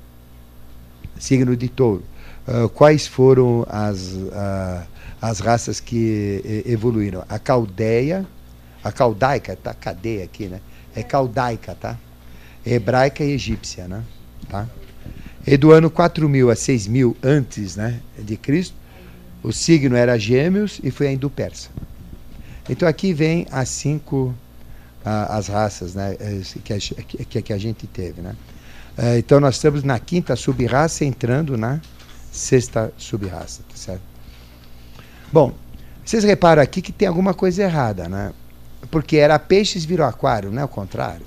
[1.20, 2.04] signo de touro.
[2.48, 4.88] Uh, quais foram as, uh,
[5.22, 7.24] as raças que evoluíram?
[7.30, 8.26] A caldeia,
[8.84, 9.74] a caldaica, tá?
[9.74, 10.60] Cadeia aqui, né?
[10.96, 11.98] É caldaica, tá?
[12.66, 14.04] Hebraica e egípcia, né?
[14.50, 14.68] Tá?
[15.46, 18.76] E do ano 4000 a 6000 antes, né, de Cristo,
[19.42, 21.70] o signo era Gêmeos e foi a Indo-Persa.
[22.72, 24.34] Então aqui vem as cinco
[25.04, 26.16] as raças, né,
[26.64, 28.36] que a, que, que a gente teve, né?
[28.98, 31.82] É, então nós estamos na quinta sub-raça entrando na
[32.32, 34.04] sexta sub-raça, tá certo?
[35.34, 35.54] Bom,
[36.06, 38.32] vocês reparam aqui que tem alguma coisa errada, né?
[38.90, 41.26] Porque era peixes virou aquário, não é o contrário.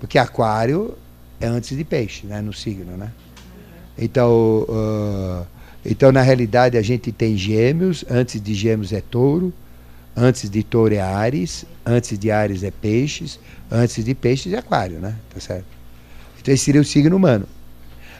[0.00, 0.98] Porque aquário
[1.40, 3.10] é antes de peixe, né, no signo, né?
[3.96, 5.46] Então, uh,
[5.84, 9.52] então na realidade a gente tem gêmeos, antes de gêmeos é touro,
[10.18, 13.38] antes de touro é Ares, antes de Ares é peixes,
[13.70, 15.14] antes de peixes é aquário, né?
[15.32, 15.66] Tá certo?
[16.40, 17.46] Então esse seria o signo humano.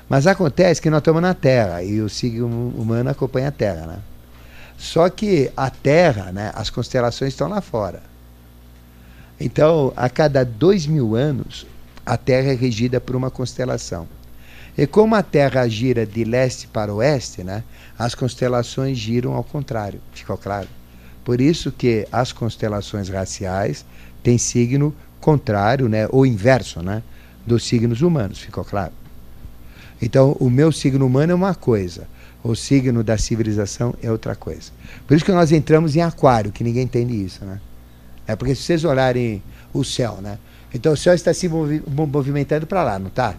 [0.08, 3.98] Mas acontece que nós estamos na Terra e o signo humano acompanha a Terra, né?
[4.78, 8.00] Só que a Terra, né, as constelações estão lá fora.
[9.40, 11.66] Então, a cada dois mil anos,
[12.06, 14.06] a Terra é regida por uma constelação.
[14.76, 17.64] E como a Terra gira de leste para oeste, né,
[17.98, 20.00] as constelações giram ao contrário.
[20.12, 20.68] Ficou claro?
[21.28, 23.84] Por isso que as constelações raciais
[24.22, 27.02] têm signo contrário, né, ou inverso, né,
[27.46, 28.38] dos signos humanos.
[28.38, 28.92] Ficou claro?
[30.00, 32.06] Então, o meu signo humano é uma coisa
[32.42, 34.70] o signo da civilização é outra coisa.
[35.06, 37.60] Por isso que nós entramos em aquário, que ninguém entende isso, né?
[38.26, 39.42] É porque se vocês olharem
[39.74, 40.38] o céu, né?
[40.72, 43.34] Então o céu está se movi movimentando para lá, não está?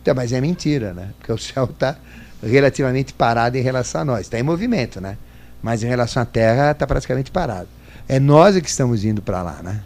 [0.00, 1.10] Então, mas é mentira, né?
[1.18, 1.98] Porque o céu está
[2.42, 4.20] relativamente parado em relação a nós.
[4.22, 5.18] Está em movimento, né?
[5.62, 7.68] Mas em relação à Terra está praticamente parado.
[8.08, 9.80] É nós que estamos indo para lá, né?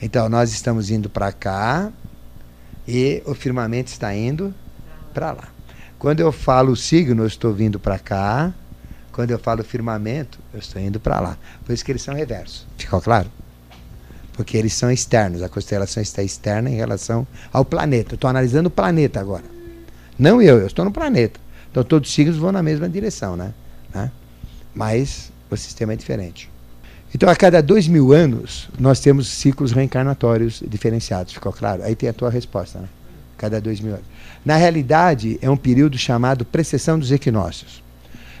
[0.00, 1.90] Então nós estamos indo para cá
[2.86, 4.54] e o firmamento está indo
[5.14, 5.48] para lá.
[5.98, 8.52] Quando eu falo signo, eu estou vindo para cá,
[9.10, 11.36] Quando eu falo firmamento, eu estou indo para lá.
[11.64, 12.64] Por isso que eles são reversos.
[12.78, 13.28] Ficou claro?
[14.32, 15.42] Porque eles são externos.
[15.42, 18.14] A constelação está externa em relação ao planeta.
[18.14, 19.42] Estou analisando o planeta agora.
[20.16, 21.40] Não eu, eu estou no planeta.
[21.68, 23.52] Então todos os signos vão na mesma direção, né?
[23.92, 24.12] né?
[24.78, 26.48] Mas o sistema é diferente.
[27.12, 31.32] Então, a cada dois mil anos, nós temos ciclos reencarnatórios diferenciados.
[31.32, 31.82] Ficou claro?
[31.82, 32.88] Aí tem a tua resposta, né?
[33.36, 34.06] Cada dois mil anos.
[34.44, 37.82] Na realidade, é um período chamado precessão dos equinócios.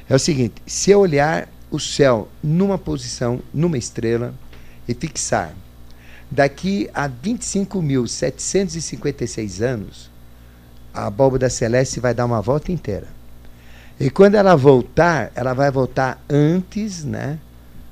[0.08, 4.32] É o seguinte: se eu olhar o céu numa posição, numa estrela,
[4.86, 5.52] e fixar,
[6.30, 10.08] daqui a 25.756 anos,
[10.94, 13.17] a abóbora celeste vai dar uma volta inteira.
[14.00, 17.38] E quando ela voltar, ela vai voltar antes, né?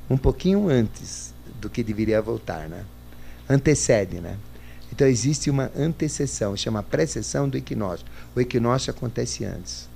[0.09, 2.85] um pouquinho antes do que deveria voltar, né?
[3.49, 4.37] Antecede, né?
[4.93, 8.07] Então existe uma antecessão, chama precessão do equinócio.
[8.35, 9.89] O equinócio acontece antes.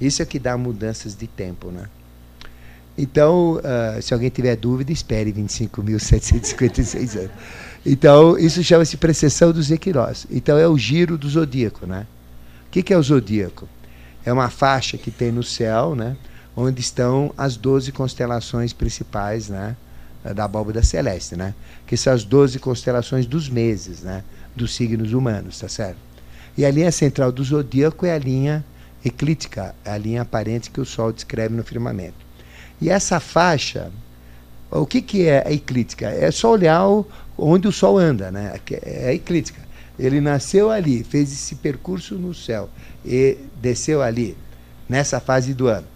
[0.00, 1.88] Isso é que dá mudanças de tempo, né?
[2.96, 7.30] Então, uh, se alguém tiver dúvida, espere 25.756 anos.
[7.86, 10.26] Então, isso chama-se precessão dos equinócios.
[10.30, 12.06] Então, é o giro do zodíaco, né?
[12.66, 13.68] O que, que é o zodíaco?
[14.24, 16.16] É uma faixa que tem no céu, né?
[16.56, 19.76] onde estão as 12 constelações principais né,
[20.34, 21.54] da abóbora celeste, né?
[21.86, 24.22] que são as 12 constelações dos meses, né,
[24.54, 25.98] dos signos humanos, tá certo?
[26.56, 28.64] E a linha central do zodíaco é a linha
[29.04, 32.26] eclíptica, é a linha aparente que o Sol descreve no firmamento.
[32.80, 33.90] E essa faixa,
[34.70, 36.08] o que, que é a eclíptica?
[36.08, 37.06] É só olhar o,
[37.38, 38.58] onde o Sol anda, né?
[38.82, 39.60] É a eclíptica.
[39.98, 42.70] Ele nasceu ali, fez esse percurso no céu
[43.04, 44.36] e desceu ali,
[44.88, 45.86] nessa fase do ano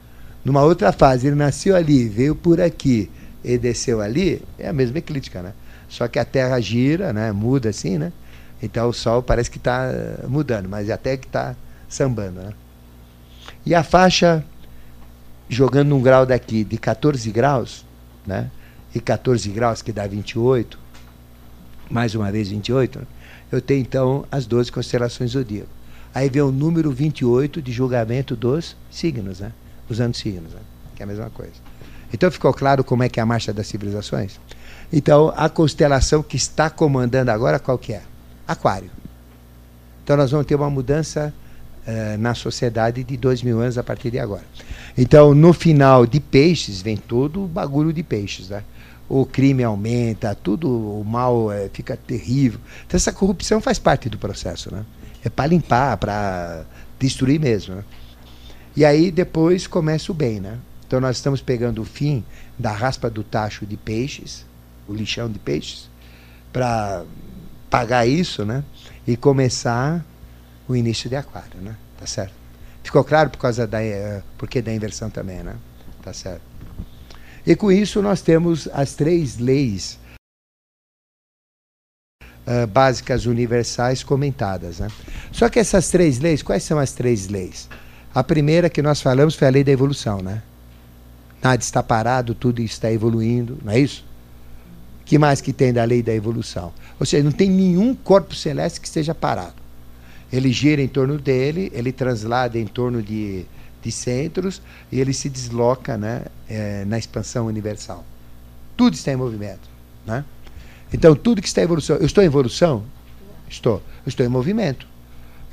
[0.45, 3.11] numa outra fase, ele nasceu ali, veio por aqui
[3.43, 5.55] e desceu ali, é a mesma eclíptica, né?
[5.89, 7.33] Só que a Terra gira, né?
[7.33, 8.13] Muda assim, né?
[8.63, 9.91] Então o Sol parece que está
[10.29, 11.57] mudando, mas até que está
[11.89, 12.53] sambando, né?
[13.65, 14.45] E a faixa
[15.49, 17.87] jogando um grau daqui de 14 graus,
[18.27, 18.51] né?
[18.95, 20.79] E 14 graus que dá 28,
[21.91, 23.07] mais uma vez 28, né?
[23.55, 25.69] Eu tenho então as 12 constelações zodíacas.
[26.15, 29.53] Aí vem o número 28 de julgamento dos signos, né?
[29.89, 30.61] usando signos, né?
[30.95, 31.55] que é a mesma coisa.
[32.13, 34.39] Então ficou claro como é que é a marcha das civilizações?
[34.93, 38.03] Então a constelação que está comandando agora qual que é?
[38.47, 38.91] Aquário.
[40.05, 41.35] Então nós vamos ter uma mudança
[41.87, 44.45] uh, na sociedade de dois mil anos a partir de agora.
[44.97, 48.63] Então no final de peixes vem todo o bagulho de peixes, né?
[49.09, 52.61] O crime aumenta, tudo o mal é, fica terrível.
[52.87, 54.85] Então essa corrupção faz parte do processo, né?
[55.23, 56.65] É para limpar, para
[56.99, 57.77] destruir mesmo.
[57.77, 57.85] Né?
[58.77, 60.59] E aí depois começa o bem, né?
[60.87, 62.25] Então nós estamos pegando o fim
[62.59, 64.45] da raspa do tacho de peixes,
[64.87, 65.89] o lixão de peixes,
[66.53, 67.05] para
[67.71, 68.65] pagar isso, né?
[69.07, 70.05] E começar
[70.69, 71.77] o início de aquário, né?
[71.99, 72.33] Tá certo?
[72.83, 75.57] Ficou claro por causa da uh, porque da inversão também, né?
[76.03, 76.43] Tá certo?
[77.47, 79.99] E com isso nós temos as três leis
[82.47, 84.89] uh, básicas universais comentadas, né?
[85.31, 87.69] Só que essas três leis, quais são as três leis?
[88.15, 90.43] A primeira que nós falamos foi a lei da evolução, né?
[91.43, 94.05] Nada está parado, tudo está evoluindo, não é isso?
[95.05, 96.73] que mais que tem da lei da evolução?
[96.99, 99.55] Ou seja, não tem nenhum corpo celeste que esteja parado.
[100.33, 103.45] Ele gira em torno dele, ele translada em torno de,
[103.85, 108.05] de centros e ele se desloca né, é, na expansão universal.
[108.77, 109.69] Tudo está em movimento.
[110.07, 110.25] Né?
[110.93, 111.97] Então, tudo que está em evolução.
[111.97, 112.85] Eu estou em evolução?
[113.49, 113.83] Estou.
[114.05, 114.87] Eu estou em movimento.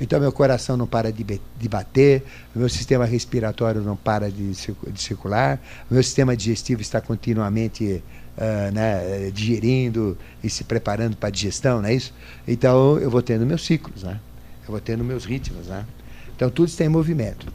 [0.00, 5.00] Então, meu coração não para de, de bater, meu sistema respiratório não para de, de
[5.00, 8.02] circular, meu sistema digestivo está continuamente
[8.36, 12.12] uh, né, digerindo e se preparando para a digestão, não é isso?
[12.48, 14.18] Então, eu vou tendo meus ciclos, né?
[14.62, 15.66] eu vou tendo meus ritmos.
[15.66, 15.86] Né?
[16.34, 17.46] Então, tudo está em movimento.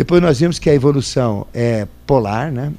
[0.00, 2.72] Depois, nós vimos que a evolução é polar, né?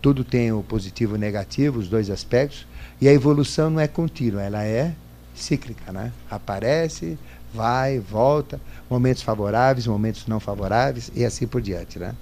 [0.00, 2.68] tudo tem o positivo e o negativo, os dois aspectos,
[3.00, 4.94] e a evolução não é contínua, ela é
[5.34, 6.12] cíclica, né?
[6.30, 7.18] Aparece,
[7.52, 12.14] vai, volta, momentos favoráveis, momentos não favoráveis e assim por diante, né?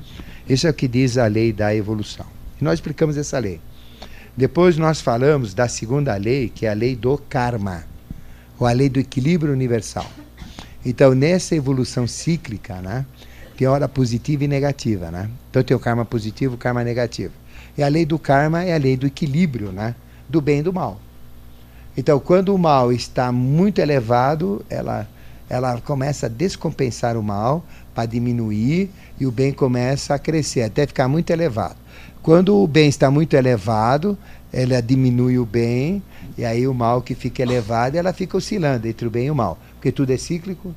[0.48, 2.24] Isso é o que diz a lei da evolução.
[2.59, 3.60] E nós explicamos essa lei.
[4.35, 7.85] Depois nós falamos da segunda lei, que é a lei do karma,
[8.59, 10.10] ou a lei do equilíbrio universal.
[10.82, 13.05] Então, nessa evolução cíclica, né,
[13.63, 15.31] tem hora positiva e negativa, né?
[15.49, 17.33] Então tem o karma positivo, o karma negativo.
[17.79, 19.95] E a lei do karma é a lei do equilíbrio, né,
[20.29, 21.01] do bem e do mal.
[21.97, 25.07] Então, quando o mal está muito elevado, ela,
[25.49, 27.65] ela começa a descompensar o mal
[27.95, 28.91] para diminuir
[29.21, 31.77] e o bem começa a crescer, até ficar muito elevado.
[32.21, 34.19] Quando o bem está muito elevado,
[34.53, 36.03] ela diminui o bem,
[36.37, 39.37] e aí o mal que fica elevado, ela fica oscilando entre o bem e o
[39.37, 39.57] mal.
[39.75, 40.75] Porque tudo é cíclico,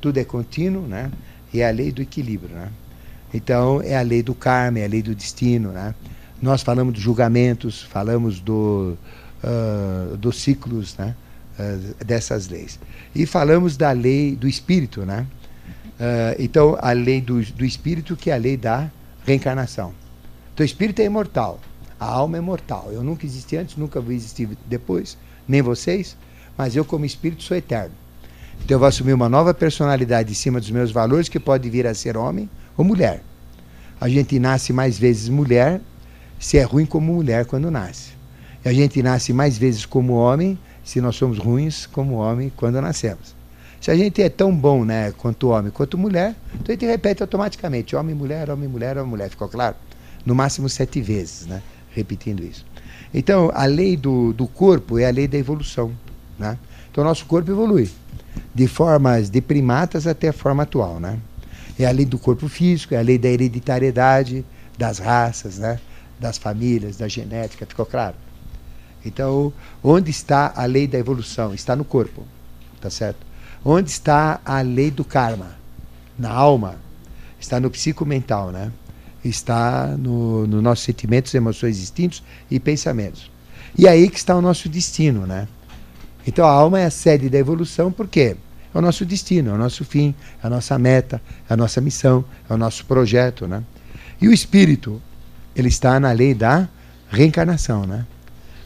[0.00, 1.10] tudo é contínuo, né?
[1.54, 2.54] É a lei do equilíbrio.
[2.54, 2.70] Né?
[3.32, 5.70] Então, é a lei do karma, é a lei do destino.
[5.70, 5.94] Né?
[6.40, 8.96] Nós falamos dos julgamentos, falamos do,
[9.42, 11.14] uh, dos ciclos né?
[11.58, 12.78] Uh, dessas leis.
[13.14, 15.04] E falamos da lei do espírito.
[15.04, 15.26] Né?
[15.98, 18.90] Uh, então, a lei do, do espírito, que é a lei da
[19.26, 19.92] reencarnação.
[20.54, 21.60] Então, o espírito é imortal,
[22.00, 22.90] a alma é mortal.
[22.92, 25.16] Eu nunca existi antes, nunca vou existir depois,
[25.46, 26.16] nem vocês,
[26.56, 27.94] mas eu, como espírito, sou eterno.
[28.68, 31.86] Então, eu vou assumir uma nova personalidade em cima dos meus valores, que pode vir
[31.86, 33.22] a ser homem ou mulher.
[33.98, 35.80] A gente nasce mais vezes mulher,
[36.38, 38.10] se é ruim como mulher quando nasce.
[38.62, 42.78] E a gente nasce mais vezes como homem, se nós somos ruins como homem quando
[42.82, 43.34] nascemos.
[43.80, 47.22] Se a gente é tão bom né, quanto homem quanto mulher, então a gente repete
[47.22, 49.30] automaticamente: homem, mulher, homem, mulher, homem, mulher.
[49.30, 49.76] Ficou claro?
[50.26, 51.62] No máximo sete vezes, né,
[51.92, 52.66] repetindo isso.
[53.14, 55.90] Então, a lei do, do corpo é a lei da evolução.
[56.38, 56.58] Né?
[56.90, 57.90] Então, nosso corpo evolui
[58.54, 60.98] de formas de primatas até a forma atual.
[60.98, 61.18] Né?
[61.78, 64.44] É a lei do corpo físico, é a lei da hereditariedade,
[64.76, 65.80] das raças, né?
[66.18, 68.16] das famílias, da genética, ficou claro?
[69.04, 69.52] Então,
[69.82, 71.54] onde está a lei da evolução?
[71.54, 72.24] Está no corpo,
[72.80, 73.26] tá certo?
[73.64, 75.56] Onde está a lei do karma?
[76.18, 76.76] Na alma.
[77.38, 78.72] Está no psicomental, né?
[79.24, 83.30] Está nos no nossos sentimentos, emoções, instintos e pensamentos.
[83.76, 85.46] E aí que está o nosso destino, né?
[86.28, 88.36] Então a alma é a sede da evolução, por quê?
[88.74, 90.14] É o nosso destino, é o nosso fim,
[90.44, 93.62] é a nossa meta, é a nossa missão, é o nosso projeto, né?
[94.20, 95.00] E o espírito,
[95.56, 96.68] ele está na lei da
[97.08, 98.04] reencarnação, né?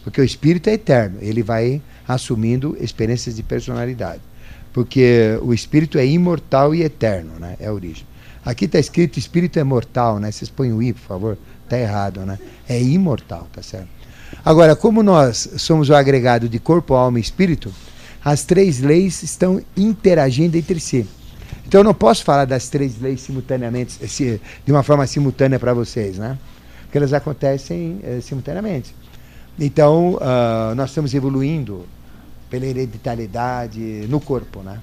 [0.02, 4.22] Porque o espírito é eterno, ele vai assumindo experiências de personalidade.
[4.72, 7.54] Porque o espírito é imortal e eterno, né?
[7.60, 8.04] É a origem.
[8.44, 10.32] Aqui está escrito espírito é mortal, né?
[10.32, 11.38] Vocês põem o i, por favor.
[11.62, 12.40] Está errado, né?
[12.68, 14.01] É imortal, tá certo?
[14.44, 17.72] Agora, como nós somos o agregado de corpo, alma e espírito,
[18.24, 21.06] as três leis estão interagindo entre si.
[21.66, 23.98] Então eu não posso falar das três leis simultaneamente,
[24.64, 26.38] de uma forma simultânea para vocês, né?
[26.82, 28.94] Porque elas acontecem eh, simultaneamente.
[29.58, 31.86] Então, uh, nós estamos evoluindo
[32.48, 34.80] pela hereditariedade no corpo, né?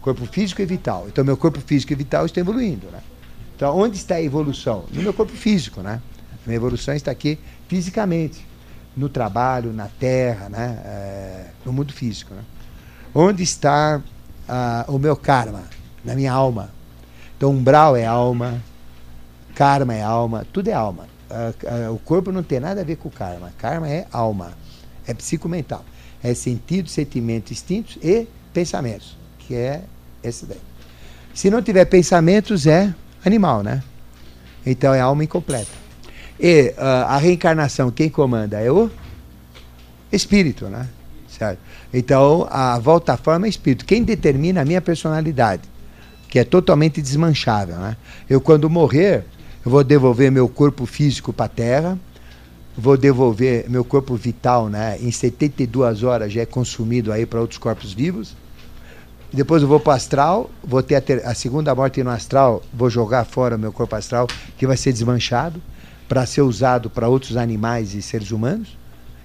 [0.00, 1.06] Corpo físico e vital.
[1.08, 3.00] Então, meu corpo físico e vital está evoluindo, né?
[3.56, 4.84] Então, onde está a evolução?
[4.92, 6.00] No meu corpo físico, né?
[6.32, 7.38] A minha evolução está aqui
[7.68, 8.44] fisicamente,
[8.96, 10.80] no trabalho, na terra, né?
[10.84, 12.42] É, no mundo físico, né?
[13.14, 14.00] Onde está
[14.48, 15.64] uh, o meu karma?
[16.04, 16.70] Na minha alma.
[17.36, 18.62] Então, umbral é alma,
[19.54, 21.06] karma é alma, tudo é alma.
[21.30, 23.52] Uh, uh, o corpo não tem nada a ver com karma.
[23.58, 24.52] Karma é alma,
[25.06, 25.84] é psicomental.
[26.22, 29.82] É sentido, sentimento, instintos e pensamentos, que é
[30.22, 30.60] esse daí.
[31.34, 32.94] Se não tiver pensamentos, é
[33.24, 33.82] animal, né?
[34.64, 35.83] Então é alma incompleta.
[36.38, 38.60] E uh, a reencarnação, quem comanda?
[38.60, 38.90] É o
[40.10, 40.88] espírito, né?
[41.28, 41.58] Certo?
[41.92, 43.84] Então, a volta à forma é espírito.
[43.84, 45.62] Quem determina a minha personalidade,
[46.28, 47.76] que é totalmente desmanchável.
[47.76, 47.96] Né?
[48.28, 49.24] Eu, quando morrer,
[49.64, 51.98] eu vou devolver meu corpo físico para a Terra,
[52.76, 54.98] vou devolver meu corpo vital, né?
[55.00, 58.36] Em 72 horas já é consumido aí para outros corpos vivos.
[59.32, 62.62] Depois eu vou para o astral, vou ter a, ter a, segunda morte no astral,
[62.72, 65.60] vou jogar fora meu corpo astral, que vai ser desmanchado,
[66.14, 68.78] para ser usado para outros animais e seres humanos.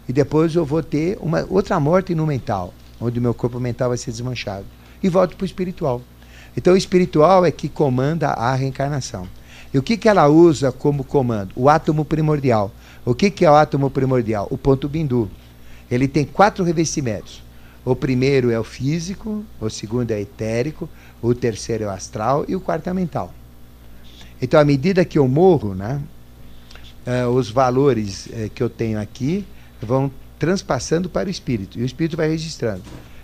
[0.08, 3.98] E depois eu vou ter uma outra morte no mental, onde meu corpo mental vai
[4.00, 4.66] ser desmanchado.
[5.04, 6.02] E volto para o espiritual.
[6.58, 9.28] Então o espiritual é que comanda a reencarnação.
[9.72, 11.52] E o que, que ela usa como comando?
[11.56, 12.72] O átomo primordial.
[13.06, 14.48] O que, que é o átomo primordial?
[14.50, 15.30] O ponto bindu.
[15.92, 17.44] Ele tem quatro revestimentos.
[17.86, 20.90] O primeiro é o físico, o segundo é etérico,
[21.22, 23.32] o terceiro é o astral e o quarto é mental.
[24.42, 26.02] Então, à medida que eu morro, né,
[27.10, 29.44] eh, os valores eh, que eu tenho aqui
[29.82, 32.84] vão transpassando para o espírito e o espírito vai registrando.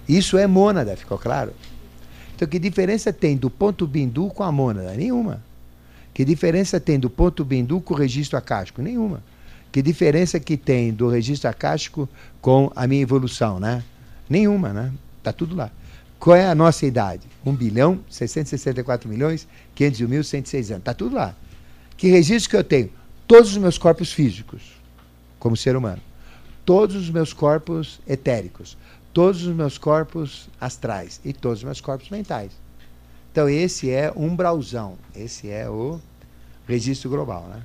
[0.09, 1.53] Isso é mônada, ficou claro?
[2.35, 4.91] Então, que diferença tem do ponto bindu com a mônada?
[4.95, 5.43] Nenhuma.
[6.15, 8.81] Que diferença tem do ponto bindu com o registro acástico?
[8.81, 9.23] Nenhuma.
[9.71, 12.09] Que diferença que tem do registro acástico
[12.41, 13.83] com a minha evolução, né?
[14.27, 14.91] Nenhuma, né?
[15.21, 15.69] Tá tudo lá.
[16.17, 17.27] Qual é a nossa idade?
[17.45, 20.83] 1 bilhão, 664 milhões, 501 mil, 106 anos.
[20.83, 21.35] Tá tudo lá.
[21.95, 22.89] Que registro que eu tenho?
[23.27, 24.61] Todos os meus corpos físicos,
[25.39, 26.01] como ser humano
[26.65, 28.75] todos os meus corpos etéricos,
[29.13, 32.51] todos os meus corpos astrais e todos os meus corpos mentais.
[33.31, 35.99] Então esse é um umbralzão, esse é o
[36.67, 37.61] registro global, né?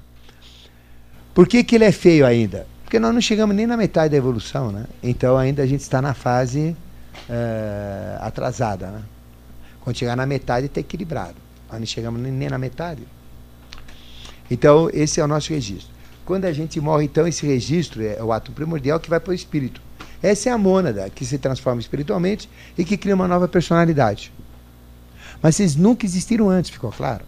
[1.32, 2.66] Por que, que ele é feio ainda?
[2.84, 4.84] Porque nós não chegamos nem na metade da evolução, né?
[5.02, 6.76] Então ainda a gente está na fase
[7.28, 9.02] uh, atrasada, né?
[9.80, 11.36] Quando chegar na metade está equilibrado.
[11.70, 13.02] Nós não chegamos nem na metade.
[14.50, 16.00] Então esse é o nosso registro.
[16.30, 19.34] Quando a gente morre, então, esse registro é o ato primordial que vai para o
[19.34, 19.82] espírito.
[20.22, 22.48] Essa é a mônada que se transforma espiritualmente
[22.78, 24.32] e que cria uma nova personalidade.
[25.42, 27.24] Mas vocês nunca existiram antes, ficou claro?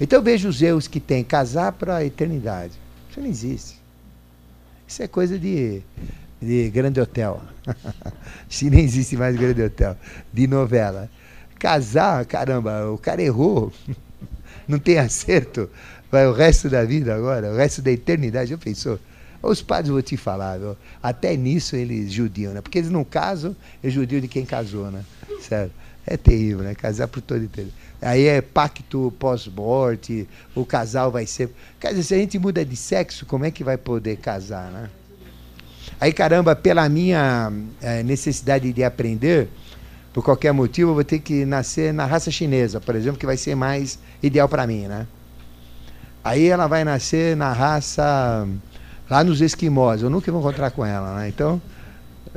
[0.00, 2.72] Então eu vejo os erros que tem casar para a eternidade.
[3.10, 3.78] Isso não existe.
[4.86, 5.82] Isso é coisa de,
[6.40, 7.42] de grande hotel.
[8.48, 9.96] Se nem existe mais grande hotel.
[10.32, 11.10] De novela.
[11.58, 13.70] Casar, caramba, o cara errou.
[14.68, 15.68] Não tem acerto.
[16.10, 18.50] Vai o resto da vida agora, o resto da eternidade.
[18.50, 18.98] Já pensou?
[19.42, 20.76] Os padres, vou te falar, viu?
[21.02, 22.60] até nisso eles judiam, né?
[22.60, 25.04] Porque eles não casam, é judio de quem casou, né?
[25.40, 25.72] Certo?
[26.04, 26.74] É terrível, né?
[26.74, 27.70] Casar por todo inteiro.
[28.00, 31.50] Aí é pacto pós-morte, o casal vai ser.
[31.78, 34.90] Quer dizer, se a gente muda de sexo, como é que vai poder casar, né?
[36.00, 39.48] Aí, caramba, pela minha é, necessidade de aprender,
[40.18, 43.36] por qualquer motivo, eu vou ter que nascer na raça chinesa, por exemplo, que vai
[43.36, 45.06] ser mais ideal para mim, né?
[46.24, 48.44] Aí ela vai nascer na raça
[49.08, 50.02] lá nos esquimós.
[50.02, 51.28] Eu nunca vou encontrar com ela, né?
[51.28, 51.62] Então,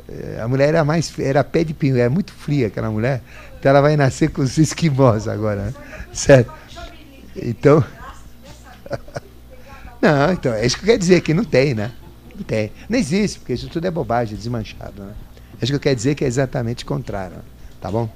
[0.08, 3.20] eh, a mulher era mais era pé de pinho, era muito fria aquela mulher.
[3.58, 5.74] Então ela vai nascer com os esquimós agora, né?
[6.12, 6.52] Certo?
[7.34, 7.84] Então,
[10.00, 11.90] não, então é isso que quer dizer que não tem, né?
[12.36, 15.14] Não tem, não existe, porque isso tudo é bobagem, desmanchado, né?
[15.60, 17.38] É isso que quer dizer que é exatamente o contrário,
[17.82, 18.08] tá bom?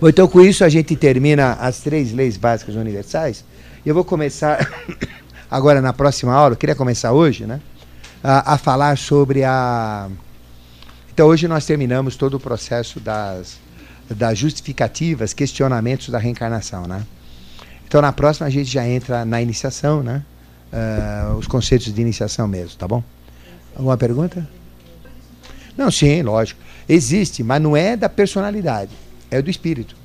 [0.00, 3.44] Bom, então com isso a gente termina as três leis básicas universais.
[3.84, 4.70] Eu vou começar
[5.50, 7.60] agora na próxima aula, eu queria começar hoje, né?
[8.22, 10.08] A, a, falar sobre a.
[11.12, 13.58] Então, hoje nós terminamos todo o processo das,
[14.10, 17.04] das justificativas, questionamentos da reencarnação, né?
[17.86, 20.22] Então, na próxima, a gente já entra na iniciação, né?
[20.72, 23.04] Uh, os conceitos de iniciação mesmo, tá bom?
[23.76, 24.48] Alguma pergunta?
[25.76, 26.63] Não, sim, lógico.
[26.88, 28.90] Existe, mas não é da personalidade,
[29.30, 29.96] é do espírito.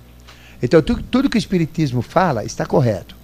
[0.61, 3.15] Então, tu, tudo que o espiritismo fala está correto.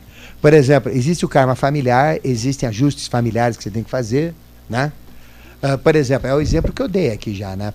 [0.41, 4.33] Por exemplo, existe o karma familiar, existem ajustes familiares que você tem que fazer,
[4.69, 4.91] né?
[5.63, 7.73] Uh, por exemplo, é o exemplo que eu dei aqui já, né,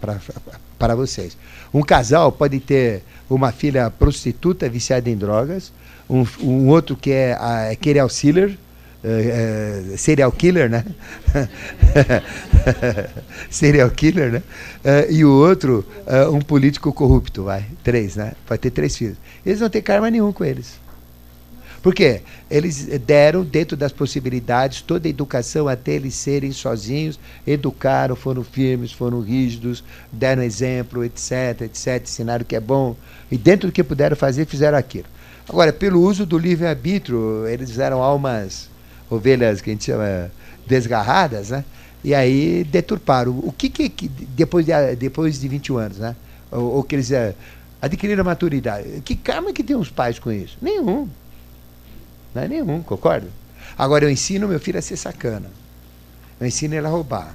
[0.79, 1.37] para vocês.
[1.75, 5.73] Um casal pode ter uma filha prostituta viciada em drogas,
[6.09, 8.51] um, um outro que é, a, é auxiliar,
[9.03, 10.85] Uh, serial killer, né?
[13.49, 14.43] serial killer, né?
[14.85, 15.87] Uh, e o outro,
[16.33, 17.65] um político corrupto, vai.
[17.83, 18.33] Três, né?
[18.47, 19.17] Pode ter três filhos.
[19.45, 20.79] Eles não têm karma nenhum com eles.
[21.83, 22.21] Por quê?
[22.51, 28.93] Eles deram, dentro das possibilidades, toda a educação até eles serem sozinhos, educaram, foram firmes,
[28.93, 29.83] foram rígidos,
[30.13, 32.95] deram exemplo, etc, etc, ensinaram o que é bom.
[33.31, 35.07] E dentro do que puderam fazer, fizeram aquilo.
[35.49, 38.69] Agora, pelo uso do livre-arbítrio, eles eram almas,
[39.11, 40.31] ovelhas que a gente chama
[40.67, 41.65] desgarradas, né?
[42.03, 43.39] E aí deturparam.
[43.39, 46.17] O que, que depois, de, depois de 21 anos, né?
[46.51, 47.35] Ou, ou que eles é,
[47.83, 49.03] adquiriram maturidade.
[49.05, 50.57] Que karma que tem os pais com isso?
[50.63, 51.09] Nenhum.
[52.35, 53.29] Não é nenhum, concorda?
[53.77, 55.51] Agora eu ensino meu filho a ser sacana.
[56.41, 57.35] Eu ensino ele a roubar.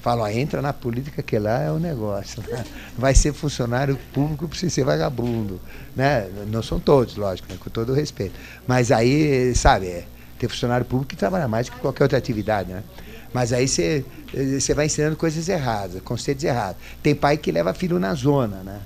[0.00, 2.42] Falo, ó, entra na política que lá é o negócio.
[2.48, 2.64] Né?
[2.98, 5.60] Vai ser funcionário público para ser vagabundo.
[5.94, 6.28] Né?
[6.48, 7.58] Não são todos, lógico, né?
[7.58, 8.34] com todo o respeito.
[8.66, 10.04] Mas aí, sabe, é,
[10.42, 12.82] tem funcionário público que trabalha mais do que qualquer outra atividade, né?
[13.32, 14.04] Mas aí você
[14.74, 16.82] vai ensinando coisas erradas, conceitos errados.
[17.00, 18.80] Tem pai que leva filho na zona, né?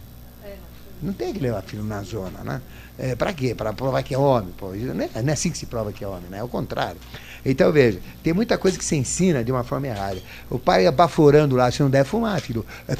[1.03, 2.61] Não tem que levar filho na zona, né?
[2.99, 3.55] É, para quê?
[3.55, 4.53] Para provar que é homem.
[4.57, 4.69] Pô.
[4.69, 6.39] Não, é, não é assim que se prova que é homem, né?
[6.39, 6.99] é o contrário.
[7.45, 10.21] Então, veja, tem muita coisa que se ensina de uma forma errada.
[10.49, 12.65] O pai baforando lá, você não deve fumar, filho.
[12.87, 12.95] É,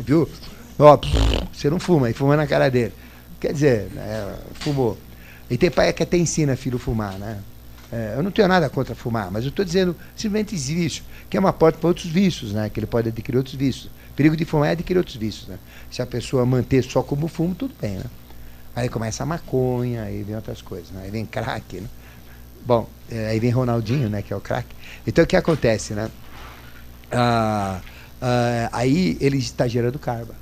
[0.00, 0.28] viu?
[0.78, 0.98] Ó,
[1.52, 2.92] você não fuma, e fuma na cara dele.
[3.40, 4.96] Quer dizer, é, fumou.
[5.50, 7.38] E tem pai que até ensina filho a fumar, né?
[7.90, 11.40] É, eu não tenho nada contra fumar, mas eu estou dizendo simplesmente vício, que é
[11.40, 12.68] uma porta para outros vícios, né?
[12.68, 13.86] Que ele pode adquirir outros vícios.
[14.10, 15.58] O perigo de fumar é adquirir outros vícios, né?
[15.90, 18.04] Se a pessoa manter só como fumo, tudo bem, né?
[18.76, 21.02] Aí começa a maconha, aí vem outras coisas, né?
[21.04, 21.88] Aí vem crack, né?
[22.64, 24.20] Bom, é, aí vem Ronaldinho, né?
[24.20, 24.68] Que é o crack.
[25.06, 26.10] Então o que acontece, né?
[27.10, 27.80] Ah,
[28.20, 30.34] ah, aí ele está gerando karma.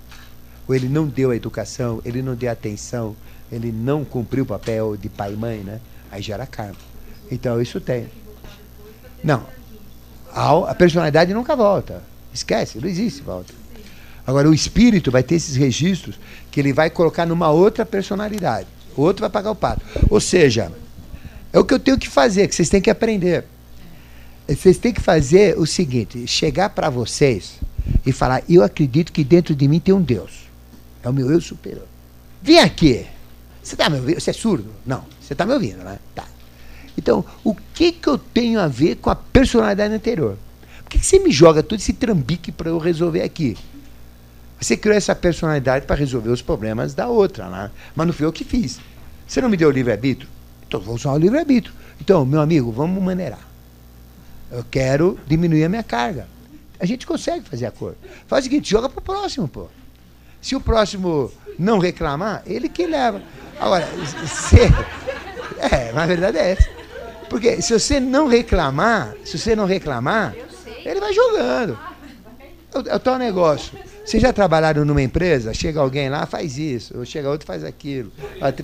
[0.66, 3.14] Ou ele não deu a educação, ele não deu atenção,
[3.52, 5.80] ele não cumpriu o papel de pai e mãe, né?
[6.10, 6.85] Aí gera karma.
[7.30, 8.06] Então isso tem.
[9.22, 9.44] Não.
[10.32, 12.02] A, a personalidade nunca volta.
[12.32, 13.54] Esquece, não existe volta.
[14.26, 16.18] Agora, o espírito vai ter esses registros
[16.50, 18.66] que ele vai colocar numa outra personalidade.
[18.96, 19.82] O outro vai pagar o pato.
[20.10, 20.72] Ou seja,
[21.52, 23.44] é o que eu tenho que fazer, que vocês têm que aprender.
[24.48, 27.60] Vocês têm que fazer o seguinte: chegar para vocês
[28.04, 30.46] e falar, eu acredito que dentro de mim tem um Deus.
[31.02, 31.86] É o meu eu superior.
[32.42, 33.06] Vem aqui.
[33.62, 34.20] Você está me ouvindo?
[34.20, 34.70] Você é surdo?
[34.84, 35.04] Não.
[35.20, 35.98] Você está me ouvindo, né?
[36.14, 36.24] Tá.
[36.96, 40.36] Então, o que, que eu tenho a ver com a personalidade anterior?
[40.82, 43.56] Por que, que você me joga todo esse trambique para eu resolver aqui?
[44.60, 47.70] Você criou essa personalidade para resolver os problemas da outra, né?
[47.94, 48.78] mas não foi eu que fiz.
[49.26, 50.28] Você não me deu o livre-arbítrio?
[50.66, 51.74] Então vou usar o livre-arbítrio.
[52.00, 53.46] Então, meu amigo, vamos maneirar.
[54.50, 56.26] Eu quero diminuir a minha carga.
[56.78, 57.98] A gente consegue fazer acordo.
[58.26, 59.66] Faz o seguinte, joga para o próximo, pô.
[60.40, 63.20] Se o próximo não reclamar, ele que leva.
[63.58, 63.86] Agora,
[64.26, 64.56] se,
[65.58, 66.68] É, mas a verdade é essa.
[67.28, 70.34] Porque se você não reclamar, se você não reclamar,
[70.84, 71.78] ele vai jogando.
[72.86, 73.72] É o tal negócio.
[74.04, 75.52] Vocês já trabalharam numa empresa?
[75.52, 76.96] Chega alguém lá, faz isso.
[76.96, 78.12] Ou chega outro, faz aquilo.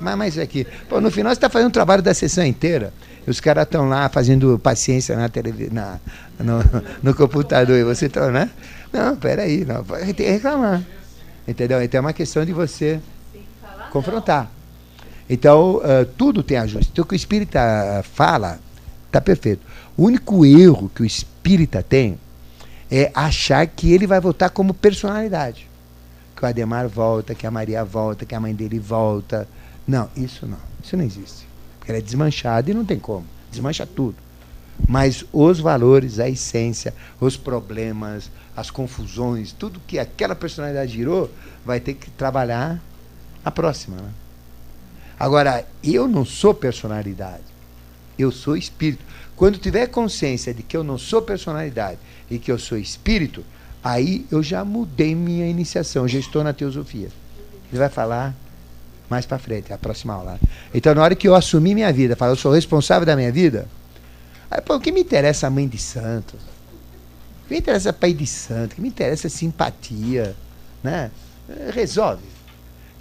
[0.01, 0.65] Mas mais aqui.
[0.89, 2.93] Pô, no final você está fazendo um trabalho da sessão inteira.
[3.27, 5.99] E os caras estão lá fazendo paciência na televisão, na,
[6.39, 6.63] no,
[7.03, 7.77] no, computador.
[7.77, 8.51] E você está, né?
[8.93, 9.65] Não, peraí.
[9.65, 10.81] Não, tem que reclamar.
[11.47, 11.83] Entendeu?
[11.83, 13.01] Então é uma questão de você
[13.91, 14.49] confrontar.
[15.33, 16.91] Então, uh, tudo tem ajuste.
[16.93, 18.61] Então, o que o espírita fala
[19.07, 19.63] está perfeito.
[19.97, 22.19] O único erro que o espírita tem
[22.91, 25.67] é achar que ele vai voltar como personalidade.
[26.37, 29.49] Que o Ademar volta, que a Maria volta, que a mãe dele volta.
[29.89, 30.59] Não, isso não.
[30.85, 31.49] Isso não existe.
[31.89, 33.25] Ela é desmanchada e não tem como.
[33.51, 34.17] Desmancha tudo.
[34.87, 41.31] Mas os valores, a essência, os problemas, as confusões, tudo que aquela personalidade girou,
[41.65, 42.79] vai ter que trabalhar
[43.43, 43.97] a próxima.
[43.97, 44.11] Né?
[45.19, 47.43] Agora, eu não sou personalidade.
[48.19, 49.05] Eu sou espírito.
[49.37, 51.99] Quando tiver consciência de que eu não sou personalidade
[52.31, 53.45] e que eu sou espírito,
[53.83, 57.09] aí eu já mudei minha iniciação, já estou na teosofia.
[57.71, 58.35] Ele vai falar
[59.09, 60.41] mais para frente, a próxima aula.
[60.73, 63.69] Então, na hora que eu assumi minha vida, falar, eu sou responsável da minha vida,
[64.51, 66.35] aí, pô, o que me interessa a mãe de santo?
[67.45, 68.73] O que me interessa pai de santo?
[68.73, 70.35] O que me interessa simpatia?
[70.83, 71.11] Né?
[71.75, 72.32] Resolve.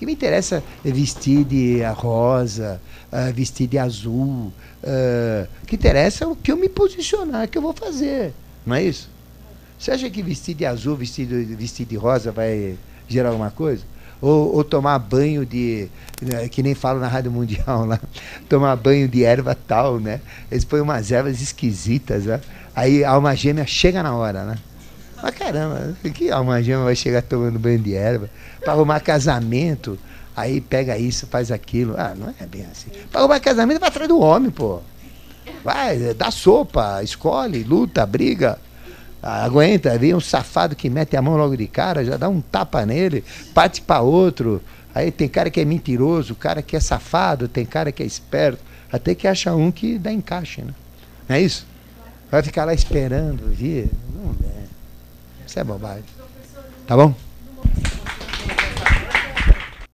[0.02, 2.82] Que me interessa é vestir de rosa,
[3.14, 4.52] uh, vestir de azul.
[4.84, 8.34] Uh, o que interessa é o que eu me posicionar, o que eu vou fazer.
[8.66, 9.08] Não é isso?
[9.78, 13.84] Você acha que vestir de azul, vestir de, vestir de rosa vai gerar alguma coisa?
[14.20, 15.88] Ou, ou, tomar banho de.
[16.20, 18.00] Né, que nem falo na Rádio Mundial lá,
[18.50, 20.20] tomar banho de erva tal, né?
[20.50, 22.42] Eles põem umas ervas esquisitas, né?
[22.76, 24.58] Aí a alma gêmea chega na hora, né?
[25.22, 28.30] Mas caramba, que alma vai chegar tomando banho de erva?
[28.60, 29.98] Para arrumar casamento,
[30.36, 31.96] aí pega isso, faz aquilo.
[31.98, 32.90] Ah, não é bem assim.
[33.12, 34.82] Para arrumar casamento vai atrás do homem, pô.
[35.64, 38.58] Vai, dá sopa, escolhe, luta, briga.
[39.22, 42.84] Aguenta, vem um safado que mete a mão logo de cara, já dá um tapa
[42.86, 43.24] nele,
[43.54, 44.62] parte para outro.
[44.96, 48.60] Aí tem cara que é mentiroso, cara que é safado, tem cara que é esperto.
[48.92, 50.74] Até que acha um que dá encaixe, né?
[51.30, 51.66] Não é isso?
[52.30, 53.90] Vai ficar lá esperando vir?
[54.14, 54.61] Não é.
[55.52, 56.06] Isso é bobagem.
[56.88, 57.14] Tá bom?